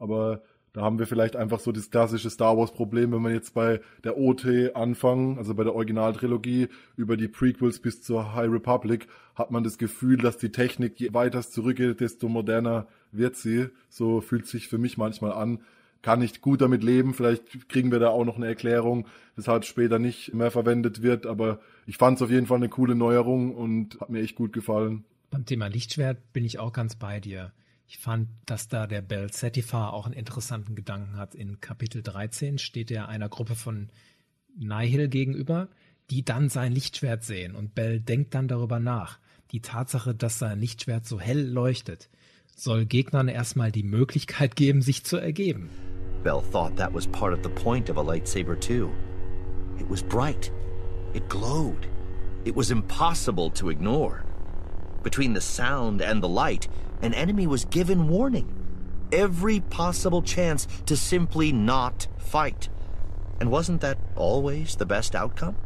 [0.00, 0.42] Aber
[0.72, 3.80] da haben wir vielleicht einfach so das klassische Star Wars Problem, wenn man jetzt bei
[4.04, 9.50] der OT anfangen, also bei der Originaltrilogie, über die Prequels bis zur High Republic, hat
[9.50, 13.68] man das Gefühl, dass die Technik je weiter zurückgeht, desto moderner wird sie.
[13.90, 15.60] So fühlt sich für mich manchmal an.
[16.00, 17.12] Kann ich gut damit leben.
[17.12, 21.26] Vielleicht kriegen wir da auch noch eine Erklärung, weshalb später nicht mehr verwendet wird.
[21.26, 24.54] Aber ich fand es auf jeden Fall eine coole Neuerung und hat mir echt gut
[24.54, 25.04] gefallen.
[25.30, 27.52] Beim Thema Lichtschwert bin ich auch ganz bei dir.
[27.92, 31.34] Ich fand, dass da der Bell Setifar auch einen interessanten Gedanken hat.
[31.34, 33.90] In Kapitel 13 steht er einer Gruppe von
[34.56, 35.68] Nihil gegenüber,
[36.08, 37.54] die dann sein Lichtschwert sehen.
[37.54, 39.18] Und Bell denkt dann darüber nach.
[39.50, 42.08] Die Tatsache, dass sein Lichtschwert so hell leuchtet,
[42.56, 45.68] soll Gegnern erstmal die Möglichkeit geben, sich zu ergeben.
[46.24, 48.90] Bell thought that was part of the point of a lightsaber too.
[49.78, 50.50] It was bright.
[51.12, 51.86] It glowed.
[52.46, 54.24] It was impossible to ignore.
[55.02, 56.70] Between the sound and the light,
[57.02, 58.46] an enemy was given warning.
[59.12, 62.70] Every possible chance to simply not fight.
[63.40, 65.56] And wasn't that always the best outcome?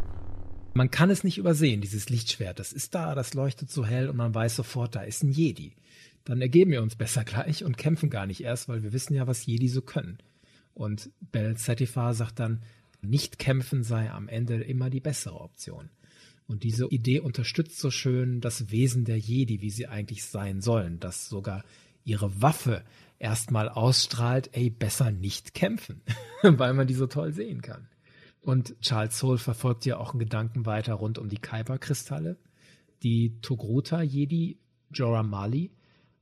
[0.75, 2.59] Man kann es nicht übersehen, dieses Lichtschwert.
[2.59, 5.73] Das ist da, das leuchtet so hell und man weiß sofort, da ist ein Jedi.
[6.25, 9.27] Dann ergeben wir uns besser gleich und kämpfen gar nicht erst, weil wir wissen ja,
[9.27, 10.19] was Jedi so können.
[10.75, 12.63] Und Bel Zetifar sagt dann,
[13.01, 15.89] nicht kämpfen sei am Ende immer die bessere Option.
[16.47, 21.01] Und diese Idee unterstützt so schön das Wesen der Jedi, wie sie eigentlich sein sollen,
[21.01, 21.65] dass sogar
[22.05, 22.85] ihre Waffe
[23.19, 26.03] erstmal ausstrahlt, ey, besser nicht kämpfen,
[26.43, 27.89] weil man die so toll sehen kann.
[28.41, 32.37] Und Charles Soule verfolgt ja auch einen Gedanken weiter rund um die Kyber-Kristalle.
[33.03, 34.59] Die Togruta Jedi
[34.93, 35.73] Jorah Mali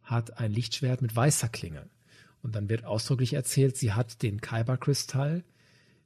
[0.02, 1.86] hat ein Lichtschwert mit weißer Klinge.
[2.42, 5.44] Und dann wird ausdrücklich erzählt, sie hat den Kyber-Kristall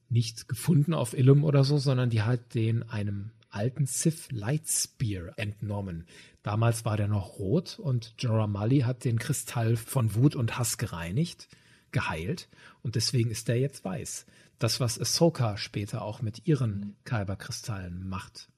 [0.08, 6.06] nicht gefunden auf Illum oder so, sondern die hat den einem alten Sith Lightspear entnommen.
[6.44, 10.78] Damals war der noch rot und Jorah Mali hat den Kristall von Wut und Hass
[10.78, 11.48] gereinigt,
[11.90, 12.48] geheilt
[12.82, 14.26] und deswegen ist der jetzt weiß.
[14.60, 18.48] Das, was Ahsoka später auch mit ihren Kyber-Kristallen macht.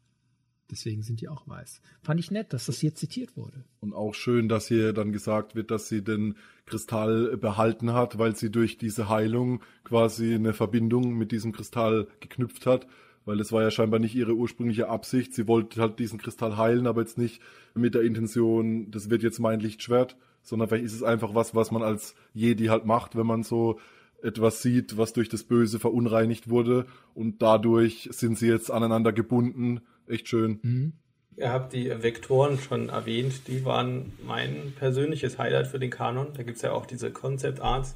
[0.70, 1.81] Deswegen sind die auch weiß.
[2.02, 3.64] Fand ich nett, dass das hier zitiert wurde.
[3.81, 6.36] Und auch schön, dass hier dann gesagt wird, dass sie den
[6.66, 12.66] Kristall behalten hat, weil sie durch diese Heilung quasi eine Verbindung mit diesem Kristall geknüpft
[12.66, 12.86] hat
[13.24, 15.34] weil es war ja scheinbar nicht ihre ursprüngliche Absicht.
[15.34, 17.40] Sie wollte halt diesen Kristall heilen, aber jetzt nicht
[17.74, 21.70] mit der Intention, das wird jetzt mein Lichtschwert, sondern vielleicht ist es einfach was, was
[21.70, 23.78] man als Jedi halt macht, wenn man so
[24.22, 29.80] etwas sieht, was durch das Böse verunreinigt wurde und dadurch sind sie jetzt aneinander gebunden.
[30.06, 30.59] Echt schön.
[30.62, 30.92] Mhm.
[31.36, 36.28] Ihr habt die Vektoren schon erwähnt, die waren mein persönliches Highlight für den Kanon.
[36.34, 37.94] Da gibt es ja auch diese Concept Arts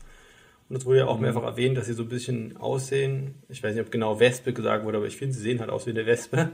[0.69, 1.23] und es wurde ja auch mhm.
[1.23, 3.35] mehrfach erwähnt, dass sie so ein bisschen aussehen.
[3.49, 5.87] Ich weiß nicht, ob genau Wespe gesagt wurde, aber ich finde, sie sehen halt aus
[5.87, 6.51] wie eine Wespe.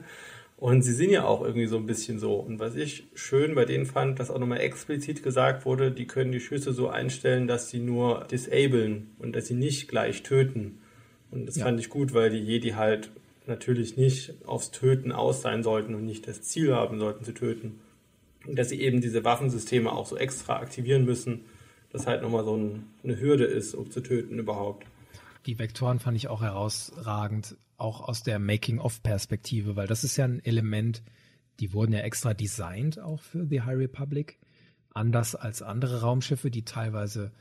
[0.56, 2.34] Und sie sind ja auch irgendwie so ein bisschen so.
[2.34, 6.32] Und was ich schön bei denen fand, dass auch nochmal explizit gesagt wurde, die können
[6.32, 10.80] die Schüsse so einstellen, dass sie nur disablen und dass sie nicht gleich töten.
[11.30, 11.64] Und das ja.
[11.64, 13.10] fand ich gut, weil die Jedi halt
[13.46, 17.80] natürlich nicht aufs Töten aus sein sollten und nicht das Ziel haben sollten zu töten.
[18.46, 21.46] Und dass sie eben diese Waffensysteme auch so extra aktivieren müssen,
[21.92, 24.86] dass halt nochmal so ein, eine Hürde ist, um zu töten überhaupt.
[25.46, 30.44] Die Vektoren fand ich auch herausragend, auch aus der Making-of-Perspektive, weil das ist ja ein
[30.44, 31.02] Element,
[31.60, 34.38] die wurden ja extra designt auch für The High Republic.
[34.92, 37.32] Anders als andere Raumschiffe, die teilweise,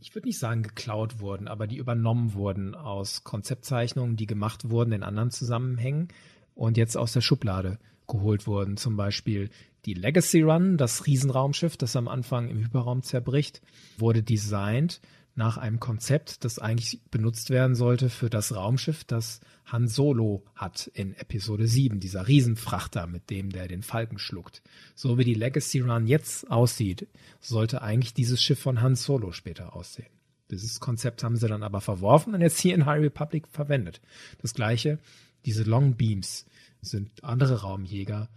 [0.00, 4.92] ich würde nicht sagen geklaut wurden, aber die übernommen wurden aus Konzeptzeichnungen, die gemacht wurden
[4.92, 6.08] in anderen Zusammenhängen
[6.54, 8.76] und jetzt aus der Schublade geholt wurden.
[8.76, 9.50] Zum Beispiel
[9.88, 13.62] die Legacy Run, das Riesenraumschiff, das am Anfang im Hyperraum zerbricht,
[13.96, 15.00] wurde designt
[15.34, 20.88] nach einem Konzept, das eigentlich benutzt werden sollte für das Raumschiff, das Han Solo hat
[20.92, 24.62] in Episode 7, dieser Riesenfrachter, mit dem der den Falken schluckt.
[24.94, 27.06] So wie die Legacy Run jetzt aussieht,
[27.40, 30.10] sollte eigentlich dieses Schiff von Han Solo später aussehen.
[30.50, 34.02] Dieses Konzept haben sie dann aber verworfen und jetzt hier in High Republic verwendet.
[34.42, 34.98] Das gleiche,
[35.46, 36.44] diese Long Beams
[36.82, 38.28] sind andere Raumjäger,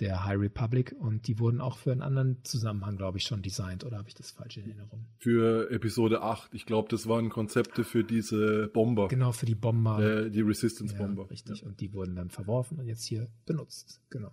[0.00, 3.84] der High Republic und die wurden auch für einen anderen Zusammenhang, glaube ich, schon designt
[3.84, 5.06] oder habe ich das falsch in Erinnerung?
[5.18, 9.08] Für Episode 8, ich glaube, das waren Konzepte für diese Bomber.
[9.08, 9.98] Genau, für die Bomber.
[9.98, 11.22] Äh, die Resistance-Bomber.
[11.22, 11.66] Ja, richtig, ja.
[11.66, 14.32] und die wurden dann verworfen und jetzt hier benutzt, genau.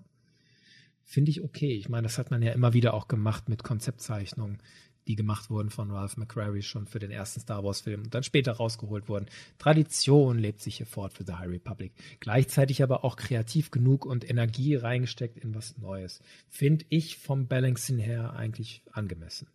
[1.05, 1.73] Finde ich okay.
[1.75, 4.59] Ich meine, das hat man ja immer wieder auch gemacht mit Konzeptzeichnungen
[5.07, 8.53] die gemacht wurden von Ralph McQuarrie schon für den ersten Star Wars-Film und dann später
[8.53, 9.27] rausgeholt wurden.
[9.57, 11.93] Tradition lebt sich hier fort für The High Republic.
[12.19, 16.21] Gleichzeitig aber auch kreativ genug und Energie reingesteckt in was Neues.
[16.49, 19.47] Finde ich vom Balancing her eigentlich angemessen.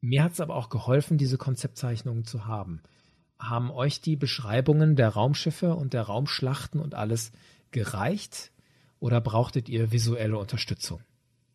[0.00, 2.82] Mir hat es aber auch geholfen, diese Konzeptzeichnungen zu haben.
[3.38, 7.32] Haben euch die Beschreibungen der Raumschiffe und der Raumschlachten und alles
[7.70, 8.52] gereicht
[9.00, 11.00] oder brauchtet ihr visuelle Unterstützung?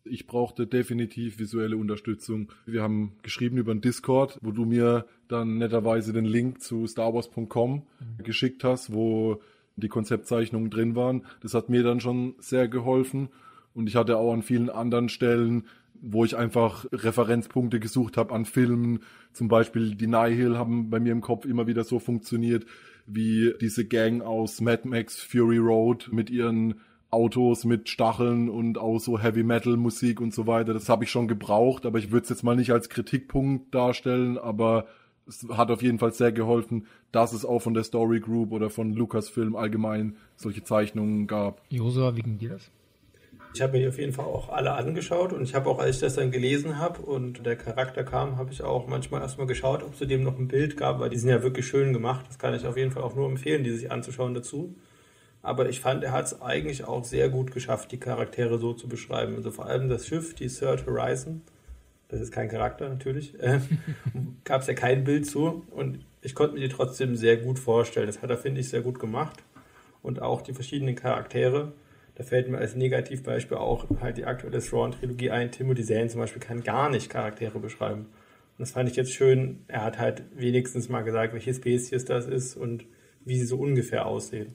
[0.04, 2.52] Ich brauchte definitiv visuelle Unterstützung.
[2.66, 7.74] Wir haben geschrieben über einen Discord, wo du mir dann netterweise den Link zu starwars.com
[7.74, 8.22] mhm.
[8.22, 9.40] geschickt hast, wo
[9.76, 11.24] die Konzeptzeichnungen drin waren.
[11.40, 13.30] Das hat mir dann schon sehr geholfen.
[13.72, 15.64] Und ich hatte auch an vielen anderen Stellen,
[16.00, 19.00] wo ich einfach Referenzpunkte gesucht habe an Filmen.
[19.32, 22.66] Zum Beispiel die Nihil haben bei mir im Kopf immer wieder so funktioniert,
[23.06, 26.74] wie diese Gang aus Mad Max Fury Road mit ihren
[27.14, 30.74] Autos mit Stacheln und auch so Heavy Metal Musik und so weiter.
[30.74, 34.36] Das habe ich schon gebraucht, aber ich würde es jetzt mal nicht als Kritikpunkt darstellen,
[34.36, 34.86] aber
[35.26, 38.68] es hat auf jeden Fall sehr geholfen, dass es auch von der Story Group oder
[38.68, 41.62] von Lucasfilm allgemein solche Zeichnungen gab.
[41.70, 42.70] Josua, wie ging dir das?
[43.54, 45.96] Ich habe mir die auf jeden Fall auch alle angeschaut und ich habe auch, als
[45.96, 49.84] ich das dann gelesen habe und der Charakter kam, habe ich auch manchmal erstmal geschaut,
[49.84, 52.26] ob es zu dem noch ein Bild gab, weil die sind ja wirklich schön gemacht.
[52.28, 54.74] Das kann ich auf jeden Fall auch nur empfehlen, die sich anzuschauen dazu.
[55.44, 58.88] Aber ich fand, er hat es eigentlich auch sehr gut geschafft, die Charaktere so zu
[58.88, 59.36] beschreiben.
[59.36, 61.42] Also vor allem das Schiff, die Third Horizon,
[62.08, 63.60] das ist kein Charakter natürlich, äh,
[64.44, 65.62] gab es ja kein Bild zu.
[65.70, 68.06] Und ich konnte mir die trotzdem sehr gut vorstellen.
[68.06, 69.42] Das hat er, finde ich, sehr gut gemacht.
[70.00, 71.74] Und auch die verschiedenen Charaktere.
[72.14, 75.50] Da fällt mir als Negativbeispiel auch halt die aktuelle Thrawn-Trilogie ein.
[75.50, 78.06] Timothy Zahn zum Beispiel kann gar nicht Charaktere beschreiben.
[78.06, 79.62] Und das fand ich jetzt schön.
[79.68, 82.86] Er hat halt wenigstens mal gesagt, welche Spezies das ist und
[83.26, 84.54] wie sie so ungefähr aussehen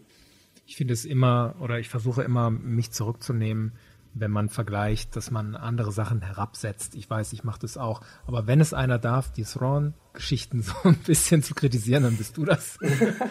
[0.70, 3.72] ich finde es immer, oder ich versuche immer, mich zurückzunehmen,
[4.14, 6.94] wenn man vergleicht, dass man andere Sachen herabsetzt.
[6.94, 8.02] Ich weiß, ich mache das auch.
[8.28, 12.46] Aber wenn es einer darf, die Thrawn-Geschichten so ein bisschen zu kritisieren, dann bist du
[12.46, 12.78] das.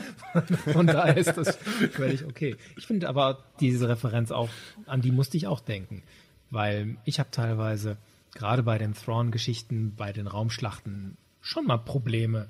[0.73, 1.57] Von daher ist das
[1.93, 2.57] völlig okay.
[2.77, 4.49] Ich finde aber diese Referenz auch,
[4.87, 6.03] an die musste ich auch denken.
[6.51, 7.99] Weil ich habe teilweise,
[8.35, 12.49] gerade bei den Thrawn-Geschichten, bei den Raumschlachten, schon mal Probleme,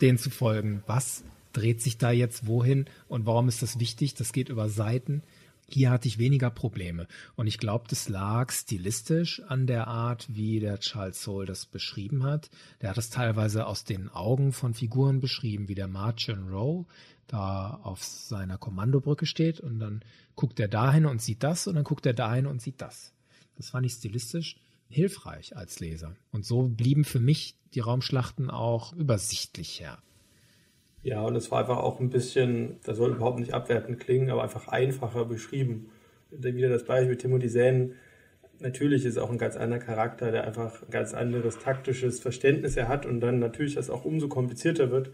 [0.00, 0.82] denen zu folgen.
[0.88, 1.22] Was
[1.54, 4.14] dreht sich da jetzt wohin und warum ist das wichtig?
[4.14, 5.22] Das geht über Seiten.
[5.66, 7.08] Hier hatte ich weniger Probleme.
[7.36, 12.24] Und ich glaube, das lag stilistisch an der Art, wie der Charles Soule das beschrieben
[12.24, 12.50] hat.
[12.82, 16.84] Der hat es teilweise aus den Augen von Figuren beschrieben, wie der Martian Rowe
[17.26, 20.04] da auf seiner Kommandobrücke steht und dann
[20.36, 23.14] guckt er dahin und sieht das und dann guckt er dahin und sieht das.
[23.56, 24.56] Das fand ich stilistisch
[24.88, 26.14] hilfreich als Leser.
[26.30, 29.98] Und so blieben für mich die Raumschlachten auch übersichtlicher.
[31.04, 34.42] Ja, und es war einfach auch ein bisschen, das soll überhaupt nicht abwertend klingen, aber
[34.42, 35.90] einfach einfacher beschrieben.
[36.30, 37.92] Wieder das Beispiel Timothy Zahn.
[38.60, 42.88] Natürlich ist auch ein ganz anderer Charakter, der einfach ein ganz anderes taktisches Verständnis er
[42.88, 45.10] hat und dann natürlich das auch umso komplizierter wird.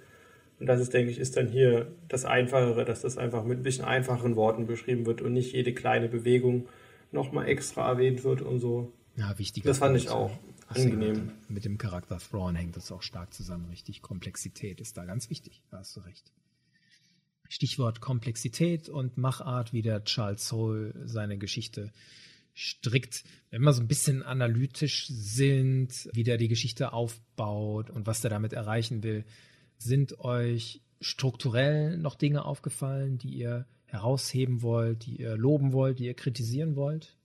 [0.61, 3.63] Und das ist, denke ich, ist dann hier das Einfachere, dass das einfach mit ein
[3.65, 6.69] bisschen einfacheren Worten beschrieben wird und nicht jede kleine Bewegung
[7.11, 8.93] nochmal extra erwähnt wird und so.
[9.17, 9.65] Ja, wichtig.
[9.65, 10.31] Das fand ich auch
[10.71, 11.33] angenehm.
[11.49, 14.03] Mit dem Charakter Thrawn hängt das auch stark zusammen, richtig.
[14.03, 16.33] Komplexität ist da ganz wichtig, da hast du recht.
[17.49, 21.93] Stichwort Komplexität und Machart, wie der Charles Soule seine Geschichte
[22.55, 23.25] strickt.
[23.51, 28.31] Wenn wir so ein bisschen analytisch sind, wie der die Geschichte aufbaut und was der
[28.31, 29.25] damit erreichen will,
[29.79, 36.05] sind euch strukturell noch Dinge aufgefallen, die ihr herausheben wollt, die ihr loben wollt, die
[36.05, 37.17] ihr kritisieren wollt?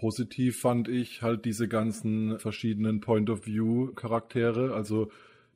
[0.00, 5.10] Positiv fand ich halt diese ganzen verschiedenen Point-of-View-Charaktere, also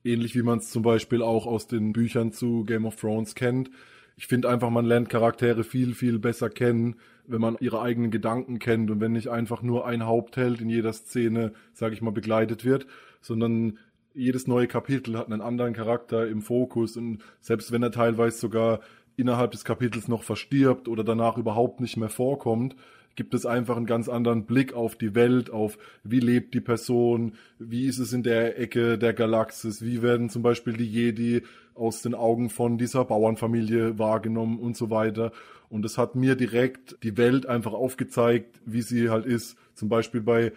[0.05, 3.71] ähnlich wie man es zum Beispiel auch aus den Büchern zu Game of Thrones kennt.
[4.19, 6.97] Ich finde einfach, man lernt Charaktere viel, viel besser kennen,
[7.27, 10.93] wenn man ihre eigenen Gedanken kennt und wenn nicht einfach nur ein Hauptheld in jeder
[10.93, 12.87] Szene, sage ich mal, begleitet wird,
[13.23, 13.79] sondern
[14.13, 18.81] jedes neue Kapitel hat einen anderen Charakter im Fokus und selbst wenn er teilweise sogar
[19.17, 22.77] innerhalb des Kapitels noch verstirbt oder danach überhaupt nicht mehr vorkommt,
[23.17, 27.35] gibt es einfach einen ganz anderen Blick auf die Welt, auf wie lebt die Person,
[27.59, 31.43] wie ist es in der Ecke der Galaxis, wie werden zum Beispiel die Jedi
[31.75, 35.33] aus den Augen von dieser Bauernfamilie wahrgenommen und so weiter.
[35.69, 39.57] Und es hat mir direkt die Welt einfach aufgezeigt, wie sie halt ist.
[39.75, 40.53] Zum Beispiel bei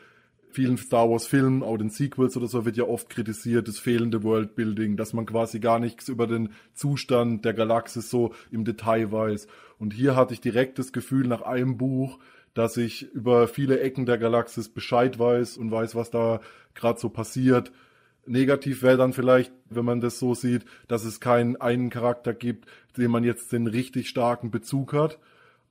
[0.52, 4.24] vielen Star Wars Filmen, auch den Sequels oder so, wird ja oft kritisiert, das fehlende
[4.24, 9.48] Worldbuilding, dass man quasi gar nichts über den Zustand der Galaxis so im Detail weiß.
[9.80, 12.20] Und hier hatte ich direkt das Gefühl nach einem Buch,
[12.58, 16.42] dass ich über viele Ecken der Galaxis Bescheid weiß und weiß, was da
[16.74, 17.72] gerade so passiert.
[18.26, 22.68] Negativ wäre dann vielleicht, wenn man das so sieht, dass es keinen einen Charakter gibt,
[22.98, 25.20] dem man jetzt den richtig starken Bezug hat.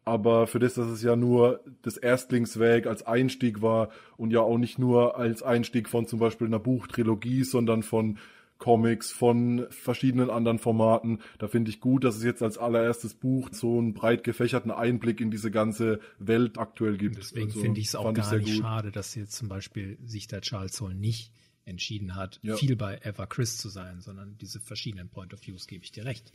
[0.04, 4.56] Aber für das, dass es ja nur das Erstlingsweg als Einstieg war und ja auch
[4.56, 8.18] nicht nur als Einstieg von zum Beispiel einer Buchtrilogie, sondern von
[8.58, 11.20] Comics, von verschiedenen anderen Formaten.
[11.38, 15.20] Da finde ich gut, dass es jetzt als allererstes Buch so einen breit gefächerten Einblick
[15.20, 17.18] in diese ganze Welt aktuell gibt.
[17.18, 18.62] Deswegen also, finde ich es auch gar nicht gut.
[18.62, 21.32] schade, dass jetzt zum Beispiel sich der Charles Soule nicht
[21.64, 22.56] entschieden hat, ja.
[22.56, 26.04] viel bei Eva Chris zu sein, sondern diese verschiedenen Point of Views gebe ich dir
[26.04, 26.32] recht.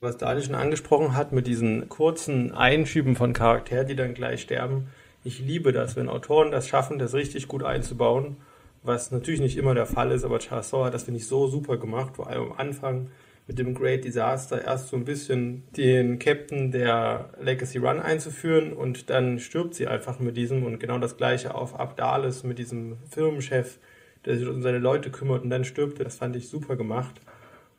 [0.00, 4.88] Was Dani schon angesprochen hat mit diesen kurzen Einschüben von Charakteren, die dann gleich sterben.
[5.22, 8.36] Ich liebe das, wenn Autoren das schaffen, das richtig gut einzubauen
[8.84, 11.48] was natürlich nicht immer der Fall ist, aber Charles Saw hat das, finde ich, so
[11.48, 13.10] super gemacht, vor allem am Anfang
[13.46, 19.10] mit dem Great Disaster erst so ein bisschen den Captain der Legacy Run einzuführen und
[19.10, 23.78] dann stirbt sie einfach mit diesem und genau das gleiche auf Abdalis mit diesem Firmenchef,
[24.24, 26.04] der sich um seine Leute kümmert und dann stirbt er.
[26.04, 27.20] Das fand ich super gemacht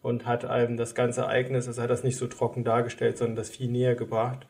[0.01, 3.49] und hat einem das ganze Ereignis, also hat das nicht so trocken dargestellt, sondern das
[3.49, 4.45] viel näher gebracht.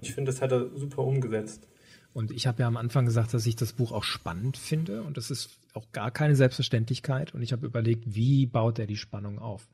[0.00, 1.68] Ich finde, das hat er super umgesetzt.
[2.16, 5.18] Und ich habe ja am Anfang gesagt, dass ich das Buch auch spannend finde und
[5.18, 7.34] das ist auch gar keine Selbstverständlichkeit.
[7.34, 9.68] Und ich habe überlegt, wie baut er die Spannung auf?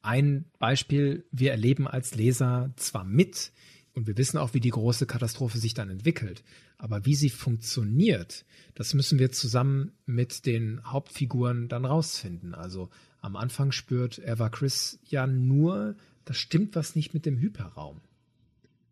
[0.00, 3.52] Ein Beispiel, wir erleben als Leser zwar mit,
[3.92, 6.42] und wir wissen auch, wie die große Katastrophe sich dann entwickelt.
[6.78, 12.54] Aber wie sie funktioniert, das müssen wir zusammen mit den Hauptfiguren dann rausfinden.
[12.54, 12.88] Also
[13.20, 18.00] am Anfang spürt Eva Chris ja nur, da stimmt was nicht mit dem Hyperraum.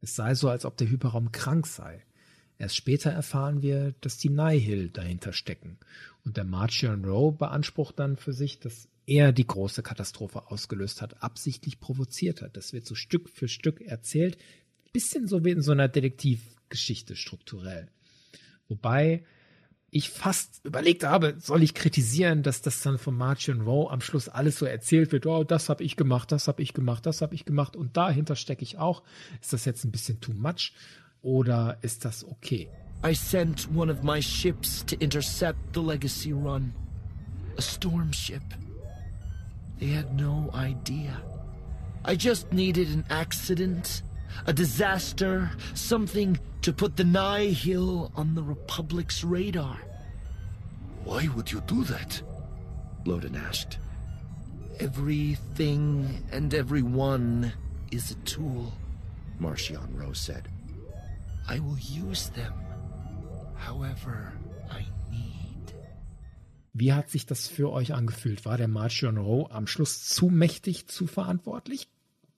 [0.03, 2.05] Es sei so, als ob der Hyperraum krank sei.
[2.63, 5.79] Erst später erfahren wir, dass die Nihil dahinter stecken.
[6.25, 11.25] Und der Marchion Rowe beansprucht dann für sich, dass er die große Katastrophe ausgelöst hat,
[11.25, 12.57] absichtlich provoziert hat.
[12.57, 14.39] Das wird so Stück für Stück erzählt.
[14.93, 17.89] Bisschen so wie in so einer Detektivgeschichte strukturell.
[18.69, 19.25] Wobei
[19.91, 24.29] ich fast überlegt habe, soll ich kritisieren, dass das dann von Marchion Rowe am Schluss
[24.29, 27.35] alles so erzählt wird, oh, das habe ich gemacht, das habe ich gemacht, das habe
[27.35, 29.03] ich gemacht und dahinter stecke ich auch.
[29.41, 30.73] Ist das jetzt ein bisschen too much?
[31.23, 32.69] Oder ist das okay?
[33.05, 36.73] I sent one of my ships to intercept the Legacy Run.
[37.59, 38.43] A storm ship.
[39.79, 41.21] They had no idea.
[42.05, 44.03] I just needed an accident,
[44.47, 49.79] a disaster, something to put the Nihil on the Republic's radar.
[51.05, 52.23] Why would you do that?
[53.05, 53.79] Loden asked.
[54.79, 57.53] Everything and everyone
[57.91, 58.73] is a tool,
[59.39, 60.49] Marcion Rose said.
[61.49, 62.53] I will use them
[63.57, 64.33] however
[64.71, 65.75] I need.
[66.73, 68.45] Wie hat sich das für euch angefühlt?
[68.45, 71.89] War der Marchion Rowe am Schluss zu mächtig, zu verantwortlich?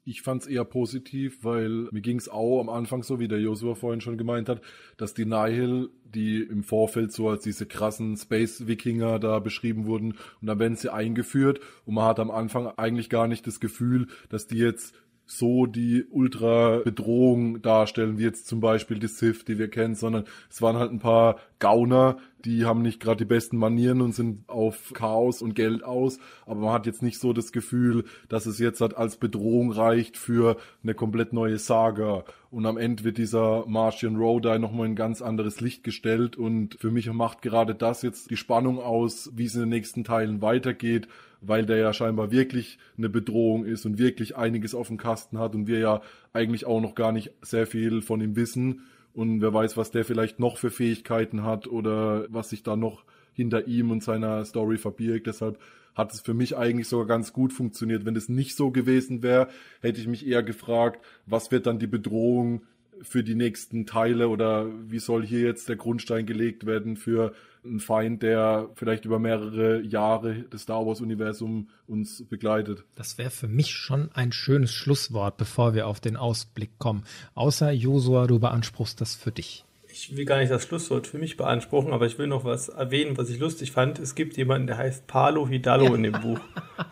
[0.07, 3.41] Ich fand es eher positiv, weil mir ging es auch am Anfang so, wie der
[3.41, 4.61] Joshua vorhin schon gemeint hat,
[4.99, 10.13] dass die Nihil, die im Vorfeld so als diese krassen Space-Wikinger da beschrieben wurden,
[10.43, 14.09] und dann werden sie eingeführt und man hat am Anfang eigentlich gar nicht das Gefühl,
[14.29, 14.95] dass die jetzt
[15.27, 20.61] so die Ultra-Bedrohung darstellen, wie jetzt zum Beispiel die Sith, die wir kennen, sondern es
[20.61, 24.93] waren halt ein paar Gauner, die haben nicht gerade die besten Manieren und sind auf
[24.93, 28.83] Chaos und Geld aus, aber man hat jetzt nicht so das Gefühl, dass es jetzt
[28.83, 32.25] halt als Bedrohung reicht für eine komplett neue Saga.
[32.51, 36.37] Und am Ende wird dieser Martian Road nochmal in ein ganz anderes Licht gestellt.
[36.37, 40.05] Und für mich macht gerade das jetzt die Spannung aus, wie es in den nächsten
[40.05, 41.09] Teilen weitergeht
[41.47, 45.55] weil der ja scheinbar wirklich eine Bedrohung ist und wirklich einiges auf dem Kasten hat
[45.55, 46.03] und wir ja
[46.33, 48.83] eigentlich auch noch gar nicht sehr viel von ihm wissen
[49.15, 53.05] und wer weiß, was der vielleicht noch für Fähigkeiten hat oder was sich da noch
[53.33, 55.27] hinter ihm und seiner Story verbirgt.
[55.27, 55.59] Deshalb
[55.95, 58.05] hat es für mich eigentlich sogar ganz gut funktioniert.
[58.05, 59.49] Wenn es nicht so gewesen wäre,
[59.81, 62.63] hätte ich mich eher gefragt, was wird dann die Bedrohung
[63.03, 67.35] für die nächsten Teile oder wie soll hier jetzt der Grundstein gelegt werden für
[67.65, 72.85] einen Feind, der vielleicht über mehrere Jahre das Star Wars Universum uns begleitet.
[72.95, 77.05] Das wäre für mich schon ein schönes Schlusswort, bevor wir auf den Ausblick kommen.
[77.35, 79.65] Außer Josua, du beanspruchst das für dich.
[79.97, 83.17] Ich will gar nicht das Schlusswort für mich beanspruchen, aber ich will noch was erwähnen,
[83.17, 84.01] was ich lustig fand.
[84.01, 86.41] Es gibt jemanden, der heißt Palo Hidalgo in dem Buch.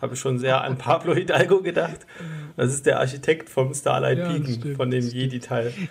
[0.01, 2.07] Habe ich schon sehr an Pablo Hidalgo gedacht.
[2.55, 5.73] Das ist der Architekt vom Starlight ja, Beacon, von dem Jedi-Teil.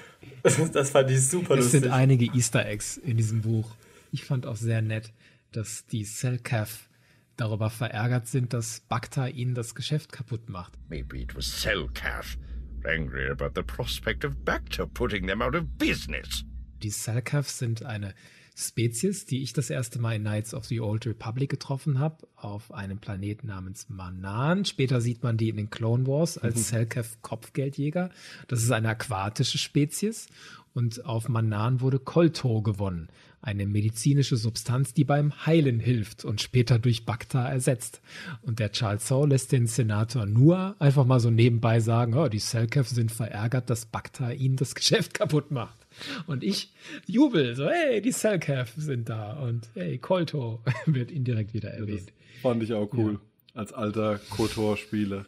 [0.42, 1.74] Das fand ich super lustig.
[1.74, 3.70] Es sind einige Easter Eggs in diesem Buch.
[4.10, 5.12] Ich fand auch sehr nett,
[5.52, 6.88] dass die Cellcav
[7.36, 10.72] darüber verärgert sind, dass Bacta ihnen das Geschäft kaputt macht.
[10.88, 12.36] Maybe it was Cellcav
[12.84, 16.44] angry about the prospect of Bacta putting them out of business.
[16.82, 18.14] Die Cellcavs sind eine
[18.54, 22.72] Spezies, die ich das erste Mal in Knights of the Old Republic getroffen habe, auf
[22.72, 24.64] einem Planeten namens Manan.
[24.64, 26.62] Später sieht man die in den Clone Wars als mhm.
[26.62, 28.10] Cellcav Kopfgeldjäger.
[28.48, 30.26] Das ist eine aquatische Spezies
[30.74, 33.08] und auf Manan wurde Kolto gewonnen,
[33.40, 38.00] eine medizinische Substanz, die beim Heilen hilft und später durch Bacta ersetzt.
[38.42, 42.38] Und der Charles Saw lässt den Senator nur einfach mal so nebenbei sagen, oh, die
[42.38, 45.81] Cellcav sind verärgert, dass Bacta ihnen das Geschäft kaputt macht.
[46.26, 46.70] Und ich
[47.06, 52.12] jubel, so, hey, die Cellcav sind da und hey, Kolto wird indirekt wieder erwähnt.
[52.32, 53.12] Das fand ich auch cool.
[53.14, 53.20] Ja
[53.54, 55.24] als alter KOTOR-Spieler.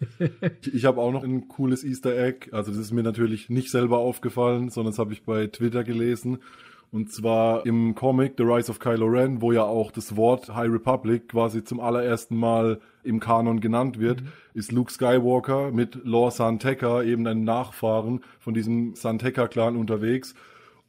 [0.72, 2.48] ich habe auch noch ein cooles Easter Egg.
[2.52, 6.38] Also das ist mir natürlich nicht selber aufgefallen, sondern das habe ich bei Twitter gelesen.
[6.90, 10.70] Und zwar im Comic The Rise of Kylo Ren, wo ja auch das Wort High
[10.70, 14.28] Republic quasi zum allerersten Mal im Kanon genannt wird, mhm.
[14.54, 20.34] ist Luke Skywalker mit Lor Santeca, eben ein Nachfahren von diesem Santeca-Clan unterwegs.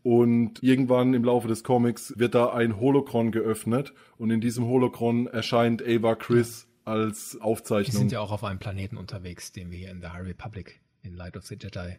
[0.05, 5.25] Und irgendwann im Laufe des Comics wird da ein Holocron geöffnet und in diesem Holocron
[5.25, 7.91] erscheint Ava Chris als Aufzeichnung.
[7.91, 10.79] Die sind ja auch auf einem Planeten unterwegs, den wir hier in The High Republic
[11.01, 11.97] in Light of the Jedi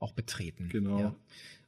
[0.00, 0.68] auch betreten.
[0.70, 1.00] Genau.
[1.00, 1.14] Ja.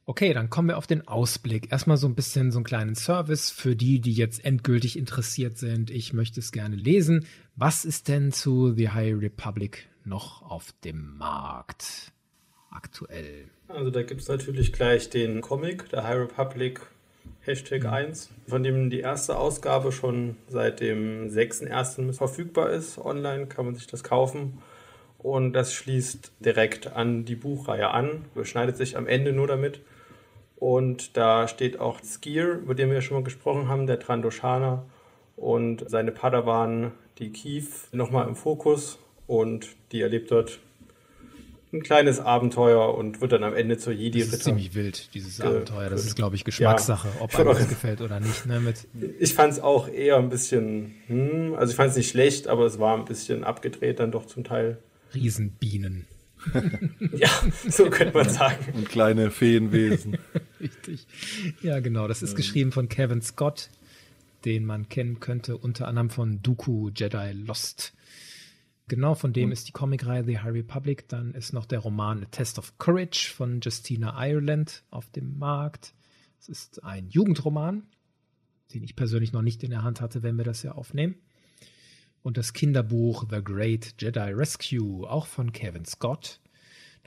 [0.05, 1.71] Okay, dann kommen wir auf den Ausblick.
[1.71, 5.89] Erstmal so ein bisschen so einen kleinen Service für die, die jetzt endgültig interessiert sind.
[5.89, 7.25] Ich möchte es gerne lesen.
[7.55, 12.13] Was ist denn zu The High Republic noch auf dem Markt
[12.69, 13.49] aktuell?
[13.73, 16.81] Also da gibt es natürlich gleich den Comic, The High Republic
[17.41, 18.49] Hashtag 1, mhm.
[18.49, 22.13] von dem die erste Ausgabe schon seit dem 6.1.
[22.13, 22.99] verfügbar ist.
[22.99, 24.59] Online kann man sich das kaufen.
[25.17, 29.81] Und das schließt direkt an die Buchreihe an, überschneidet sich am Ende nur damit.
[30.57, 34.85] Und da steht auch Skier, über den wir ja schon mal gesprochen haben, der Trandoshana
[35.35, 38.99] und seine Padawan, die Kief, nochmal im Fokus.
[39.25, 40.59] Und die erlebt dort
[41.73, 44.31] ein kleines Abenteuer und wird dann am Ende zur Jedi-Ritter.
[44.31, 45.89] Das ist ziemlich wild, dieses Abenteuer.
[45.89, 48.45] Das ist, glaube ich, Geschmackssache, ja, ob einem das gefällt oder nicht.
[48.45, 48.87] Ne, mit
[49.19, 52.65] ich fand es auch eher ein bisschen, hm, also ich fand es nicht schlecht, aber
[52.65, 54.77] es war ein bisschen abgedreht dann doch zum Teil.
[55.13, 56.05] Riesenbienen.
[57.13, 57.29] ja,
[57.69, 58.73] so könnte man sagen.
[58.73, 60.17] Und kleine Feenwesen.
[60.59, 61.07] Richtig.
[61.61, 62.07] Ja, genau.
[62.07, 63.69] Das ist geschrieben von Kevin Scott,
[64.45, 67.93] den man kennen könnte, unter anderem von Dooku Jedi Lost.
[68.87, 71.07] Genau, von dem und ist die Comicreihe The High Republic.
[71.07, 75.93] Dann ist noch der Roman A Test of Courage von Justina Ireland auf dem Markt.
[76.39, 77.83] Es ist ein Jugendroman,
[78.73, 81.15] den ich persönlich noch nicht in der Hand hatte, wenn wir das ja aufnehmen.
[82.21, 86.41] Und das Kinderbuch The Great Jedi Rescue, auch von Kevin Scott.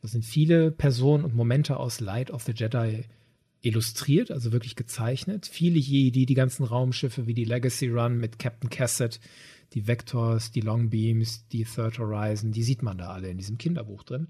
[0.01, 3.05] Da sind viele Personen und Momente aus Light of the Jedi
[3.63, 5.47] illustriert, also wirklich gezeichnet.
[5.47, 9.21] Viele Jedi, die ganzen Raumschiffe wie die Legacy Run mit Captain Cassett,
[9.73, 14.03] die Vectors, die Longbeams, die Third Horizon, die sieht man da alle in diesem Kinderbuch
[14.03, 14.29] drin.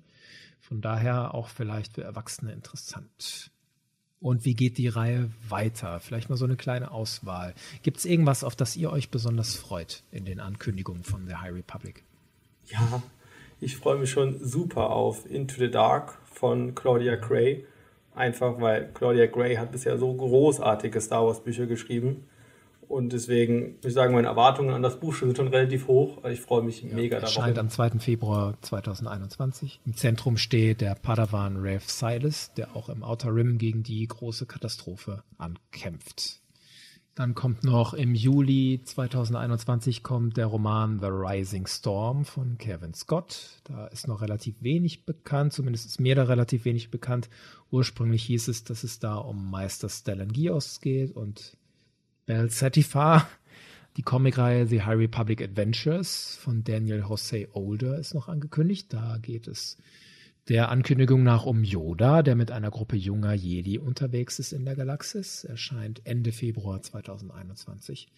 [0.61, 3.51] Von daher auch vielleicht für Erwachsene interessant.
[4.21, 6.01] Und wie geht die Reihe weiter?
[6.01, 7.55] Vielleicht mal so eine kleine Auswahl.
[7.83, 11.55] Gibt es irgendwas, auf das ihr euch besonders freut in den Ankündigungen von The High
[11.55, 12.03] Republic?
[12.65, 13.03] Ja,
[13.61, 17.67] ich freue mich schon super auf Into the Dark von Claudia Gray.
[18.15, 22.25] Einfach weil Claudia Gray hat bisher so großartige Star Wars Bücher geschrieben.
[22.89, 26.25] Und deswegen würde ich sagen, meine Erwartungen an das Buch sind schon relativ hoch.
[26.25, 27.37] Ich freue mich ja, mega darauf.
[27.37, 27.99] Erscheint am 2.
[27.99, 29.81] Februar 2021.
[29.85, 34.47] Im Zentrum steht der Padawan Rafe Silas, der auch im Outer Rim gegen die große
[34.47, 36.41] Katastrophe ankämpft.
[37.17, 43.63] Dann kommt noch im Juli 2021 kommt der Roman The Rising Storm von Kevin Scott.
[43.65, 47.31] Da ist noch relativ wenig bekannt, zumindest ist mir da relativ wenig bekannt.
[47.71, 51.57] Ursprünglich hieß es, dass es da um Meister Stellan Gios geht und
[52.27, 53.29] Bel Satifar.
[53.97, 58.93] Die Comicreihe The High Republic Adventures von Daniel Jose Older ist noch angekündigt.
[58.93, 59.79] Da geht es
[60.49, 64.75] der Ankündigung nach um Yoda, der mit einer Gruppe junger Jedi unterwegs ist in der
[64.75, 65.45] Galaxis.
[65.45, 68.09] Erscheint Ende Februar 2021.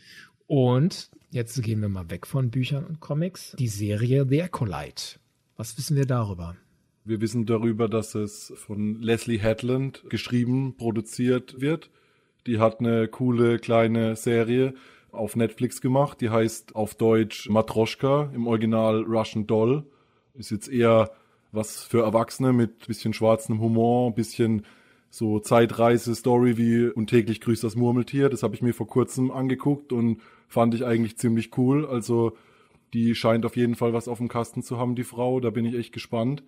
[0.46, 3.54] Und jetzt gehen wir mal weg von Büchern und Comics.
[3.58, 5.18] Die Serie The Acolyte.
[5.56, 6.56] Was wissen wir darüber?
[7.04, 11.90] Wir wissen darüber, dass es von Leslie Headland geschrieben, produziert wird.
[12.46, 14.74] Die hat eine coole kleine Serie
[15.12, 16.20] auf Netflix gemacht.
[16.20, 19.84] Die heißt auf Deutsch Matroschka, im Original Russian Doll.
[20.34, 21.10] Ist jetzt eher
[21.52, 24.64] was für Erwachsene mit bisschen schwarzem Humor, bisschen
[25.10, 28.28] so Zeitreise-Story wie Und täglich grüßt das Murmeltier.
[28.28, 31.86] Das habe ich mir vor kurzem angeguckt und fand ich eigentlich ziemlich cool.
[31.86, 32.36] Also
[32.92, 35.40] die scheint auf jeden Fall was auf dem Kasten zu haben, die Frau.
[35.40, 36.42] Da bin ich echt gespannt.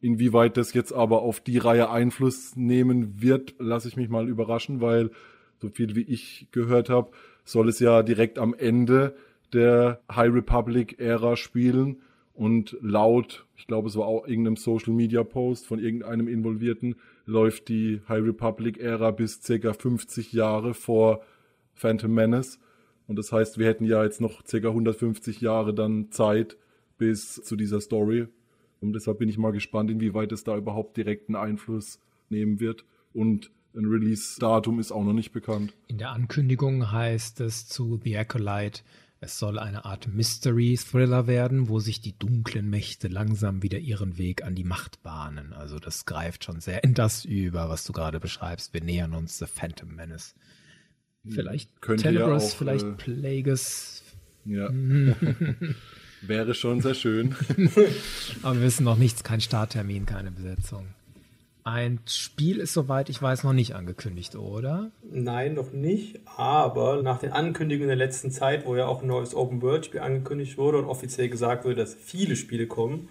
[0.00, 4.80] Inwieweit das jetzt aber auf die Reihe Einfluss nehmen wird, lasse ich mich mal überraschen,
[4.80, 5.10] weil
[5.58, 7.10] so viel wie ich gehört habe,
[7.44, 9.16] soll es ja direkt am Ende
[9.52, 12.02] der High Republic Ära spielen
[12.34, 17.68] und laut, ich glaube, es war auch irgendeinem Social Media Post von irgendeinem Involvierten, läuft
[17.68, 21.22] die High Republic Ära bis circa 50 Jahre vor
[21.74, 22.58] Phantom Menace.
[23.06, 26.58] Und das heißt, wir hätten ja jetzt noch circa 150 Jahre dann Zeit
[26.98, 28.26] bis zu dieser Story.
[28.86, 32.84] Und deshalb bin ich mal gespannt, inwieweit es da überhaupt direkten Einfluss nehmen wird.
[33.12, 35.74] Und ein Release-Datum ist auch noch nicht bekannt.
[35.88, 38.82] In der Ankündigung heißt es zu The Acolyte,
[39.20, 44.44] es soll eine Art Mystery-Thriller werden, wo sich die dunklen Mächte langsam wieder ihren Weg
[44.44, 45.52] an die Macht bahnen.
[45.52, 48.74] Also das greift schon sehr in das über, was du gerade beschreibst.
[48.74, 50.34] Wir nähern uns The Phantom Menace.
[51.28, 54.02] Vielleicht Könnte Tenebris, ja auch, vielleicht äh, Plagueis.
[54.44, 54.70] Ja.
[56.22, 57.34] Wäre schon sehr schön.
[58.42, 60.86] Aber wir wissen noch nichts, kein Starttermin, keine Besetzung.
[61.64, 64.92] Ein Spiel ist, soweit ich weiß, noch nicht angekündigt, oder?
[65.10, 66.20] Nein, noch nicht.
[66.36, 70.78] Aber nach den Ankündigungen der letzten Zeit, wo ja auch ein neues Open-World-Spiel angekündigt wurde
[70.78, 73.08] und offiziell gesagt wurde, dass viele Spiele kommen,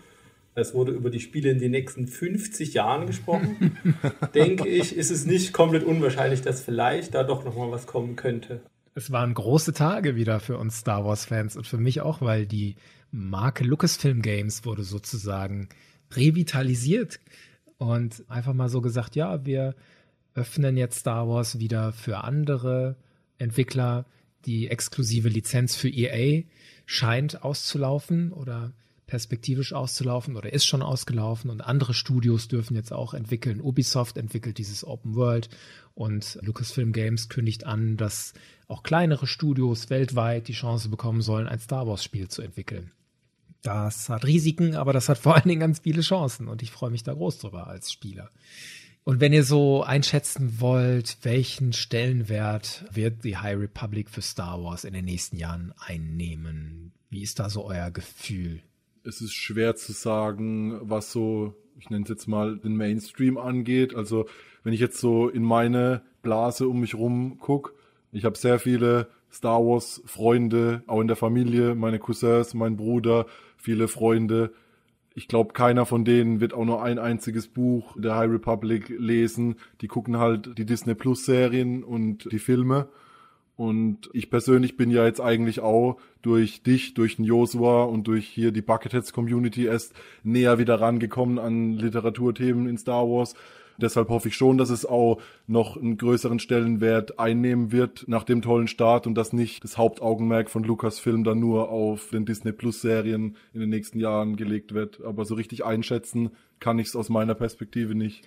[0.57, 3.77] es wurde über die Spiele in den nächsten 50 Jahren gesprochen,
[4.33, 8.61] denke ich, ist es nicht komplett unwahrscheinlich, dass vielleicht da doch nochmal was kommen könnte.
[8.97, 12.77] Es waren große Tage wieder für uns Star Wars-Fans und für mich auch, weil die
[13.11, 15.67] Marke Lucasfilm Games wurde sozusagen
[16.11, 17.19] revitalisiert
[17.77, 19.75] und einfach mal so gesagt, ja, wir
[20.33, 22.95] öffnen jetzt Star Wars wieder für andere
[23.37, 24.05] Entwickler.
[24.45, 26.43] Die exklusive Lizenz für EA
[26.85, 28.71] scheint auszulaufen oder
[29.07, 33.61] perspektivisch auszulaufen oder ist schon ausgelaufen und andere Studios dürfen jetzt auch entwickeln.
[33.61, 35.49] Ubisoft entwickelt dieses Open World
[35.93, 38.33] und Lucasfilm Games kündigt an, dass
[38.67, 42.91] auch kleinere Studios weltweit die Chance bekommen sollen, ein Star Wars Spiel zu entwickeln.
[43.61, 46.91] Das hat Risiken, aber das hat vor allen Dingen ganz viele Chancen und ich freue
[46.91, 48.29] mich da groß drüber als Spieler.
[49.03, 54.83] Und wenn ihr so einschätzen wollt, welchen Stellenwert wird die High Republic für Star Wars
[54.83, 56.91] in den nächsten Jahren einnehmen?
[57.11, 58.63] Wie ist da so euer Gefühl?
[59.05, 63.95] Es ist schwer zu sagen, was so, ich nenne es jetzt mal, den Mainstream angeht.
[63.95, 64.25] Also
[64.63, 67.73] wenn ich jetzt so in meine Blase um mich rum gucke,
[68.11, 73.25] ich habe sehr viele Star Wars Freunde, auch in der Familie, meine Cousins, mein Bruder,
[73.57, 74.53] viele Freunde.
[75.13, 79.55] Ich glaube, keiner von denen wird auch nur ein einziges Buch der High Republic lesen.
[79.81, 82.87] Die gucken halt die Disney Plus Serien und die Filme.
[83.57, 88.27] Und ich persönlich bin ja jetzt eigentlich auch durch dich, durch den Josua und durch
[88.27, 93.33] hier die Bucketheads Community erst näher wieder rangekommen an Literaturthemen in Star Wars.
[93.77, 98.41] Deshalb hoffe ich schon, dass es auch noch einen größeren Stellenwert einnehmen wird nach dem
[98.41, 102.81] tollen Start und dass nicht das Hauptaugenmerk von Lucasfilm dann nur auf den Disney Plus
[102.81, 105.01] Serien in den nächsten Jahren gelegt wird.
[105.03, 108.23] Aber so richtig einschätzen kann ich es aus meiner Perspektive nicht.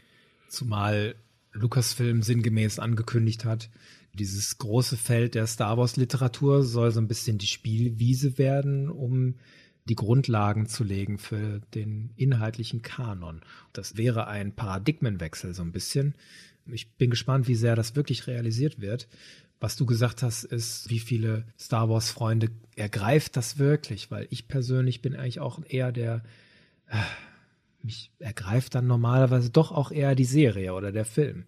[0.48, 1.14] Zumal
[1.52, 3.70] Lucasfilm sinngemäß angekündigt hat,
[4.18, 9.36] dieses große Feld der Star Wars Literatur soll so ein bisschen die Spielwiese werden, um
[9.88, 13.40] die Grundlagen zu legen für den inhaltlichen Kanon.
[13.72, 16.14] Das wäre ein Paradigmenwechsel so ein bisschen.
[16.66, 19.08] Ich bin gespannt, wie sehr das wirklich realisiert wird.
[19.60, 24.46] Was du gesagt hast, ist, wie viele Star Wars Freunde ergreift das wirklich, weil ich
[24.46, 26.22] persönlich bin eigentlich auch eher der,
[26.86, 26.98] äh,
[27.82, 31.46] mich ergreift dann normalerweise doch auch eher die Serie oder der Film.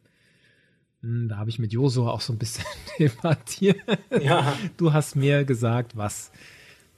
[1.02, 2.64] Hm, Da habe ich mit Josua auch so ein bisschen
[2.98, 3.78] debattiert.
[4.20, 4.56] Ja.
[4.76, 6.30] Du hast mir gesagt, was.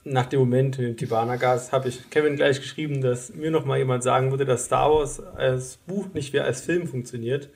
[0.05, 4.03] Nach dem Moment in Tibana-Gas habe ich Kevin gleich geschrieben, dass mir noch mal jemand
[4.03, 7.51] sagen würde, dass Star Wars als Buch nicht wie als Film funktioniert.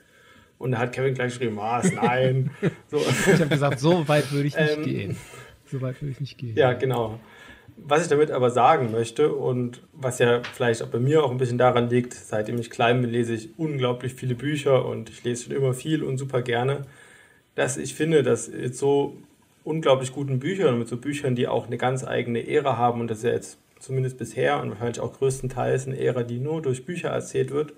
[0.58, 2.50] Und da hat Kevin gleich geschrieben, was, nein.
[2.90, 2.98] so.
[2.98, 5.16] Ich habe gesagt, so weit würde ich nicht Ähm, gehen.
[5.70, 6.56] So weit würde ich nicht gehen.
[6.56, 7.18] Ja, genau.
[7.78, 11.36] Was ich damit aber sagen möchte und was ja vielleicht auch bei mir auch ein
[11.36, 15.44] bisschen daran liegt, seitdem ich klein bin, lese ich unglaublich viele Bücher und ich lese
[15.44, 16.82] schon immer viel und super gerne,
[17.54, 19.16] dass ich finde, dass jetzt so
[19.62, 23.18] unglaublich guten Büchern mit so Büchern, die auch eine ganz eigene Ära haben und das
[23.18, 27.10] ist ja jetzt zumindest bisher und wahrscheinlich auch größtenteils eine Ära, die nur durch Bücher
[27.10, 27.74] erzählt wird,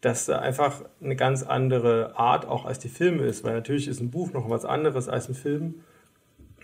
[0.00, 4.00] dass da einfach eine ganz andere Art auch als die Filme ist, weil natürlich ist
[4.00, 5.74] ein Buch noch was anderes als ein Film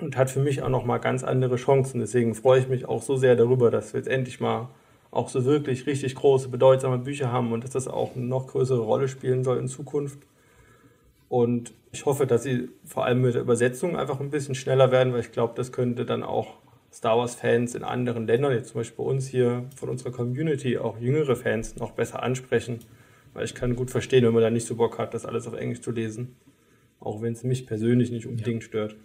[0.01, 2.01] und hat für mich auch noch mal ganz andere Chancen.
[2.01, 4.69] Deswegen freue ich mich auch so sehr darüber, dass wir jetzt endlich mal
[5.11, 8.81] auch so wirklich richtig große, bedeutsame Bücher haben und dass das auch eine noch größere
[8.81, 10.19] Rolle spielen soll in Zukunft.
[11.29, 15.13] Und ich hoffe, dass sie vor allem mit der Übersetzung einfach ein bisschen schneller werden,
[15.13, 16.55] weil ich glaube, das könnte dann auch
[16.93, 20.99] Star Wars-Fans in anderen Ländern, jetzt zum Beispiel bei uns hier von unserer Community, auch
[20.99, 22.81] jüngere Fans noch besser ansprechen.
[23.33, 25.55] Weil ich kann gut verstehen, wenn man da nicht so Bock hat, das alles auf
[25.55, 26.37] Englisch zu lesen.
[27.01, 28.69] Auch wenn es mich persönlich nicht unbedingt ja.
[28.69, 28.97] stört.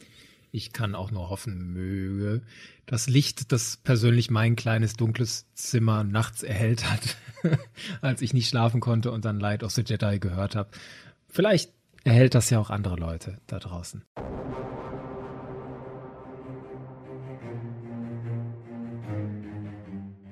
[0.52, 2.42] Ich kann auch nur hoffen möge,
[2.88, 7.18] das Licht, das persönlich mein kleines dunkles Zimmer nachts erhellt hat,
[8.02, 10.70] als ich nicht schlafen konnte und dann Light of the Jedi gehört habe.
[11.28, 11.72] Vielleicht
[12.04, 14.04] erhält das ja auch andere Leute da draußen.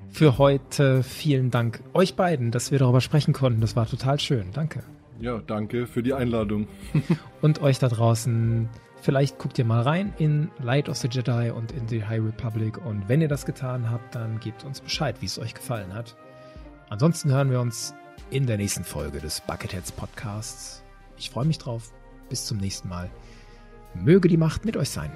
[0.08, 3.60] Für heute vielen Dank euch beiden, dass wir darüber sprechen konnten.
[3.60, 4.50] Das war total schön.
[4.52, 4.82] Danke.
[5.20, 6.66] Ja, danke für die Einladung.
[7.40, 8.68] und euch da draußen,
[9.00, 12.84] vielleicht guckt ihr mal rein in Light of the Jedi und in the High Republic.
[12.84, 16.16] Und wenn ihr das getan habt, dann gebt uns Bescheid, wie es euch gefallen hat.
[16.88, 17.94] Ansonsten hören wir uns
[18.30, 20.82] in der nächsten Folge des Bucketheads Podcasts.
[21.16, 21.92] Ich freue mich drauf.
[22.28, 23.10] Bis zum nächsten Mal.
[23.94, 25.10] Möge die Macht mit euch sein.